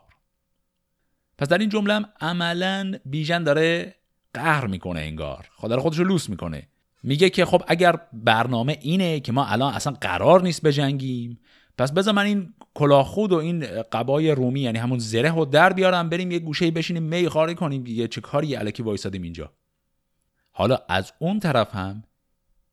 پس 1.37 1.47
در 1.47 1.57
این 1.57 1.69
جمله 1.69 2.05
عملا 2.21 2.93
بیژن 3.05 3.43
داره 3.43 3.95
قهر 4.33 4.67
می‌کنه 4.67 4.99
انگار 4.99 5.49
خدا 5.55 5.75
رو 5.75 5.81
خودش 5.81 5.99
لوس 5.99 6.29
می‌کنه. 6.29 6.67
میگه 7.03 7.29
که 7.29 7.45
خب 7.45 7.61
اگر 7.67 7.95
برنامه 8.13 8.77
اینه 8.81 9.19
که 9.19 9.31
ما 9.31 9.45
الان 9.45 9.73
اصلا 9.73 9.93
قرار 10.01 10.41
نیست 10.41 10.61
بجنگیم 10.61 11.39
پس 11.77 11.91
بذار 11.91 12.13
من 12.13 12.25
این 12.25 12.53
کلاخود 12.73 13.31
و 13.33 13.35
این 13.35 13.65
قبای 13.91 14.31
رومی 14.31 14.59
یعنی 14.59 14.77
همون 14.77 14.99
زره 14.99 15.31
و 15.31 15.45
در 15.45 15.73
بیارم 15.73 16.09
بریم 16.09 16.31
یه 16.31 16.39
گوشه 16.39 16.71
بشینیم 16.71 17.03
می 17.03 17.29
خاری 17.29 17.55
کنیم 17.55 17.83
دیگه 17.83 18.07
چه 18.07 18.21
کاری 18.21 18.55
علکی 18.55 18.83
وایسادیم 18.83 19.21
اینجا. 19.21 19.53
حالا 20.51 20.79
از 20.89 21.13
اون 21.19 21.39
طرف 21.39 21.75
هم 21.75 22.03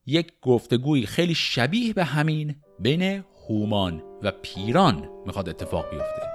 یک 0.06 0.32
گفتگوی 0.42 1.06
خیلی 1.06 1.34
شبیه 1.34 1.92
به 1.92 2.04
همین 2.04 2.54
بین 2.78 3.24
هومان 3.48 4.02
و 4.22 4.32
پیران 4.42 5.08
می‌خواد 5.26 5.48
اتفاق 5.48 5.90
بیفته. 5.90 6.25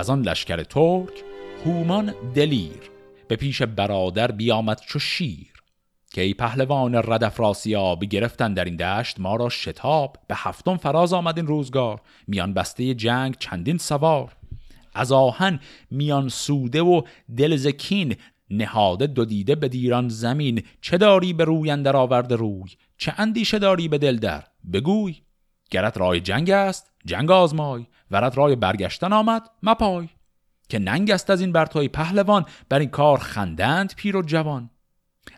و 0.00 0.10
آن 0.10 0.22
لشکر 0.22 0.62
ترک 0.62 1.24
هومان 1.64 2.14
دلیر 2.34 2.90
به 3.28 3.36
پیش 3.36 3.62
برادر 3.62 4.30
بیامد 4.30 4.80
چو 4.80 4.98
شیر 4.98 5.50
که 6.12 6.20
ای 6.20 6.34
پهلوان 6.34 6.94
ردف 6.94 7.40
راسیاب 7.40 8.04
گرفتن 8.04 8.54
در 8.54 8.64
این 8.64 8.76
دشت 8.76 9.20
ما 9.20 9.36
را 9.36 9.48
شتاب. 9.48 10.16
به 10.28 10.34
هفتم 10.38 10.76
فراز 10.76 11.12
آمد 11.12 11.38
این 11.38 11.46
روزگار 11.46 12.00
میان 12.26 12.54
بسته 12.54 12.94
جنگ 12.94 13.36
چندین 13.38 13.78
سوار. 13.78 14.36
از 14.94 15.12
آهن 15.12 15.60
میان 15.90 16.28
سوده 16.28 16.82
و 16.82 17.02
دل 17.36 17.56
زکین 17.56 18.16
نهاده 18.50 19.06
دو 19.06 19.24
دیده 19.24 19.54
به 19.54 19.68
دیران 19.68 20.08
زمین. 20.08 20.62
چه 20.80 20.98
داری 20.98 21.32
به 21.32 21.44
روی 21.44 21.70
اندر 21.70 21.96
آورده 21.96 22.36
روی؟ 22.36 22.70
چه 22.98 23.14
اندیشه 23.16 23.58
داری 23.58 23.88
به 23.88 23.98
دل 23.98 24.16
در؟ 24.16 24.44
بگوی 24.72 25.16
گرت 25.70 25.98
رای 25.98 26.20
جنگ 26.20 26.50
است 26.50 26.92
جنگ 27.06 27.30
آزمای. 27.30 27.86
ورت 28.10 28.38
رای 28.38 28.56
برگشتن 28.56 29.12
آمد. 29.12 29.50
مپای. 29.62 30.08
که 30.68 30.78
ننگ 30.78 31.10
است 31.10 31.30
از 31.30 31.40
این 31.40 31.52
برتای 31.52 31.88
پهلوان 31.88 32.44
بر 32.68 32.78
این 32.78 32.90
کار 32.90 33.18
خندند 33.18 33.94
پیر 33.96 34.16
و 34.16 34.22
جوان. 34.22 34.70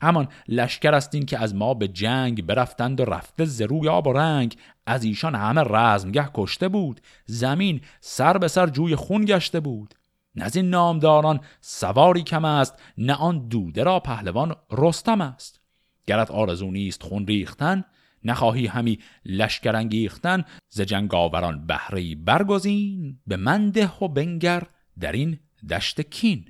همان 0.02 0.28
لشکر 0.48 0.94
است 0.94 1.14
این 1.14 1.26
که 1.26 1.38
از 1.38 1.54
ما 1.54 1.74
به 1.74 1.88
جنگ 1.88 2.46
برفتند 2.46 3.00
و 3.00 3.04
رفته 3.04 3.44
زروی 3.44 3.88
آب 3.88 4.06
و 4.06 4.12
رنگ. 4.12 4.56
از 4.86 5.04
ایشان 5.04 5.34
همه 5.34 5.60
رزمگه 5.60 6.30
کشته 6.34 6.68
بود. 6.68 7.00
زمین 7.26 7.80
سر 8.00 8.38
به 8.38 8.48
سر 8.48 8.66
جوی 8.66 8.96
خون 8.96 9.24
گشته 9.24 9.60
بود. 9.60 9.94
نه 10.34 10.44
از 10.44 10.56
این 10.56 10.70
نامداران 10.70 11.40
سواری 11.60 12.22
کم 12.22 12.44
است 12.44 12.82
نه 12.98 13.14
آن 13.14 13.48
دوده 13.48 13.84
را 13.84 14.00
پهلوان 14.00 14.54
رستم 14.70 15.20
است. 15.20 15.60
گرت 16.06 16.30
آرزو 16.30 16.70
نیست 16.70 17.02
خون 17.02 17.26
ریختن 17.26 17.84
نخواهی 18.24 18.66
همی 18.66 18.98
لشکر 19.26 19.76
انگیختن 19.76 20.44
ز 20.68 20.80
جنگ 20.80 21.14
آوران 21.14 21.66
بهره 21.66 22.14
برگزین 22.14 23.18
به 23.26 23.36
منده 23.36 23.90
و 24.00 24.08
بنگر 24.08 24.62
در 25.00 25.12
این 25.12 25.38
دشت 25.70 26.00
کین. 26.00 26.44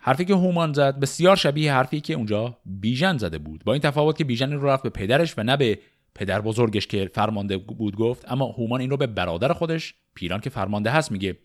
حرفی 0.00 0.24
که 0.24 0.34
هومان 0.34 0.72
زد 0.72 1.00
بسیار 1.00 1.36
شبیه 1.36 1.72
حرفی 1.72 2.00
که 2.00 2.14
اونجا 2.14 2.58
بیژن 2.64 3.16
زده 3.16 3.38
بود. 3.38 3.64
با 3.64 3.72
این 3.72 3.82
تفاوت 3.82 4.18
که 4.18 4.24
بیژن 4.24 4.52
رو 4.52 4.66
رفت 4.66 4.82
به 4.82 4.90
پدرش 4.90 5.38
و 5.38 5.42
نه 5.42 5.56
به 5.56 5.78
پدر 6.14 6.40
بزرگش 6.40 6.86
که 6.86 7.10
فرمانده 7.14 7.56
بود 7.56 7.96
گفت 7.96 8.32
اما 8.32 8.46
هومان 8.46 8.80
این 8.80 8.90
رو 8.90 8.96
به 8.96 9.06
برادر 9.06 9.52
خودش 9.52 9.94
پیران 10.14 10.40
که 10.40 10.50
فرمانده 10.50 10.90
هست 10.90 11.12
میگه. 11.12 11.38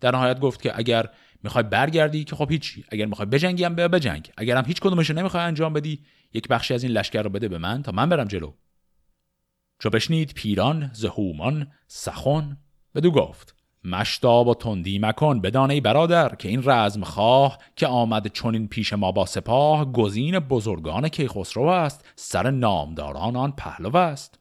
در 0.00 0.10
نهایت 0.10 0.40
گفت 0.40 0.62
که 0.62 0.78
اگر 0.78 1.08
می‌خوای 1.42 1.64
برگردی 1.64 2.24
که 2.24 2.36
خب 2.36 2.50
هیچی. 2.50 2.84
اگر 2.88 3.06
می‌خوای 3.06 3.26
بجنگی 3.26 3.64
هم 3.64 3.74
بجنگ. 3.74 4.32
اگر 4.36 4.56
هم 4.56 4.64
هیچ 4.64 4.80
کدومش 4.80 5.10
نمی‌خوای 5.10 5.42
انجام 5.42 5.72
بدی 5.72 6.00
یک 6.32 6.48
بخشی 6.48 6.74
از 6.74 6.82
این 6.82 6.92
لشکر 6.92 7.22
رو 7.22 7.30
بده 7.30 7.48
به 7.48 7.58
من 7.58 7.82
تا 7.82 7.92
من 7.92 8.08
برم 8.08 8.24
جلو. 8.24 8.52
چو 9.78 9.90
بشنید 9.90 10.34
پیران 10.34 10.90
ز 10.92 11.04
هومان 11.04 11.72
سخن 11.86 12.56
بدو 12.94 13.10
گفت 13.10 13.54
مشتاب 13.84 14.48
و 14.48 14.54
تندی 14.54 14.98
مکن 14.98 15.40
بدانه 15.40 15.80
برادر 15.80 16.34
که 16.34 16.48
این 16.48 16.62
رزم 16.64 17.04
خواه 17.04 17.58
که 17.76 17.86
آمد 17.86 18.26
چونین 18.26 18.68
پیش 18.68 18.92
ما 18.92 19.12
با 19.12 19.26
سپاه 19.26 19.92
گزین 19.92 20.38
بزرگان 20.38 21.08
کیخسرو 21.08 21.62
است 21.62 22.04
سر 22.16 22.50
نامداران 22.50 23.36
آن 23.36 23.52
پهلو 23.52 23.96
است. 23.96 24.38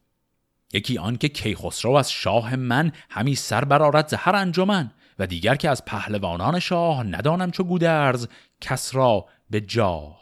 یکی 0.73 0.97
آن 0.97 1.17
که 1.17 1.29
کیخسرو 1.29 1.91
از 1.91 2.11
شاه 2.11 2.55
من 2.55 2.91
همی 3.09 3.35
سر 3.35 3.65
برارد 3.65 4.07
زهر 4.07 4.35
انجمن. 4.35 4.91
و 5.19 5.27
دیگر 5.27 5.55
که 5.55 5.69
از 5.69 5.85
پهلوانان 5.85 6.59
شاه 6.59 7.03
ندانم 7.03 7.51
چو 7.51 7.63
گودرز 7.63 8.27
کس 8.61 8.95
را 8.95 9.25
به 9.49 9.61
جاه 9.61 10.19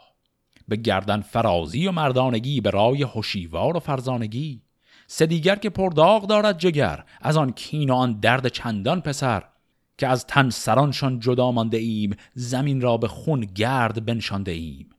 به 0.68 0.76
گردن 0.76 1.20
فرازی 1.20 1.86
و 1.86 1.92
مردانگی 1.92 2.60
به 2.60 2.70
رای 2.70 3.02
هوشیوار 3.02 3.76
و 3.76 3.80
فرزانگی. 3.80 4.62
سه 5.06 5.26
دیگر 5.26 5.56
که 5.56 5.70
پرداغ 5.70 6.26
دارد 6.26 6.58
جگر 6.58 7.04
از 7.20 7.36
آن 7.36 7.52
کین 7.52 7.90
و 7.90 7.94
آن 7.94 8.20
درد 8.20 8.48
چندان 8.48 9.00
پسر 9.00 9.44
که 9.98 10.08
از 10.08 10.26
تن 10.26 10.50
سرانشان 10.50 11.20
جدا 11.20 11.52
مانده 11.52 11.76
ایم 11.76 12.16
زمین 12.34 12.80
را 12.80 12.96
به 12.96 13.08
خون 13.08 13.40
گرد 13.40 14.06
بنشانده 14.06 14.52
ایم. 14.52 14.90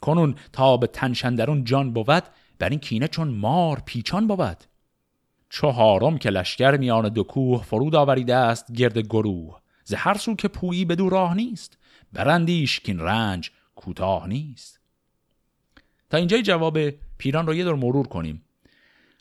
کنون 0.00 0.34
تا 0.52 0.76
به 0.76 0.86
تنشندرون 0.86 1.64
جان 1.64 1.92
بود 1.92 2.22
بر 2.58 2.68
این 2.68 2.78
کینه 2.78 3.08
چون 3.08 3.28
مار 3.28 3.82
پیچان 3.86 4.26
بود. 4.26 4.64
چهارم 5.54 6.18
که 6.18 6.30
لشکر 6.30 6.76
میان 6.76 7.08
دو 7.08 7.22
کوه 7.22 7.62
فرود 7.62 7.94
آوریده 7.94 8.34
است 8.34 8.72
گرد 8.72 8.98
گروه. 8.98 9.60
ز 9.84 9.94
هر 9.94 10.18
سو 10.18 10.34
که 10.34 10.48
پویی 10.48 10.84
بدو 10.84 11.08
راه 11.08 11.34
نیست 11.34 11.78
برندیش 12.12 12.80
کین 12.80 13.00
رنج 13.00 13.50
کوتاه 13.76 14.28
نیست. 14.28 14.80
تا 16.10 16.16
اینجای 16.18 16.42
جواب 16.42 16.90
پیران 16.90 17.46
رو 17.46 17.54
یه 17.54 17.64
دور 17.64 17.74
مرور 17.74 18.06
کنیم. 18.06 18.42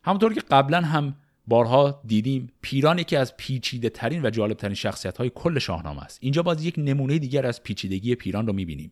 همونطور 0.03 0.33
که 0.33 0.41
قبلا 0.41 0.81
هم 0.81 1.15
بارها 1.47 2.01
دیدیم 2.05 2.51
پیران 2.61 2.99
یکی 2.99 3.15
از 3.15 3.37
پیچیده 3.37 3.89
ترین 3.89 4.25
و 4.25 4.29
جالب 4.29 4.57
ترین 4.57 4.75
شخصیت 4.75 5.17
های 5.17 5.31
کل 5.35 5.59
شاهنامه 5.59 6.03
است. 6.03 6.19
اینجا 6.21 6.43
باز 6.43 6.65
یک 6.65 6.75
نمونه 6.77 7.19
دیگر 7.19 7.45
از 7.45 7.63
پیچیدگی 7.63 8.15
پیران 8.15 8.47
رو 8.47 8.53
می‌بینیم. 8.53 8.91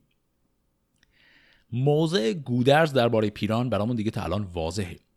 موضع 1.71 2.33
گودرز 2.33 2.93
درباره 2.93 3.29
پیران 3.29 3.69
برامون 3.69 3.95
دیگه 3.95 4.11
تا 4.11 4.23
الان 4.23 4.43
واضحه. 4.43 5.08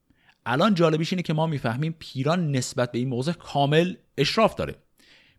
الان 0.46 0.74
جالبیش 0.74 1.12
اینه 1.12 1.22
که 1.22 1.32
ما 1.32 1.46
می‌فهمیم 1.46 1.94
پیران 1.98 2.50
نسبت 2.50 2.92
به 2.92 2.98
این 2.98 3.08
موضع 3.08 3.32
کامل 3.32 3.94
اشراف 4.18 4.54
داره. 4.54 4.74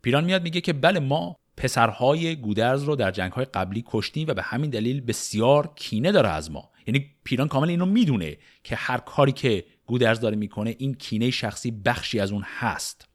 پیران 0.01 0.23
میاد 0.23 0.43
میگه 0.43 0.61
که 0.61 0.73
بله 0.73 0.99
ما 0.99 1.37
پسرهای 1.57 2.35
گودرز 2.35 2.83
رو 2.83 2.95
در 2.95 3.11
جنگهای 3.11 3.45
قبلی 3.45 3.83
کشتیم 3.87 4.27
و 4.27 4.33
به 4.33 4.41
همین 4.41 4.69
دلیل 4.69 5.01
بسیار 5.01 5.73
کینه 5.75 6.11
داره 6.11 6.29
از 6.29 6.51
ما. 6.51 6.69
یعنی 6.87 7.15
پیران 7.23 7.47
کامل 7.47 7.69
اینو 7.69 7.85
می‌دونه 7.85 8.37
که 8.63 8.75
هر 8.75 8.97
کاری 8.97 9.31
که 9.31 9.65
گودرز 9.85 10.19
داره 10.19 10.35
می‌کنه 10.35 10.75
این 10.77 10.93
کینه 10.93 11.31
شخصی 11.31 11.71
بخشی 11.71 12.19
از 12.19 12.31
اون 12.31 12.43
هست. 12.45 13.07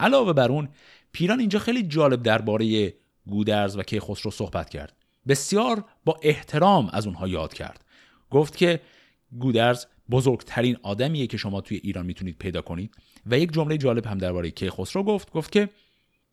علاوه 0.00 0.32
بر 0.32 0.48
اون 0.48 0.68
پیران 1.12 1.40
اینجا 1.40 1.58
خیلی 1.58 1.82
جالب 1.82 2.22
درباره 2.22 2.94
گودرز 3.26 3.76
و 3.76 3.82
کیخسرو 3.82 4.30
صحبت 4.30 4.70
کرد. 4.70 4.96
بسیار 5.28 5.84
با 6.04 6.20
احترام 6.22 6.90
از 6.92 7.06
اونها 7.06 7.28
یاد 7.28 7.54
کرد. 7.54 7.84
گفت 8.30 8.56
که 8.56 8.80
گودرز 9.38 9.86
بزرگترین 10.10 10.76
آدمیه 10.82 11.26
که 11.26 11.36
شما 11.36 11.60
توی 11.60 11.80
ایران 11.82 12.06
می‌تونید 12.06 12.38
پیدا 12.38 12.62
کنید. 12.62 12.94
و 13.26 13.38
یک 13.38 13.52
جمله 13.52 13.78
جالب 13.78 14.06
هم 14.06 14.18
درباره 14.18 14.50
کیخسرو 14.50 15.02
گفت 15.02 15.30
گفت 15.30 15.52
که 15.52 15.68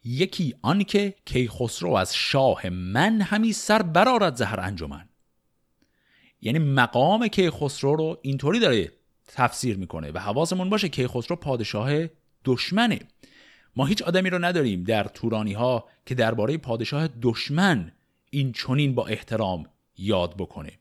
یکی 0.03 0.55
آن 0.62 0.84
که 0.84 1.15
کیخسرو 1.25 1.93
از 1.93 2.15
شاه 2.15 2.69
من 2.69 3.21
همی 3.21 3.53
سر 3.53 3.82
برارد 3.82 4.36
زهر 4.36 4.60
انجمن. 4.60 5.10
یعنی 6.41 6.60
مقام 6.60 7.27
کیخسرو 7.27 7.95
رو 7.95 8.17
اینطوری 8.21 8.60
داره 8.60 8.91
تفسیر 9.27 9.77
می‌کنه 9.77 10.12
و 10.12 10.19
حواسمون 10.19 10.69
باشه 10.69 10.89
کیخسرو 10.89 11.36
پادشاه 11.36 11.91
دشمنه. 12.45 12.99
ما 13.75 13.86
هیچ 13.86 14.01
آدمی 14.01 14.29
رو 14.29 14.45
نداریم 14.45 14.84
در 14.84 15.03
تورانی 15.03 15.53
ها 15.53 15.88
که 16.05 16.15
درباره 16.15 16.58
پادشاه 16.58 17.10
دشمن 17.21 17.91
این 18.29 18.51
چونین 18.51 18.95
با 18.95 19.08
احترام 19.08 19.65
یاد 19.97 20.36
بکنه. 20.38 20.71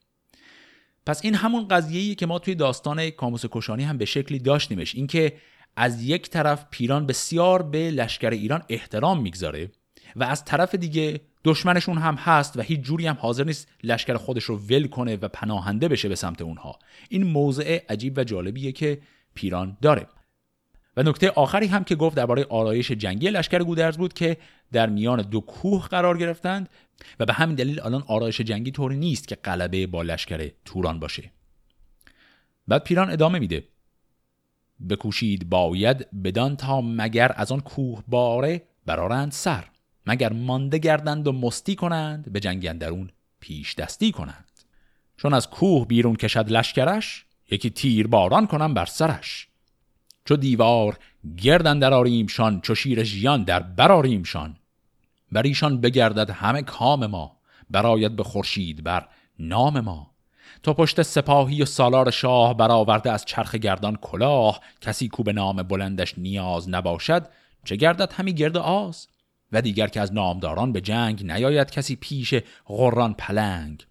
پس 1.09 1.25
این 1.25 1.35
همون 1.35 1.69
قضیه‌ای 1.69 2.15
که 2.15 2.27
ما 2.27 2.39
توی 2.39 2.55
داستان 2.55 3.11
کاموس 3.11 3.45
کشانی 3.51 3.85
هم 3.85 3.99
به 3.99 4.05
شکلی 4.05 4.39
داشتیمش. 4.39 4.95
اینکه 4.95 5.33
از 5.77 6.03
یک 6.03 6.31
طرف 6.31 6.67
پیران 6.71 7.07
بسیار 7.07 7.63
به 7.63 7.91
لشکر 7.91 8.31
ایران 8.31 8.63
احترام 8.69 9.23
می‌گذاره 9.23 9.71
و 10.17 10.25
از 10.25 10.45
طرف 10.45 10.75
دیگه 10.75 11.21
دشمنشون 11.45 11.99
هم 11.99 12.15
هست 12.15 12.57
و 12.57 12.61
هیچ 12.61 12.81
جوری 12.81 13.07
هم 13.07 13.17
حاضر 13.21 13.45
نیست 13.45 13.69
لشکر 13.83 14.17
خودش 14.17 14.45
رو 14.45 14.57
ول 14.57 14.87
کنه 14.87 15.17
و 15.17 15.29
پناهنده 15.29 15.89
بشه 15.89 16.09
به 16.09 16.15
سمت 16.15 16.43
اونها. 16.43 16.79
این 17.09 17.23
موضع 17.23 17.79
عجیب 17.89 18.19
و 18.19 18.25
جالبیه 18.25 18.73
که 18.73 18.99
پیران 19.35 19.77
داره. 19.83 20.07
و 20.99 21.03
نکته 21.03 21.31
آخری 21.31 21.67
هم 21.67 21.85
که 21.85 21.95
گفت 21.95 22.17
درباره 22.17 22.47
آرایش 22.49 22.93
جنگی 22.93 23.31
لشکر 23.31 23.63
گودرز 23.63 23.99
بود 23.99 24.13
که 24.13 24.37
در 24.73 24.89
میان 24.89 25.23
دو 25.23 25.41
کوه 25.41 25.89
قرار 25.89 26.19
گرفتند 26.19 26.69
و 27.21 27.27
به 27.27 27.33
همین 27.33 27.57
دلیل 27.57 27.81
الان 27.81 28.05
آرایش 28.07 28.41
جنگی 28.41 28.71
طوری 28.71 28.97
نیست 28.97 29.29
که 29.29 29.35
غلبه 29.35 29.87
با 29.87 30.03
لشکر 30.03 30.51
توران 30.65 31.01
باشه. 31.01 31.31
بعد 32.69 32.85
پیران 32.85 33.11
ادامه 33.11 33.39
میده. 33.39 33.65
بکوشید 34.91 35.49
باید 35.49 36.23
بدان 36.23 36.57
تا 36.57 36.81
مگر 36.81 37.33
از 37.37 37.53
آن 37.53 37.61
کوه 37.61 38.03
باره 38.09 38.63
برارند 38.87 39.33
سر 39.33 39.65
مگر 40.07 40.33
مانده 40.33 40.79
گردند 40.79 41.29
و 41.29 41.33
مستی 41.33 41.75
کنند 41.75 42.33
به 42.33 42.41
جنگ 42.41 42.67
اندرون 42.67 43.11
پیش 43.41 43.75
دستی 43.75 44.13
کنند. 44.13 44.51
چون 45.17 45.35
از 45.35 45.51
کوه 45.51 45.87
بیرون 45.87 46.17
کشد 46.17 46.51
لشکرش 46.51 47.25
یکی 47.51 47.71
تیر 47.71 48.07
باران 48.07 48.47
کنم 48.47 48.75
بر 48.75 48.87
سرش. 48.87 49.48
چو 50.29 50.37
دیوار 50.37 50.99
گردن 51.37 51.79
در 51.79 51.95
آریمشان 51.95 52.61
چو 52.61 52.75
شیر 52.75 53.05
ژیان 53.05 53.45
در 53.45 53.61
براریمشان 53.61 54.57
بر 55.33 55.43
ایشان 55.43 55.81
بگردد 55.81 56.31
همه 56.31 56.63
کام 56.63 57.07
ما 57.07 57.37
براید 57.71 58.17
به 58.17 58.25
خورشید 58.25 58.85
بر 58.85 59.09
نام 59.39 59.81
ما. 59.81 60.11
تو 60.63 60.75
پشت 60.75 61.03
سپاهی 61.03 61.63
و 61.63 61.65
سالار 61.65 62.11
شاه 62.11 62.57
برآورده 62.57 63.13
از 63.13 63.25
چرخ 63.25 63.55
گردان 63.55 63.97
کلاه 63.97 64.61
کسی 64.81 65.09
کو 65.09 65.23
به 65.23 65.33
نام 65.33 65.63
بلندش 65.63 66.19
نیاز 66.19 66.69
نباشد 66.69 67.29
چه 67.65 67.77
گردد 67.77 68.13
همی 68.13 68.35
گرد 68.35 68.57
آز؟ 68.57 69.09
و 69.53 69.63
دیگر 69.63 69.87
که 69.87 70.01
از 70.01 70.13
نامداران 70.13 70.73
به 70.73 70.81
جنگ 70.81 71.33
نیاید 71.33 71.71
کسی 71.71 71.97
پیش 71.97 72.35
غران 72.67 73.15
پلنگ. 73.15 73.87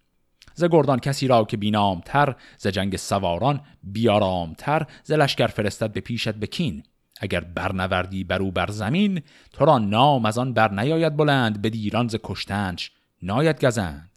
ز 0.58 0.64
گردان 0.64 0.98
کسی 0.98 1.26
را 1.26 1.44
که 1.44 1.56
بینامتر 1.56 2.36
ز 2.56 2.66
جنگ 2.66 2.96
سواران 2.96 3.60
بیارامتر 3.82 4.86
ز 5.02 5.12
لشکر 5.12 5.46
فرستد 5.46 5.92
به 5.92 6.00
پیشت 6.00 6.28
بکین 6.28 6.82
اگر 7.20 7.40
برنوردی 7.40 8.24
بر 8.24 8.42
او 8.42 8.52
بر 8.52 8.70
زمین 8.70 9.22
تو 9.52 9.64
را 9.64 9.78
نام 9.78 10.26
از 10.26 10.38
آن 10.38 10.52
بر 10.52 10.72
نیاید 10.72 11.16
بلند 11.16 11.62
به 11.62 11.70
دیران 11.70 12.08
ز 12.08 12.16
کشتنش 12.24 12.90
ناید 13.22 13.64
گزند. 13.64 14.10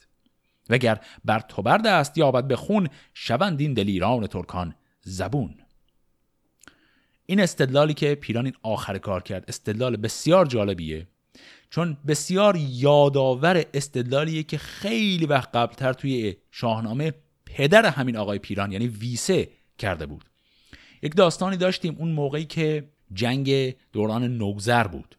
وگر 0.70 1.00
بر 1.26 1.40
تو 1.40 1.62
بر 1.62 1.78
دست 1.78 2.18
یابد 2.18 2.48
به 2.48 2.56
خون 2.56 2.90
شوند 3.14 3.62
این 3.62 3.74
دلیران 3.74 4.28
ترکان 4.28 4.76
زبون. 5.02 5.56
این 7.26 7.40
استدلالی 7.40 7.94
که 7.94 8.16
پیران 8.16 8.46
این 8.46 8.56
آخر 8.64 8.98
کار 8.98 9.24
کرد 9.24 9.46
استدلال 9.48 9.96
بسیار 9.96 10.46
جالبیه. 10.46 11.08
چون 11.72 11.98
بسیار 12.08 12.58
یادآور 12.60 13.66
استدلالیه 13.74 14.44
که 14.44 14.58
خیلی 14.58 15.26
وقت 15.26 15.56
قبلتر 15.56 15.94
توی 15.94 16.36
شاهنامه 16.52 17.14
پدر 17.46 17.86
همین 17.86 18.18
آقای 18.18 18.40
پیران 18.40 18.72
یعنی 18.72 18.88
ویسه 18.88 19.50
کرده 19.78 20.06
بود. 20.06 20.26
یک 21.02 21.16
داستانی 21.16 21.58
داشتیم 21.58 21.96
اون 22.00 22.12
موقعی 22.12 22.46
که 22.46 22.90
جنگ 23.14 23.76
دوران 23.94 24.38
نوگذر 24.38 24.88
بود. 24.88 25.16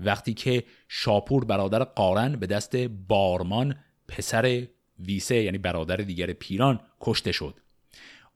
وقتی 0.00 0.34
که 0.34 0.64
شاپور 0.88 1.44
برادر 1.44 1.84
قارن 1.84 2.36
به 2.36 2.46
دست 2.46 2.76
بارمان 3.08 3.74
پسر 4.08 4.66
ویسه 4.98 5.36
یعنی 5.36 5.58
برادر 5.58 5.96
دیگر 5.96 6.32
پیران 6.32 6.80
کشته 7.00 7.32
شد. 7.32 7.54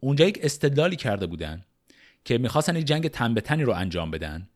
اونجا 0.01 0.25
یک 0.25 0.39
استدلالی 0.43 0.97
کرده 0.97 1.27
بودن 1.27 1.65
که 2.25 2.39
می‌خواستن 2.39 2.77
یک 2.77 2.85
جنگ 2.85 3.09
تن 3.09 3.35
به 3.35 3.41
تنی 3.41 3.63
رو 3.63 3.73
انجام 3.73 4.11
بدن. 4.11 4.49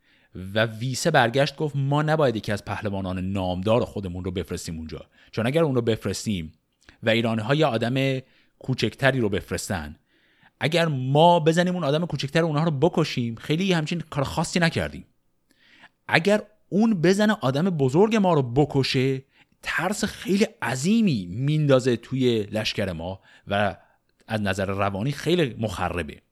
و 0.55 0.67
ویسه 0.67 1.11
برگشت 1.11 1.57
گفت 1.57 1.77
ما 1.77 2.03
نباید 2.03 2.37
یکی 2.37 2.53
از 2.53 2.65
پهلوانان 2.65 3.33
نامدار 3.33 3.85
خودمون 3.85 4.25
رو 4.25 4.31
بفرستیم 4.31 4.79
اونجا. 4.79 5.07
چون 5.31 5.47
اگر 5.47 5.63
اون 5.63 5.75
رو 5.75 5.83
بفرستیم 5.83 6.53
و 7.03 7.11
ایرانی 7.11 7.43
ها 7.43 7.69
آدم 7.69 8.21
کوچکتری 8.59 9.21
رو 9.21 9.29
بفرستن 9.29 9.97
اگر 10.61 10.89
ما 10.89 11.41
بزنیم 11.41 11.75
اون 11.75 11.85
آدم 11.85 12.07
کوچکتر 12.07 12.43
اونها 12.43 12.65
رو 12.65 12.71
بکشیم 12.71 13.35
خیلی 13.35 13.73
همچین 13.73 14.01
کار 14.01 14.25
خاصی 14.25 14.61
نکردیم. 14.61 15.05
اگر 16.09 16.43
اون 16.69 17.01
بزنه 17.03 17.37
آدم 17.41 17.71
بزرگ 17.71 18.17
ما 18.17 18.35
رو 18.35 18.43
بکشه 18.43 19.23
ترس 19.63 20.05
خیلی 20.05 20.47
عظیمی 20.63 21.27
میندازه 21.27 21.97
توی 21.97 22.43
لشکر 22.43 22.93
ما 22.93 23.21
و 23.49 23.77
از 24.29 24.41
نظر 24.41 24.67
روانی 24.67 25.13
خیلی 25.13 25.57
مخربه. 25.59 26.23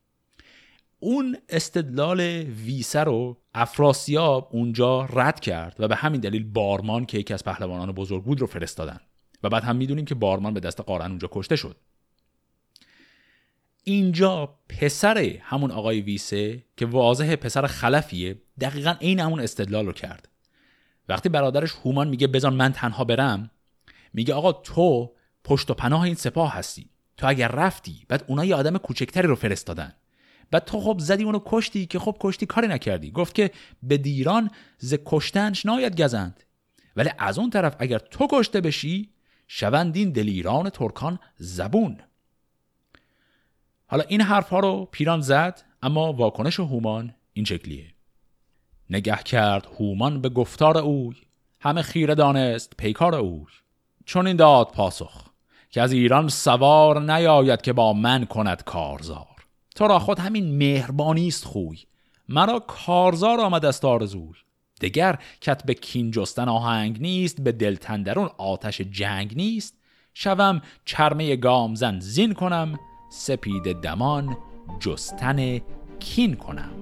اون 1.07 1.37
استدلال 1.49 2.21
ویسه 2.65 3.01
رو 3.01 3.37
افراسیاب 3.55 4.49
اونجا 4.53 5.05
رد 5.05 5.41
کرد 5.41 5.77
و 5.79 5.89
به 5.89 5.97
همین 5.97 6.21
دلیل 6.21 6.45
بارمان 6.45 7.07
که 7.07 7.19
یکی 7.19 7.35
از 7.35 7.45
پهلوانان 7.45 7.93
بزرگ 7.93 8.25
بود 8.25 8.41
رو 8.41 8.47
فرستادن. 8.47 9.01
و 9.43 9.49
بعد 9.49 9.65
هم 9.65 9.77
می‌دونیم 9.77 10.05
که 10.05 10.15
بارمان 10.15 10.55
به 10.55 10.61
دست 10.61 10.81
قارن 10.81 11.11
اونجا 11.11 11.29
کشته 11.33 11.57
شد. 11.57 11.77
اینجا 13.85 14.59
پسر 14.69 15.19
همون 15.41 15.71
آقای 15.71 16.01
ویسه 16.01 16.65
که 16.77 16.87
واضح 16.87 17.37
پسر 17.37 17.67
خلفیه 17.67 18.39
دقیقا 18.61 18.95
عین 19.01 19.21
همون 19.21 19.41
استدلال 19.41 19.87
رو 19.87 19.93
کرد. 19.93 20.29
وقتی 21.09 21.29
برادرش 21.29 21.73
هومان 21.73 22.09
میگه 22.09 22.27
بزن 22.27 22.49
من 22.49 22.73
تنها 22.73 23.05
برم 23.05 23.51
میگه 24.13 24.35
آقا 24.35 24.53
تو 24.53 25.13
پشت 25.45 25.71
و 25.71 25.75
پناه 25.75 26.03
این 26.03 26.15
سپاه 26.15 26.55
هستی. 26.55 26.91
تو 27.17 27.29
اگر 27.29 27.49
رفتی 27.49 28.05
بعد 28.09 28.25
اونا 28.29 28.45
یه 28.45 28.55
آدم 28.55 28.79
کوچکتری 28.79 29.27
رو 29.27 29.35
فرستادن. 29.35 29.93
بعد 30.51 30.65
تو 30.65 30.81
خب 30.81 30.97
زدی 30.99 31.25
اونو 31.25 31.41
کشتی 31.47 31.87
که 31.87 31.99
خب 31.99 32.17
کشتی 32.21 32.47
کاری 32.47 32.69
نکردی. 32.69 33.11
گفت 33.11 33.35
که 33.35 33.51
به 33.83 33.97
دیران 33.97 34.51
ز 34.79 34.95
کشتنش 35.07 35.67
ناید 35.67 36.03
گزند. 36.03 36.43
ولی 36.97 37.11
از 37.19 37.39
اون 37.39 37.51
طرف 37.51 37.77
اگر 37.79 37.99
تو 37.99 38.27
کشته 38.31 38.61
بشی 38.61 39.11
شوند 39.49 39.97
این 39.97 40.11
دلیران 40.11 40.71
ترکان 40.71 41.19
زبون. 41.37 41.99
حالا 43.87 44.05
این 44.09 44.21
حرف 44.21 44.49
ها 44.49 44.61
رو 44.61 44.89
پیران 44.93 45.21
زد 45.21 45.63
اما 45.83 46.13
واکنش 46.13 46.61
هومان 46.61 47.15
این 47.33 47.45
شکلیه. 47.45 47.95
نگه 48.91 49.17
کرد 49.17 49.67
هومان 49.79 50.21
به 50.21 50.29
گفتار 50.29 50.79
اوی 50.79 51.17
همه 51.61 51.83
خیره 51.83 52.15
دانست 52.15 52.73
پیکار 52.79 53.15
اوی. 53.15 53.47
چون 54.05 54.27
این 54.27 54.37
داد 54.37 54.67
پاسخ 54.67 55.25
که 55.71 55.83
از 55.83 55.93
ایران 55.93 56.29
سوار 56.29 57.01
نیاید 57.01 57.63
که 57.63 57.73
با 57.73 57.93
من 57.93 58.25
کند 58.25 58.65
کارزار. 58.65 59.36
تو 59.77 59.87
را 59.87 59.99
خود 59.99 60.19
همین 60.19 60.57
مهربانی 60.57 61.29
است 61.29 61.45
خوی. 61.45 61.79
مرا 62.29 62.59
کارزار 62.59 63.41
آمد 63.41 63.65
است 63.65 63.85
آرزوی 63.85 64.35
دگر 64.81 65.19
کت 65.41 65.67
به 65.67 65.75
کین 65.75 66.11
جستن 66.11 66.49
آهنگ 66.49 67.01
نیست 67.01 67.41
به 67.41 67.53
دلتندرون 67.53 68.31
آتش 68.39 68.81
جنگ 68.81 69.37
نیست. 69.37 69.75
شوم 70.15 70.63
چرمه 70.85 71.37
گامزن 71.37 72.01
زین 72.01 72.35
کنم 72.35 72.79
سپید 73.11 73.81
دمان 73.81 74.37
جستن 74.81 75.61
کین 75.99 76.35
کنم. 76.35 76.73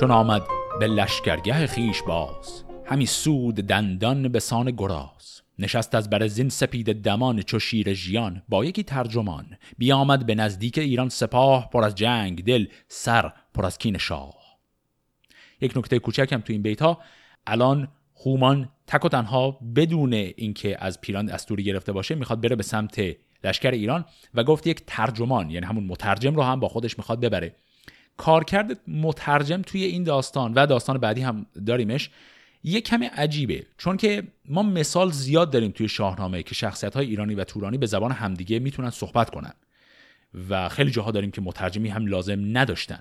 چون 0.00 0.10
آمد 0.10 0.42
به 0.80 0.86
لشکرگه 0.86 1.66
خیش 1.66 2.02
باز 2.02 2.64
همی 2.84 3.06
سود 3.06 3.54
دندان 3.54 4.28
به 4.28 4.40
سان 4.40 4.70
گراز. 4.70 5.42
نشست 5.58 5.94
از 5.94 6.10
بر 6.10 6.26
زین 6.26 6.48
سپید 6.48 7.02
دمان 7.02 7.42
چو 7.42 7.58
شیر 7.58 7.94
ژیان. 7.94 8.42
با 8.48 8.64
یکی 8.64 8.82
ترجمان 8.82 9.46
بیامد 9.78 10.26
به 10.26 10.34
نزدیک 10.34 10.78
ایران 10.78 11.08
سپاه 11.08 11.70
پر 11.70 11.84
از 11.84 11.94
جنگ 11.94 12.44
دل 12.44 12.66
سر 12.88 13.32
پر 13.54 13.66
از 13.66 13.78
کین 13.78 13.98
شاه. 13.98 14.34
یک 15.60 15.76
نکته 15.76 15.98
کوچکم 15.98 16.40
تو 16.40 16.52
این 16.52 16.62
بیت 16.62 16.82
ها. 16.82 16.98
الان 17.46 17.88
هومان 18.24 18.68
تک 18.86 19.04
و 19.04 19.08
تنها 19.08 19.50
بدون 19.76 20.12
اینکه 20.12 20.76
از 20.84 21.00
پیران 21.00 21.30
استوری 21.30 21.64
گرفته 21.64 21.92
باشه 21.92 22.14
می‌خواد 22.14 22.40
بره 22.40 22.56
به 22.56 22.62
سمت 22.62 23.00
لشکر 23.44 23.70
ایران 23.70 24.04
و 24.34 24.44
گفت 24.44 24.66
یک 24.66 24.82
ترجمان 24.86 25.50
یعنی 25.50 25.66
همون 25.66 25.84
مترجم 25.84 26.34
رو 26.34 26.42
هم 26.42 26.60
با 26.60 26.68
خودش 26.68 26.98
می‌خواد 26.98 27.20
ببره. 27.20 27.54
کارکرد 28.20 28.80
مترجم 28.88 29.62
توی 29.62 29.84
این 29.84 30.04
داستان 30.04 30.54
و 30.54 30.66
داستان 30.66 30.98
بعدی 30.98 31.20
هم 31.20 31.46
داریمش 31.66 32.10
یه 32.64 32.80
کمی 32.80 33.06
عجیبه. 33.06 33.66
چون 33.78 33.96
که 33.96 34.22
ما 34.48 34.62
مثال 34.62 35.10
زیاد 35.10 35.50
داریم 35.50 35.70
توی 35.70 35.88
شاهنامه 35.88 36.42
که 36.42 36.54
شخصیت 36.54 36.94
های 36.94 37.06
ایرانی 37.06 37.34
و 37.34 37.44
تورانی 37.44 37.78
به 37.78 37.86
زبان 37.86 38.12
همدیگه 38.12 38.58
می‌تونن 38.58 38.90
صحبت 38.90 39.30
کنن. 39.30 39.52
و 40.50 40.68
خیلی 40.68 40.90
جاها 40.90 41.10
داریم 41.10 41.30
که 41.30 41.40
مترجمی 41.40 41.88
هم 41.88 42.06
لازم 42.06 42.58
نداشتن. 42.58 43.00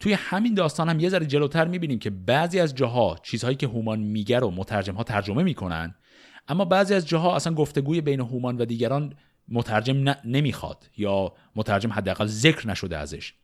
توی 0.00 0.12
همین 0.12 0.54
داستان 0.54 0.88
هم 0.88 1.00
یه 1.00 1.08
ذره 1.08 1.26
جلوتر 1.26 1.68
می‌بینیم 1.68 1.98
که 1.98 2.10
بعضی 2.10 2.60
از 2.60 2.74
جاها 2.74 3.18
چیزهایی 3.22 3.56
که 3.56 3.66
هومان 3.66 3.98
میگه 3.98 4.38
رو 4.38 4.50
مترجم 4.50 4.94
ها 4.94 5.02
ترجمه 5.02 5.42
می‌کنن 5.42 5.94
اما 6.48 6.64
بعضی 6.64 6.94
از 6.94 7.08
جاها 7.08 7.36
اصلا 7.36 7.54
گفتگوی 7.54 8.00
بین 8.00 8.20
هومان 8.20 8.58
و 8.58 8.64
دیگران 8.64 9.14
مترجم 9.48 10.14
نمی‌خواد 10.24 10.90
یا 10.96 11.32
مترجم 11.56 11.92
حداقل 11.92 12.26
ذکر 12.26 12.68
نشده 12.68 12.96
ازش. 12.96 13.34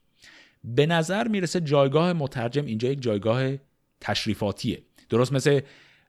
به 0.66 0.86
نظر 0.86 1.28
می‌رسه 1.28 1.60
جایگاه 1.60 2.12
مترجم 2.12 2.64
اینجا 2.64 2.88
یک 2.88 3.02
جایگاه 3.02 3.52
تشریفاتیه. 4.00 4.82
درست 5.08 5.32
مثل 5.32 5.60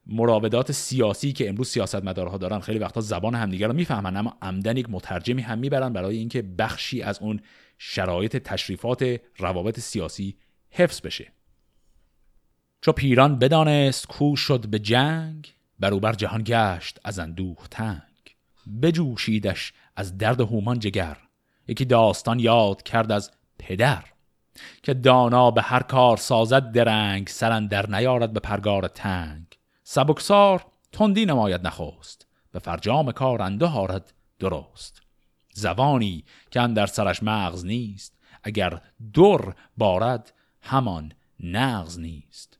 مراودات 0.05 0.71
سیاسی 0.71 1.33
که 1.33 1.49
امروز 1.49 1.69
سیاستمدارها 1.69 2.37
دارن 2.37 2.59
خیلی 2.59 2.79
وقتا 2.79 3.01
زبان 3.01 3.35
همدیگر 3.35 3.67
رو 3.67 3.73
می‌فهمن 3.73 4.17
اما 4.17 4.37
عمدن 4.41 4.77
یک 4.77 4.89
مترجمی 4.89 5.41
هم 5.41 5.59
می‌برن 5.59 5.93
برای 5.93 6.17
اینکه 6.17 6.41
بخشی 6.41 7.01
از 7.01 7.19
اون 7.19 7.39
شرایط 7.77 8.37
تشریفات 8.37 9.19
روابط 9.37 9.79
سیاسی 9.79 10.37
حفظ 10.71 11.01
بشه. 11.01 11.31
چو 12.81 12.91
پیران 12.91 13.39
بدانست 13.39 14.07
کو 14.07 14.35
شد 14.35 14.67
به 14.67 14.79
جنگ 14.79 15.53
بروبر 15.79 16.13
جهان 16.13 16.43
گشت 16.45 16.99
از 17.03 17.19
اندوه 17.19 17.67
تنگ. 17.71 18.01
بجوشیدش 18.81 19.73
از 19.95 20.17
درد 20.17 20.41
هومان 20.41 20.79
جگر 20.79 21.17
یکی 21.67 21.85
داستان 21.85 22.39
یاد 22.39 22.83
کرد 22.83 23.11
از 23.11 23.31
پدر. 23.59 24.03
که 24.83 24.93
دانا 24.93 25.51
به 25.51 25.61
هر 25.61 25.83
کار 25.83 26.17
سازد 26.17 26.71
درنگ 26.71 27.27
سرن 27.27 27.67
در 27.67 27.89
نیارد 27.89 28.33
به 28.33 28.39
پرگار 28.39 28.87
تنگ. 28.87 29.45
سبکسار 29.83 30.65
تندی 30.91 31.25
نماید 31.25 31.67
نخواست 31.67 32.27
به 32.51 32.59
فرجام 32.59 33.11
کار 33.11 33.41
انده 33.41 33.65
هارد 33.65 34.13
درست. 34.39 35.01
زبانی 35.53 36.23
که 36.51 36.67
در 36.67 36.85
سرش 36.85 37.23
مغز 37.23 37.65
نیست 37.65 38.17
اگر 38.43 38.81
در 39.13 39.53
بارد 39.77 40.33
همان 40.61 41.11
نغز 41.39 41.99
نیست. 41.99 42.59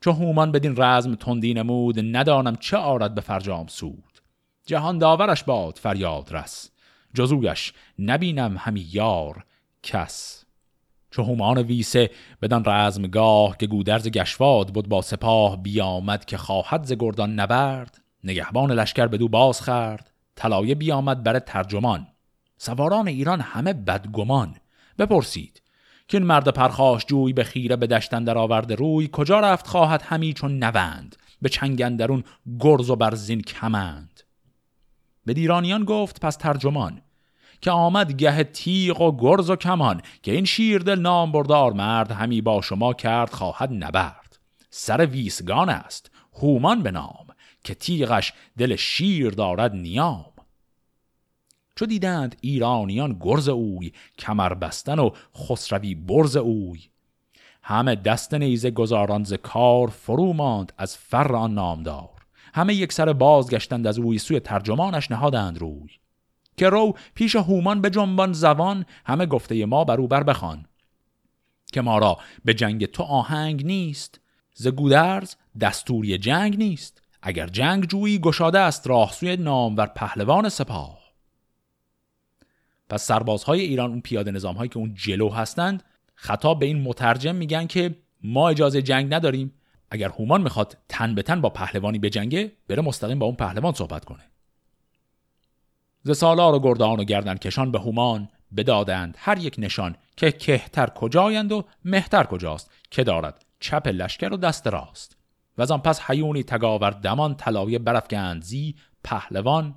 چو 0.00 0.12
هومان 0.12 0.52
بدین 0.52 0.74
رزم 0.76 1.14
تندی 1.14 1.54
نمود 1.54 1.98
ندانم 2.16 2.56
چه 2.56 2.76
آرد 2.76 3.14
به 3.14 3.20
فرجام 3.20 3.66
سود. 3.66 4.20
جهان 4.66 4.98
داورش 4.98 5.44
باد 5.44 5.78
فریاد 5.78 6.34
رس 6.34 6.70
جزویش 7.14 7.72
نبینم 7.98 8.56
همی 8.58 8.88
یار 8.92 9.44
کس. 9.82 10.39
چو 11.10 11.22
هومان 11.22 11.58
ویسه 11.58 12.10
بدان 12.42 12.64
رزمگاه 12.66 13.56
که 13.56 13.66
گودرز 13.66 14.08
گشواد 14.08 14.68
بود 14.68 14.88
با 14.88 15.02
سپاه 15.02 15.62
بیامد 15.62 16.24
که 16.24 16.36
خواهد 16.36 16.84
ز 16.84 16.92
گردان 16.92 17.34
نبرد. 17.34 18.00
نگهبان 18.24 18.72
لشکر 18.72 19.06
بدو 19.06 19.28
باز 19.28 19.60
خرد 19.60 20.10
طلایه 20.34 20.74
بیامد 20.74 21.22
بر 21.22 21.38
ترجمان. 21.38 22.06
سواران 22.56 23.08
ایران 23.08 23.40
همه 23.40 23.72
بدگمان. 23.72 24.56
بپرسید 24.98 25.62
که 26.08 26.18
مرد 26.18 26.48
پرخاش 26.48 27.06
جوی 27.06 27.32
به 27.32 27.44
خیره 27.44 27.76
به 27.76 27.86
دشتن 27.86 28.24
در 28.24 28.38
آورده 28.38 28.74
روی 28.74 29.08
کجا 29.12 29.40
رفت 29.40 29.66
خواهد 29.66 30.02
همی 30.02 30.32
چون 30.32 30.58
نوند؟ 30.58 31.16
به 31.42 31.48
چنگندرون 31.48 32.24
گرز 32.60 32.90
و 32.90 32.96
برزین 32.96 33.40
کمند. 33.40 34.20
به 35.26 35.34
دیرانیان 35.34 35.84
گفت 35.84 36.20
پس 36.20 36.36
ترجمان 36.36 37.02
که 37.60 37.70
آمد 37.70 38.12
گه 38.12 38.44
تیغ 38.44 39.00
و 39.00 39.16
گرز 39.18 39.50
و 39.50 39.56
کمان 39.56 40.02
که 40.22 40.32
این 40.32 40.44
شیردل 40.44 41.00
نام 41.00 41.32
بردار 41.32 41.72
مرد 41.72 42.10
همی 42.10 42.40
با 42.40 42.60
شما 42.60 42.92
کرد 42.92 43.30
خواهد 43.30 43.70
نبرد. 43.72 44.38
سر 44.70 45.06
ویسگان 45.06 45.68
است 45.68 46.10
هومان 46.32 46.82
به 46.82 46.90
نام 46.90 47.26
که 47.64 47.74
تیغش 47.74 48.32
دل 48.58 48.76
شیر 48.76 49.30
دارد 49.30 49.74
نیام. 49.74 50.24
چو 51.76 51.86
دیدند 51.86 52.36
ایرانیان 52.40 53.16
گرز 53.20 53.48
اوی 53.48 53.92
کمر 54.18 54.54
بستن 54.54 54.98
و 54.98 55.10
خسروی 55.36 55.94
برز 55.94 56.36
اوی. 56.36 56.80
همه 57.62 57.94
دست 57.94 58.34
نیزه 58.34 58.70
گذاران 58.70 59.24
ز 59.24 59.32
کار 59.32 59.88
فرو 59.88 60.32
ماند 60.32 60.72
از 60.78 60.96
فر 60.96 61.36
آن 61.36 61.54
نامدار. 61.54 62.20
همه 62.54 62.74
یک 62.74 62.92
سر 62.92 63.12
بازگشتند 63.12 63.86
از 63.86 63.98
اوی 63.98 64.18
سوی 64.18 64.40
ترجمانش 64.40 65.10
نهادند 65.10 65.58
روی. 65.58 65.99
که 66.56 66.68
رو 66.68 66.96
پیش 67.14 67.36
هومان 67.36 67.80
به 67.80 67.90
جنبان 67.90 68.32
زبان 68.32 68.86
همه 69.06 69.26
گفته 69.26 69.66
ما 69.66 69.84
بر 69.84 69.96
بر 69.96 70.22
بخوان 70.22 70.66
که 71.72 71.80
ما 71.80 71.98
را 71.98 72.18
به 72.44 72.54
جنگ 72.54 72.86
تو 72.86 73.02
آهنگ 73.02 73.66
نیست 73.66 74.20
ز 74.54 74.68
گودرز 74.68 75.34
دستوری 75.60 76.18
جنگ 76.18 76.58
نیست. 76.58 77.02
اگر 77.22 77.46
جنگ 77.46 77.84
جویی 77.84 78.18
گشاده 78.18 78.58
است 78.58 78.86
راه 78.86 79.12
سوی 79.12 79.36
نامور 79.36 79.86
پهلوان 79.86 80.48
سپاه. 80.48 81.00
پس 82.88 83.02
سربازهای 83.02 83.60
ایران 83.60 83.90
اون 83.90 84.00
پیاده 84.00 84.30
نظام 84.30 84.56
هایی 84.56 84.68
که 84.68 84.78
اون 84.78 84.94
جلو 84.94 85.28
هستند 85.28 85.82
خطاب 86.14 86.58
به 86.58 86.66
این 86.66 86.82
مترجم 86.82 87.34
میگن 87.34 87.66
که 87.66 87.98
ما 88.22 88.48
اجازه 88.48 88.82
جنگ 88.82 89.14
نداریم. 89.14 89.54
اگر 89.90 90.08
هومان 90.08 90.42
می‌خواد 90.42 90.76
تن 90.88 91.14
به 91.14 91.22
تن 91.22 91.40
با 91.40 91.50
پهلوانی 91.50 91.98
بجنگه 91.98 92.52
بره 92.68 92.82
مستقیم 92.82 93.18
با 93.18 93.26
اون 93.26 93.36
پهلوان 93.36 93.72
صحبت 93.72 94.04
کنه. 94.04 94.30
ز 96.02 96.16
سالار 96.16 96.54
و 96.54 96.60
گردان 96.60 97.00
و 97.00 97.04
گردن 97.04 97.34
کشان 97.34 97.72
به 97.72 97.78
هومان 97.78 98.28
بدادند 98.56 99.16
هر 99.18 99.38
یک 99.38 99.54
نشان 99.58 99.96
که 100.16 100.32
کهتر 100.32 100.86
کجایند 100.86 101.52
و 101.52 101.64
مهتر 101.84 102.24
کجاست 102.24 102.70
که 102.90 103.04
دارد 103.04 103.44
چپ 103.60 103.88
لشکر 103.88 104.32
و 104.32 104.36
دست 104.36 104.66
راست. 104.66 105.16
و 105.58 105.62
از 105.62 105.70
آن 105.70 105.80
پس 105.80 106.00
حیونی 106.00 106.42
تگاور 106.42 106.90
دمان 106.90 107.34
طلایه 107.34 107.78
برافگند 107.78 108.42
زی 108.42 108.74
پهلوان 109.04 109.74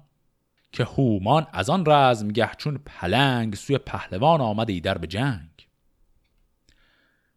که 0.72 0.84
هومان 0.84 1.48
از 1.54 1.70
آن 1.70 1.84
رزمگه 1.88 2.50
چون 2.58 2.80
پلنگ 2.86 3.56
سوی 3.56 3.78
پهلوان 3.78 4.42
آمده 4.42 4.80
در 4.80 4.98
به 4.98 5.08
جنگ. 5.08 5.50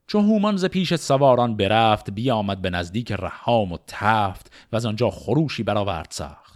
چون 0.06 0.24
هومان 0.24 0.56
ز 0.56 0.64
پیش 0.64 0.94
سواران 0.94 1.56
برفت 1.56 2.10
بیامد 2.10 2.62
به 2.62 2.70
نزدیک 2.70 3.12
رهام 3.12 3.72
و 3.72 3.78
تفت 3.86 4.52
و 4.72 4.76
از 4.76 4.86
آنجا 4.86 5.10
خروشی 5.10 5.62
برآورد 5.62 6.08
سخت. 6.10 6.55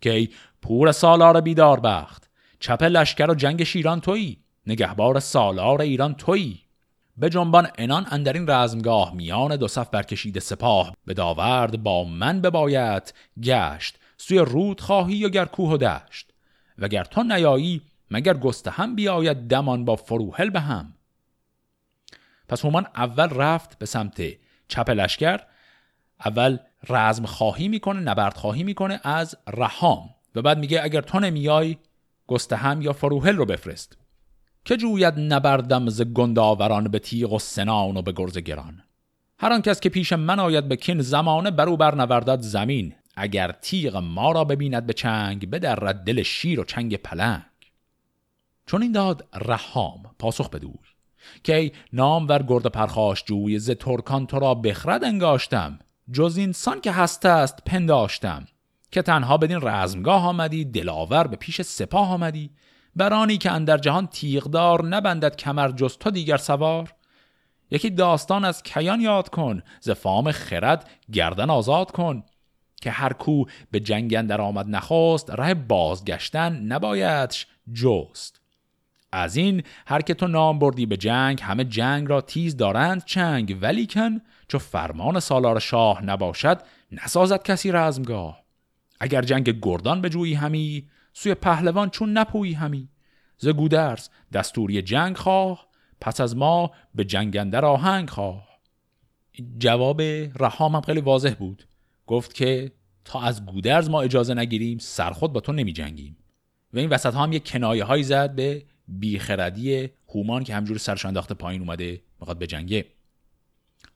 که 0.00 0.12
ای 0.12 0.28
پور 0.62 0.92
سالار 0.92 1.40
بیدار 1.40 1.80
بخت. 1.80 2.30
چپ 2.60 2.82
لشکر 2.82 3.30
و 3.30 3.34
جنگ 3.34 3.64
شیران 3.64 4.00
تویی. 4.00 4.38
نگهبار 4.66 5.20
سالار 5.20 5.82
ایران 5.82 6.14
تویی. 6.14 6.60
به 7.16 7.30
جنبان 7.30 7.68
انان 7.78 8.06
اندرین 8.10 8.50
رزمگاه 8.50 9.14
میان 9.14 9.56
دو 9.56 9.68
صف 9.68 9.88
برکشید 9.88 10.38
سپاه. 10.38 10.96
به 11.04 11.14
داورد 11.14 11.82
با 11.82 12.04
من 12.04 12.40
بباید 12.40 13.14
گشت. 13.42 13.98
سوی 14.16 14.38
رود 14.38 14.80
خواهی 14.80 15.24
و 15.24 15.28
گر 15.28 15.44
کوه 15.44 15.70
و 15.70 15.76
دشت. 15.76 16.32
وگر 16.78 17.04
تو 17.04 17.22
نیایی 17.22 17.82
مگر 18.10 18.34
گسته 18.34 18.70
هم 18.70 18.94
بیاید 18.94 19.48
دمان 19.48 19.84
با 19.84 19.96
فروهل 19.96 20.50
به 20.50 20.60
هم 20.60 20.94
پس 22.50 22.64
هومان 22.64 22.86
اول 22.96 23.28
رفت 23.28 23.78
به 23.78 23.86
سمت 23.86 24.22
چپ 24.68 24.90
لشکر. 24.90 25.40
اول 26.24 26.58
رزم 26.88 27.26
خواهی 27.26 27.68
می‌کنه 27.68 28.00
نبرد 28.00 28.36
خواهی 28.36 28.62
می‌کنه 28.62 29.00
از 29.02 29.36
رهام 29.48 30.10
و 30.34 30.42
بعد 30.42 30.58
میگه 30.58 30.82
اگر 30.82 31.00
تو 31.00 31.20
نمیای 31.20 31.76
گستهم 32.26 32.82
یا 32.82 32.92
فروهل 32.92 33.36
رو 33.36 33.44
بفرست. 33.44 33.98
که 34.64 34.76
جوید 34.76 35.14
نبردم 35.18 35.88
ز 35.88 36.02
گنداوران 36.02 36.84
به 36.84 36.98
تیغ 36.98 37.32
و 37.32 37.38
سنان 37.38 37.96
و 37.96 38.02
به 38.02 38.12
گرز 38.12 38.38
گران. 38.38 38.82
هر 39.38 39.60
کس 39.60 39.80
که 39.80 39.88
پیش 39.88 40.12
من 40.12 40.40
آید 40.40 40.68
به 40.68 40.76
کین 40.76 41.00
زمانه 41.00 41.50
برو 41.50 41.76
برنوردد 41.76 42.40
زمین. 42.40 42.94
اگر 43.16 43.52
تیغ 43.52 43.96
ما 43.96 44.32
را 44.32 44.44
ببیند 44.44 44.86
به 44.86 44.92
چنگ 44.92 45.50
بدرد 45.50 46.04
دل 46.04 46.22
شیر 46.22 46.60
و 46.60 46.64
چنگ 46.64 46.96
پلنگ. 46.96 47.42
چون 48.66 48.82
این 48.82 48.92
داد 48.92 49.28
رهام 49.34 50.02
پاسخ 50.18 50.50
بدوی. 50.50 50.74
که 51.44 51.72
نام 51.92 52.28
ور 52.28 52.42
گرد 52.42 52.66
پرخاش 52.66 53.24
جوی 53.24 53.58
ز 53.58 53.70
ترکان 53.70 54.26
تو 54.26 54.38
را 54.38 54.54
بخرد 54.54 55.04
انگاشتم. 55.04 55.78
جز 56.12 56.36
اینسان 56.36 56.80
که 56.80 56.92
هست 56.92 57.26
است 57.26 57.64
پنداشتم 57.64 58.46
که 58.90 59.02
تنها 59.02 59.36
بدین 59.36 59.60
رزمگاه 59.62 60.26
آمدی 60.26 60.64
دلاور 60.64 61.26
به 61.26 61.36
پیش 61.36 61.62
سپاه 61.62 62.10
آمدی. 62.10 62.50
برانی 62.96 63.38
که 63.38 63.50
اندر 63.50 63.78
جهان 63.78 64.06
تیغدار 64.06 64.84
نبندد 64.84 65.36
کمر 65.36 65.70
جز 65.70 65.98
تو 65.98 66.10
دیگر 66.10 66.36
سوار. 66.36 66.94
یکی 67.70 67.90
داستان 67.90 68.44
از 68.44 68.62
کیان 68.62 69.00
یاد 69.00 69.28
کن 69.28 69.62
ز 69.80 69.90
فام 69.90 70.32
خرد 70.32 70.90
گردن 71.12 71.50
آزاد 71.50 71.90
کن. 71.90 72.22
که 72.82 72.90
هر 72.90 73.12
کو 73.12 73.44
به 73.70 73.80
جنگ 73.80 74.14
اندر 74.14 74.40
آمد 74.40 74.66
نخواست 74.68 75.30
ره 75.30 75.54
بازگشتن 75.54 76.56
نبایدش 76.56 77.46
جست. 77.74 78.40
از 79.12 79.36
این 79.36 79.62
هر 79.86 80.00
که 80.00 80.14
تو 80.14 80.28
نام 80.28 80.58
بردی 80.58 80.86
به 80.86 80.96
جنگ 80.96 81.40
همه 81.42 81.64
جنگ 81.64 82.08
را 82.08 82.20
تیز 82.20 82.56
دارند 82.56 83.04
چنگ. 83.04 83.58
ولیکن 83.62 84.20
چو 84.50 84.58
فرمان 84.58 85.20
سالار 85.20 85.58
شاه 85.58 86.04
نباشد 86.04 86.62
نسازد 86.92 87.42
کسی 87.42 87.72
رزمگاه. 87.72 88.44
اگر 89.00 89.22
جنگ 89.22 89.58
گردان 89.62 90.08
جویی 90.08 90.34
همی 90.34 90.88
سوی 91.12 91.34
پهلوان 91.34 91.90
چون 91.90 92.18
نپویی 92.18 92.52
همی. 92.52 92.88
ز 93.38 93.48
گودرز 93.48 94.08
دستوری 94.32 94.82
جنگ 94.82 95.16
خواه 95.16 95.66
پس 96.00 96.20
از 96.20 96.36
ما 96.36 96.70
به 96.94 97.04
جنگنده 97.04 97.58
آهنگ 97.58 98.10
خواه. 98.10 98.48
جواب 99.58 100.02
رهام 100.36 100.74
هم 100.74 100.82
خیلی 100.82 101.00
واضح 101.00 101.34
بود. 101.38 101.68
گفت 102.06 102.34
که 102.34 102.72
تا 103.04 103.20
از 103.20 103.46
گودرز 103.46 103.90
ما 103.90 104.02
اجازه 104.02 104.34
نگیریم 104.34 104.78
سرخود 104.78 105.32
با 105.32 105.40
تو 105.40 105.52
نمی 105.52 105.72
جنگیم. 105.72 106.16
و 106.72 106.78
این 106.78 106.88
وسط 106.88 107.14
هم 107.14 107.32
یک 107.32 107.50
کنایه 107.50 107.84
هایی 107.84 108.02
زد 108.02 108.34
به 108.34 108.62
بیخردی 108.88 109.90
هومان 110.08 110.44
که 110.44 110.54
همجور 110.54 110.78
سرش 110.78 111.04
انداخته 111.04 111.34
پایین 111.34 111.60
اومده 111.60 112.02
می‌خواد 112.20 112.38
به 112.38 112.46
جنگه 112.46 112.86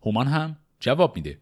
هومان 0.05 0.27
هم 0.27 0.57
جواب 0.81 1.17
میده. 1.17 1.39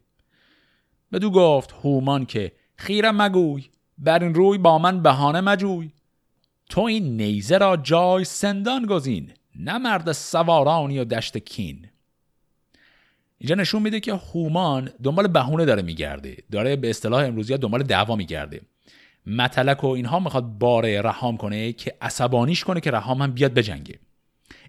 بدو 1.13 1.31
گفت 1.31 1.75
هومان 1.83 2.27
که 2.27 2.53
خیره 2.77 3.11
مگوی 3.11 3.65
بر 3.99 4.23
این 4.23 4.35
روی 4.35 4.59
با 4.59 4.79
من 4.79 5.03
بهانه 5.03 5.41
مجوی. 5.41 5.91
تو 6.69 6.81
این 6.81 7.17
نیزه 7.17 7.59
را 7.59 7.77
جای 7.77 8.25
سندان 8.25 8.87
گزین 8.87 9.33
نه 9.57 9.79
مرد 9.79 10.13
سوارانی 10.13 10.99
و 10.99 11.05
دشت 11.05 11.39
کین. 11.39 11.89
اینجا 13.39 13.55
نشون 13.55 13.83
میده 13.83 14.01
که 14.01 14.15
هومان 14.15 14.91
دنبال 15.03 15.27
بهونه 15.27 15.65
داره 15.65 15.83
میگرده. 15.83 16.37
داره 16.51 16.77
به 16.77 16.91
اصطلاح 16.91 17.25
امروزی 17.25 17.57
دنبال 17.57 17.83
دعوا 17.83 18.17
میگرده. 18.17 18.61
متلک 19.27 19.85
و 19.85 19.87
اینها 19.87 20.21
می‌خواد 20.21 20.45
باره 20.45 21.01
رهام 21.01 21.37
کنه 21.37 21.73
که 21.73 21.97
عصبانیش 22.01 22.65
کنه 22.65 22.81
که 22.81 22.91
رهام 22.91 23.23
هم 23.23 23.33
بیاد 23.33 23.55
بجنگه. 23.55 23.99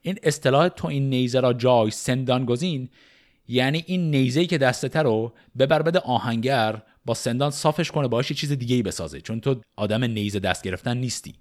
این 0.02 0.20
اصطلاح 0.24 0.68
تو 0.68 0.88
این 0.88 1.10
نیزه 1.10 1.39
را 1.39 1.54
جای 1.54 1.91
سندان 1.91 2.46
گزین 2.46 2.89
یعنی 3.48 3.84
این 3.88 4.12
نیزه 4.12 4.46
که 4.46 4.58
دستته 4.58 5.02
رو 5.02 5.34
ببر 5.60 5.82
بده 5.82 6.00
آهنگر 6.00 6.82
با 7.06 7.14
سندان 7.14 7.52
صافش 7.52 7.91
کنه 7.91 8.08
باهاش 8.08 8.32
یه 8.32 8.38
چیز 8.38 8.52
دیگه 8.52 8.76
ای 8.76 8.84
بسازه 8.84 9.22
چون 9.22 9.39
تو 9.39 9.62
آدم 9.76 10.04
نیزه 10.04 10.39
دست 10.39 10.64
گرفتن 10.64 10.98
نیستی. 10.98 11.36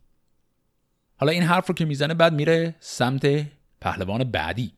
حالا 1.16 1.32
این 1.32 1.42
حرف 1.42 1.66
رو 1.66 1.74
که 1.74 1.84
می‌زنه 1.84 2.14
بعد 2.14 2.32
میره 2.32 2.74
سمت 2.80 3.46
پهلوان 3.80 4.24
بعدی. 4.24 4.72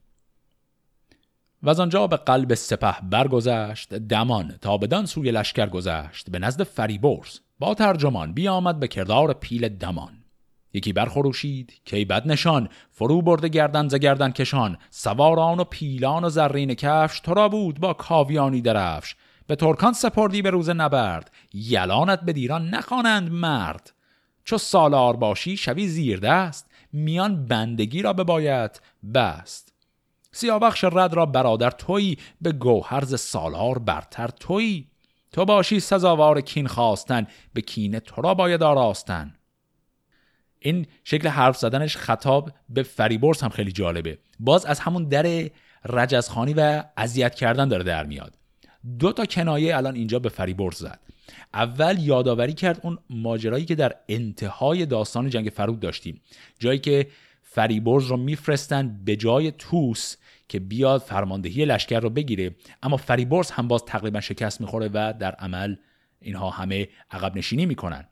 و 1.62 1.70
از 1.70 1.80
آنجا 1.80 2.06
به 2.06 2.16
قلب 2.16 2.54
سپه 2.54 2.94
برگذشت 3.10 3.94
دمان 3.94 4.58
تا 4.60 4.78
بدان 4.78 5.06
سوی 5.06 5.30
لشکر 5.30 5.66
گذشت 5.66 6.30
به 6.30 6.38
نزد 6.38 6.62
فریبرز. 6.62 7.38
با 7.58 7.74
ترجمان 7.74 8.32
بیامد 8.32 8.80
به 8.80 8.88
کردار 8.88 9.32
پیل 9.32 9.68
دمان. 9.68 10.23
یکی 10.74 10.92
برخروشید 10.92 11.80
کی 11.84 12.04
بد 12.04 12.28
نشان 12.28 12.68
فرو 12.90 13.22
برده 13.22 13.48
گردن 13.48 13.88
ز 13.88 13.94
گردن 13.94 14.30
کشان. 14.30 14.78
سواران 14.90 15.60
و 15.60 15.64
پیلان 15.64 16.24
و 16.24 16.28
زرین 16.28 16.74
کفش. 16.74 17.20
تو 17.20 17.34
را 17.34 17.48
بود 17.48 17.80
با 17.80 17.92
کاویانی 17.92 18.60
درفش. 18.60 19.14
به 19.46 19.56
ترکان 19.56 19.92
سپردی 19.92 20.42
به 20.42 20.50
روز 20.50 20.70
نبرد. 20.70 21.30
یلانت 21.52 22.20
به 22.20 22.32
دیران 22.32 22.68
نخوانند 22.68 23.32
مرد. 23.32 23.92
چو 24.44 24.58
سالار 24.58 25.16
باشی 25.16 25.56
شوی 25.56 25.88
زیر 25.88 26.20
دست. 26.20 26.70
میان 26.92 27.46
بندگی 27.46 28.02
را 28.02 28.12
بباید 28.12 28.80
بست. 29.14 29.74
سیاوخش 30.32 30.84
رد 30.84 31.14
را 31.14 31.26
برادر 31.26 31.70
تویی. 31.70 32.18
به 32.40 32.52
گوهرز 32.52 33.20
سالار 33.20 33.78
برتر 33.78 34.28
تویی. 34.28 34.88
تو 35.32 35.44
باشی 35.44 35.80
سزاوار 35.80 36.40
کین 36.40 36.66
خواستن. 36.66 37.26
به 37.54 37.60
کینه 37.60 38.00
تو 38.00 38.22
را 38.22 38.34
باید 38.34 38.62
آراستن. 38.62 39.34
این 40.64 40.86
شکل 41.04 41.28
حرف 41.28 41.56
زدنش 41.56 41.96
خطاب 41.96 42.52
به 42.68 42.82
فریبرز 42.82 43.40
هم 43.40 43.48
خیلی 43.48 43.72
جالبه. 43.72 44.18
باز 44.40 44.64
از 44.66 44.80
همون 44.80 45.04
در 45.04 45.50
رجزخانی 45.84 46.54
و 46.54 46.84
اذیت 46.96 47.34
کردن 47.34 47.68
داره 47.68 47.84
در 47.84 48.06
میاد. 48.06 48.34
دو 48.98 49.12
تا 49.12 49.24
کنایه 49.24 49.76
الان 49.76 49.94
اینجا 49.94 50.18
به 50.18 50.28
فریبرز 50.28 50.78
زد. 50.78 51.00
اول 51.54 51.98
یادآوری 51.98 52.52
کرد 52.52 52.80
اون 52.82 52.98
ماجرایی 53.10 53.64
که 53.64 53.74
در 53.74 53.94
انتهای 54.08 54.86
داستان 54.86 55.30
جنگ 55.30 55.48
فرود 55.48 55.80
داشتیم. 55.80 56.20
جایی 56.58 56.78
که 56.78 57.06
فریبرز 57.42 58.06
رو 58.06 58.16
میفرستن 58.16 59.00
به 59.04 59.16
جای 59.16 59.52
توس 59.52 60.16
که 60.48 60.60
بیاد 60.60 61.00
فرماندهی 61.00 61.64
لشکر 61.64 62.00
رو 62.00 62.10
بگیره. 62.10 62.56
اما 62.82 62.96
فریبرز 62.96 63.50
هم 63.50 63.68
باز 63.68 63.84
تقریبا 63.84 64.20
شکست 64.20 64.60
می‌خوره 64.60 64.90
و 64.94 65.14
در 65.18 65.32
عمل 65.32 65.76
اینها 66.20 66.50
همه 66.50 66.88
عقب 67.10 67.36
نشینی 67.36 67.66
می‌کنن. 67.66 68.08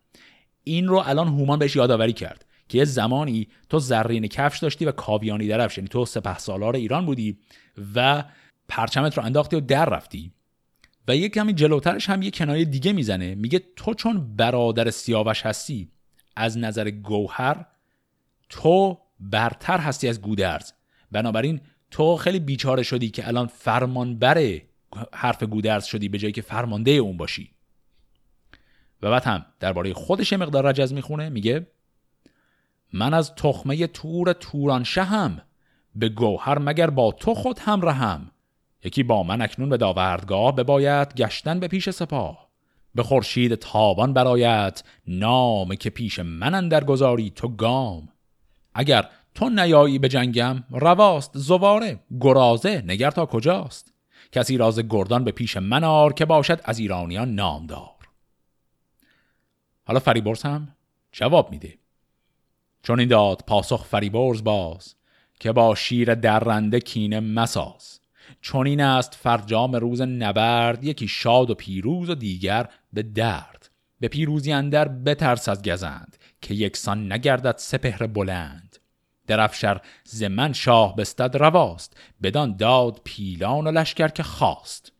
این 0.64 0.88
رو 0.88 0.96
الان 0.96 1.28
هومان 1.28 1.58
بهش 1.58 1.76
یادآوری 1.76 2.12
کرد 2.12 2.44
که 2.68 2.78
یه 2.78 2.84
زمانی 2.84 3.48
تو 3.68 3.78
زرین 3.78 4.26
کفش 4.26 4.58
داشتی 4.58 4.84
و 4.84 4.92
کاویانی 4.92 5.48
درفش. 5.48 5.78
یعنی 5.78 5.88
تو 5.88 6.04
سپه 6.04 6.38
سالار 6.38 6.76
ایران 6.76 7.06
بودی 7.06 7.38
و 7.94 8.24
پرچمت 8.68 9.18
رو 9.18 9.24
انداختی 9.24 9.56
و 9.56 9.60
در 9.60 9.84
رفتی. 9.84 10.32
و 11.08 11.16
یک 11.16 11.34
کمی 11.34 11.52
جلوترش 11.52 12.10
هم 12.10 12.22
یه 12.22 12.30
کنایه 12.30 12.64
دیگه 12.64 12.92
می‌زنه. 12.92 13.34
میگه 13.34 13.60
تو 13.76 13.94
چون 13.94 14.36
برادر 14.36 14.90
سیاوش 14.90 15.46
هستی 15.46 15.88
از 16.36 16.58
نظر 16.58 16.90
گوهر 16.90 17.66
تو 18.48 18.98
برتر 19.20 19.78
هستی 19.78 20.08
از 20.08 20.20
گودرز. 20.20 20.72
بنابراین 21.12 21.60
تو 21.90 22.16
خیلی 22.16 22.40
بیچاره 22.40 22.82
شدی 22.82 23.10
که 23.10 23.28
الان 23.28 23.46
فرمانبر 23.46 24.60
حرف 25.12 25.42
گودرز 25.42 25.84
شدی 25.84 26.08
به 26.08 26.18
جایی 26.18 26.32
که 26.32 26.42
فرمانده 26.42 26.90
اون 26.90 27.16
باشی. 27.16 27.50
و 29.02 29.10
بعد 29.10 29.24
هم 29.24 29.44
درباره 29.60 29.94
خودش 29.94 30.32
مقدار 30.32 30.66
رجز 30.66 30.92
می‌خونه 30.92 31.28
میگه 31.28 31.66
من 32.92 33.14
از 33.14 33.34
تخمه 33.34 33.86
تور 33.86 34.32
توران 34.32 34.84
شهم 34.84 35.42
به 35.94 36.08
گوهر 36.08 36.58
مگر 36.58 36.90
با 36.90 37.12
تو 37.12 37.34
خود 37.34 37.58
هم 37.58 37.82
رهم 37.82 38.30
یکی 38.84 39.02
با 39.02 39.22
من 39.22 39.42
اکنون 39.42 39.68
به 39.68 39.76
داوردگاه 39.76 40.56
بباید 40.56 41.14
گشتن 41.14 41.60
به 41.60 41.68
پیش 41.68 41.90
سپاه. 41.90 42.48
به 42.94 43.02
خورشید 43.02 43.54
تابان 43.54 44.12
برایت 44.12 44.82
نام 45.06 45.74
که 45.74 45.90
پیش 45.90 46.18
من 46.18 46.54
اندر 46.54 46.84
گذاری 46.84 47.30
تو 47.30 47.48
گام. 47.48 48.08
اگر 48.74 49.08
تو 49.34 49.48
نیایی 49.48 49.98
به 49.98 50.08
جنگم 50.08 50.64
رواست 50.70 51.30
زواره 51.34 52.00
گرازه 52.20 52.82
نگر 52.86 53.10
تا 53.10 53.26
کجاست؟ 53.26 53.92
کسی 54.32 54.56
راز 54.56 54.80
گردان 54.80 55.24
به 55.24 55.32
پیش 55.32 55.56
من 55.56 55.84
آر 55.84 56.12
که 56.12 56.24
باشد 56.24 56.60
از 56.64 56.78
ایرانیان 56.78 57.34
نامدار. 57.34 57.91
حالا 59.92 60.00
فریبرز 60.00 60.42
هم 60.42 60.68
جواب 61.12 61.50
میده. 61.50 61.78
چون 62.82 63.00
این 63.00 63.08
داد 63.08 63.44
پاسخ 63.46 63.84
فریبرز 63.84 64.44
باز 64.44 64.94
که 65.40 65.52
با 65.52 65.74
شیر 65.74 66.14
درنده 66.14 66.80
کینه 66.80 67.20
مساز. 67.20 68.00
چون 68.40 68.66
این 68.66 68.80
است 68.80 69.14
فرجام 69.14 69.76
روز 69.76 70.00
نبرد 70.00 70.84
یکی 70.84 71.08
شاد 71.08 71.50
و 71.50 71.54
پیروز 71.54 72.10
و 72.10 72.14
دیگر 72.14 72.68
به 72.92 73.02
درد. 73.02 73.70
به 74.00 74.08
پیروزی 74.08 74.52
اندر 74.52 74.88
بترس 74.88 75.48
از 75.48 75.62
گزند 75.62 76.16
که 76.40 76.54
یکسان 76.54 77.12
نگردد 77.12 77.54
سپهر 77.58 78.06
بلند. 78.06 78.76
درفشر 79.26 79.80
زمن 80.04 80.52
شاه 80.52 80.96
بستد 80.96 81.36
رواست 81.36 81.96
بدان 82.22 82.56
داد 82.56 83.00
پیلان 83.04 83.66
و 83.66 83.70
لشکر 83.70 84.08
که 84.08 84.22
خواست. 84.22 84.92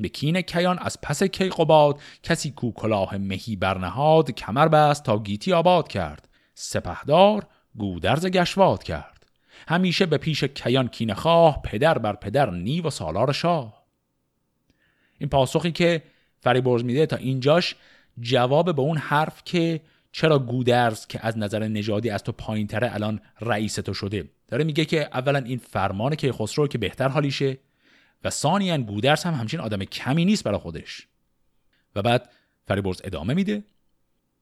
به 0.00 0.08
کین 0.08 0.40
کیان 0.40 0.78
از 0.78 1.00
پس 1.00 1.22
کیقباد 1.22 2.00
کسی 2.22 2.50
کو 2.50 2.72
کلاه 2.72 3.16
مهی 3.16 3.56
برنهاد 3.56 4.30
کمر 4.30 4.68
بست 4.68 5.04
تا 5.04 5.18
گیتی 5.18 5.52
آباد 5.52 5.88
کرد. 5.88 6.28
سپهدار 6.54 7.46
گودرز 7.78 8.26
گشواد 8.26 8.82
کرد. 8.82 9.26
همیشه 9.68 10.06
به 10.06 10.18
پیش 10.18 10.44
کیان 10.44 10.88
کین 10.88 11.14
خواه 11.14 11.62
پدر 11.62 11.98
بر 11.98 12.12
پدر 12.12 12.50
نیو 12.50 12.86
و 12.86 12.90
سالار 12.90 13.32
شاه. 13.32 13.84
این 15.18 15.28
پاسخی 15.28 15.72
که 15.72 16.02
فریبرز 16.40 16.84
میده 16.84 17.06
تا 17.06 17.16
اینجاش 17.16 17.76
جواب 18.20 18.76
به 18.76 18.82
اون 18.82 18.96
حرف 18.96 19.42
که 19.44 19.80
چرا 20.12 20.38
گودرز 20.38 21.06
که 21.06 21.26
از 21.26 21.38
نظر 21.38 21.68
نژادی 21.68 22.10
از 22.10 22.22
تو 22.22 22.32
پایینتره 22.32 22.94
الان 22.94 23.20
رئیس 23.40 23.74
تو 23.74 23.94
شده. 23.94 24.30
داره 24.48 24.64
میگه 24.64 24.84
که 24.84 25.08
اولا 25.12 25.38
این 25.38 25.58
فرمان 25.58 26.14
که 26.14 26.32
خسرو 26.32 26.66
که 26.66 26.78
بهتر 26.78 27.08
حالیشه. 27.08 27.58
و 28.24 28.30
ثانیا 28.30 28.78
گودرز 28.78 29.22
هم 29.24 29.34
همچین 29.34 29.60
آدم 29.60 29.84
کمی 29.84 30.24
نیست 30.24 30.44
برای 30.44 30.58
خودش. 30.58 31.06
و 31.96 32.02
بعد 32.02 32.30
فریبرز 32.66 33.00
ادامه 33.04 33.34
میده 33.34 33.64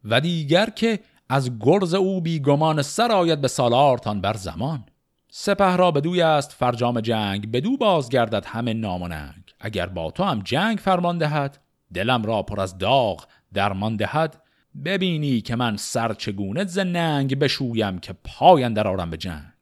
و 0.04 0.20
دیگر 0.20 0.70
که 0.70 1.00
از 1.28 1.58
گرز 1.60 1.94
او 1.94 2.20
بیگمان 2.20 2.82
سر 2.82 3.12
آید 3.12 3.40
به 3.40 3.48
سالارتان 3.48 4.20
بر 4.20 4.36
زمان. 4.36 4.84
سپه 5.30 5.76
را 5.76 5.90
بدوی 5.90 6.22
است 6.22 6.52
فرجام 6.52 7.00
جنگ 7.00 7.50
بدو 7.50 7.76
بازگردد 7.76 8.44
همه 8.46 8.74
ناموننگ 8.74 9.54
اگر 9.60 9.86
با 9.86 10.10
تو 10.10 10.24
هم 10.24 10.42
جنگ 10.42 10.78
فرمان 10.78 11.18
دهد 11.18 11.58
دلم 11.94 12.22
را 12.22 12.42
پر 12.42 12.60
از 12.60 12.78
داغ 12.78 13.26
درمان 13.52 13.96
دهد. 13.96 14.42
ببینی 14.84 15.40
که 15.40 15.56
من 15.56 15.76
سر 15.76 16.14
چگونه 16.14 16.64
زننگ 16.64 17.38
بشویم 17.38 17.98
که 17.98 18.14
پاین 18.24 18.72
در 18.72 18.88
آرم 18.88 19.10
به 19.10 19.16
جنگ. 19.16 19.52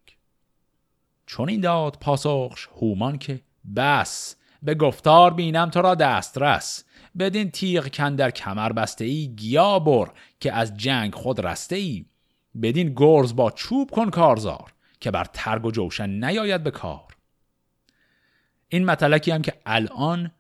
چون 1.27 1.49
این 1.49 1.61
داد 1.61 1.97
پاسخش 2.01 2.69
هومان 2.81 3.19
که 3.19 3.41
بس. 3.77 4.37
به 4.63 4.75
گفتار 4.75 5.35
بینم 5.35 5.71
تو 5.71 5.83
را 5.83 5.95
دسترس. 5.95 6.85
بدین 7.19 7.51
تیغ 7.51 7.89
کن 7.89 8.15
در 8.15 8.31
کمر 8.31 8.73
بسته 8.73 9.05
ای 9.05 9.29
گیا 9.37 9.79
بر 9.79 10.11
که 10.41 10.53
از 10.53 10.77
جنگ 10.77 11.15
خود 11.15 11.47
رسته 11.47 11.77
ای 11.77 12.05
بدین 12.63 12.95
گرز 12.97 13.37
با 13.37 13.51
چوب 13.51 13.91
کن 13.91 14.11
کارزار 14.11 14.73
که 15.01 15.11
بر 15.11 15.25
ترگ 15.25 15.67
و 15.67 15.71
جوشن 15.71 16.25
نیاید 16.25 16.63
به 16.63 16.71
کار. 16.71 17.17
این 18.69 18.85
مطلقی 18.85 19.31
هم 19.31 19.43
که 19.43 19.53
الان 19.67 20.31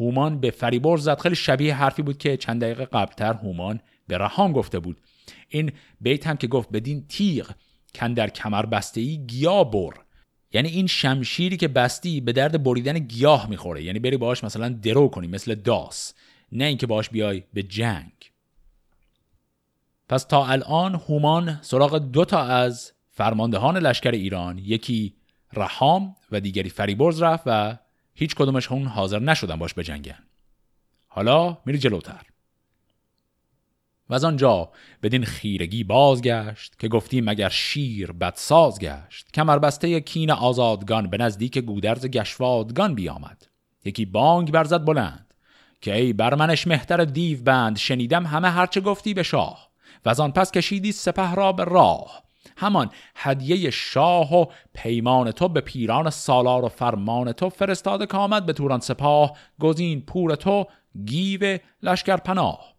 هومان 0.00 0.40
به 0.40 0.50
فریبرز 0.50 1.04
زد. 1.04 1.20
خیلی 1.20 1.34
شبیه 1.34 1.74
حرفی 1.74 2.02
بود 2.02 2.18
که 2.18 2.36
چند 2.36 2.60
دقیقه 2.60 2.84
قبلتر 2.84 3.32
هومان 3.32 3.80
به 4.06 4.18
رهان 4.18 4.52
گفته 4.52 4.78
بود. 4.78 5.00
این 5.48 5.72
بیت 6.00 6.26
هم 6.26 6.36
که 6.36 6.46
گفت 6.46 6.68
بدین 6.72 7.06
تیغ 7.08 7.50
کن 7.94 8.14
در 8.14 8.28
کمر 8.28 8.66
بسته 8.66 9.00
ای 9.00 9.18
گیا 9.26 9.64
بر 9.64 9.94
یعنی 10.52 10.68
این 10.68 10.86
شمشیری 10.86 11.56
که 11.56 11.68
بستی 11.68 12.20
به 12.20 12.32
درد 12.32 12.62
بریدن 12.62 12.98
گیاه 12.98 13.50
می‌خوره. 13.50 13.82
یعنی 13.82 13.98
بری 13.98 14.16
باهاش 14.16 14.44
مثلا 14.44 14.68
درو 14.68 15.08
کنی 15.08 15.26
مثل 15.26 15.54
داس. 15.54 16.14
نه 16.52 16.64
اینکه 16.64 16.86
باهاش 16.86 17.08
بیای 17.08 17.42
به 17.54 17.62
جنگ. 17.62 18.12
پس 20.08 20.24
تا 20.24 20.46
الان 20.46 20.94
هومان 20.94 21.58
سراغ 21.62 21.98
دو 21.98 22.24
تا 22.24 22.42
از 22.42 22.92
فرماندهان 23.10 23.76
لشکر 23.76 24.10
ایران 24.10 24.58
یکی 24.58 25.14
رهام 25.52 26.16
و 26.32 26.40
دیگری 26.40 26.68
فریبرز 26.68 27.22
رفت 27.22 27.42
و 27.46 27.76
هیچ 28.14 28.34
کدومش 28.34 28.72
اون 28.72 28.84
حاضر 28.84 29.18
نشدن 29.18 29.56
باش 29.56 29.74
به 29.74 29.84
جنگن 29.84 30.18
حالا 31.08 31.58
میری 31.66 31.78
جلوتر. 31.78 32.29
و 34.10 34.14
از 34.14 34.24
آنجا 34.24 34.70
بدین 35.02 35.24
خیرگی 35.24 35.84
بازگشت 35.84 36.78
که 36.78 36.88
گفتیم 36.88 37.24
مگر 37.24 37.48
شیر 37.48 38.12
بدساز 38.12 38.78
گشت. 38.78 39.32
کمربسته 39.34 40.00
کین 40.00 40.30
آزادگان 40.30 41.10
به 41.10 41.16
نزدیک 41.16 41.58
گودرز 41.58 42.06
گشوادگان 42.06 42.94
بیامد. 42.94 43.46
یکی 43.84 44.04
بانگ 44.04 44.52
برزد 44.52 44.84
بلند 44.84 45.34
که 45.80 45.96
ای 45.96 46.12
بر 46.12 46.34
منش 46.34 46.66
مهتر 46.66 47.04
دیو 47.04 47.42
بند 47.42 47.76
شنیدم 47.76 48.26
همه 48.26 48.50
هرچه 48.50 48.80
گفتی 48.80 49.14
به 49.14 49.22
شاه 49.22 49.70
و 50.04 50.08
از 50.08 50.20
آن 50.20 50.32
پس 50.32 50.50
کشیدی 50.50 50.92
سپه 50.92 51.34
را 51.34 51.52
به 51.52 51.64
راه. 51.64 52.22
همان 52.56 52.90
هدیه 53.16 53.70
شاه 53.70 54.34
و 54.34 54.44
پیمان 54.74 55.30
تو 55.30 55.48
به 55.48 55.60
پیران 55.60 56.10
سالار 56.10 56.64
و 56.64 56.68
فرمان 56.68 57.32
تو 57.32 57.48
فرستاده 57.48 58.06
که 58.06 58.16
آمد 58.16 58.46
به 58.46 58.52
توران 58.52 58.80
سپاه. 58.80 59.36
گزین 59.60 60.00
پور 60.00 60.34
تو 60.34 60.66
گیو 61.04 61.58
لشکر 61.82 62.16
پناه 62.16 62.69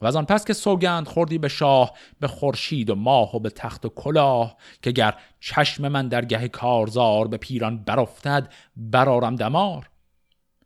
و 0.00 0.06
از 0.06 0.16
آن 0.16 0.24
پس 0.24 0.44
که 0.44 0.52
سوگند 0.52 1.08
خوردی 1.08 1.38
به 1.38 1.48
شاه 1.48 1.92
به 2.20 2.28
خورشید 2.28 2.90
و 2.90 2.94
ماه 2.94 3.36
و 3.36 3.38
به 3.38 3.50
تخت 3.50 3.86
و 3.86 3.88
کلاه 3.88 4.56
که 4.82 4.92
گر 4.92 5.14
چشم 5.40 5.88
من 5.88 6.08
در 6.08 6.24
گه 6.24 6.48
کارزار 6.48 7.28
به 7.28 7.36
پیران 7.36 7.84
برافتد 7.84 8.52
برارم 8.76 9.36
دمار. 9.36 9.90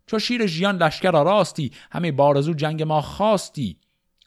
چو 0.07 0.19
شیر 0.19 0.47
ژیان 0.47 0.77
لشکر 0.77 1.11
راستی 1.11 1.73
همه 1.91 2.13
بارزو 2.13 2.55
جنگ 2.55 2.83
ما 2.83 3.01
خواستی. 3.01 3.77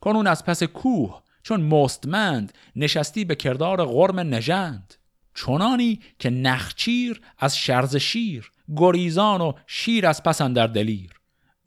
کنون 0.02 0.28
از 0.28 0.46
پس 0.46 0.64
کوه 0.64 1.22
چون 1.44 1.62
مستمند 1.62 2.54
نشستی 2.76 3.26
به 3.26 3.36
کردار 3.36 3.86
غرم 3.86 4.20
نژند. 4.20 4.94
چنانی 5.36 6.00
که 6.20 6.30
نخچیر 6.30 7.22
از 7.40 7.58
شرز 7.58 7.96
شیر 7.96 8.52
گریزان 8.76 9.42
و 9.42 9.54
شیر 9.68 10.08
از 10.08 10.24
پس 10.24 10.42
در 10.42 10.68
دلیر. 10.68 11.23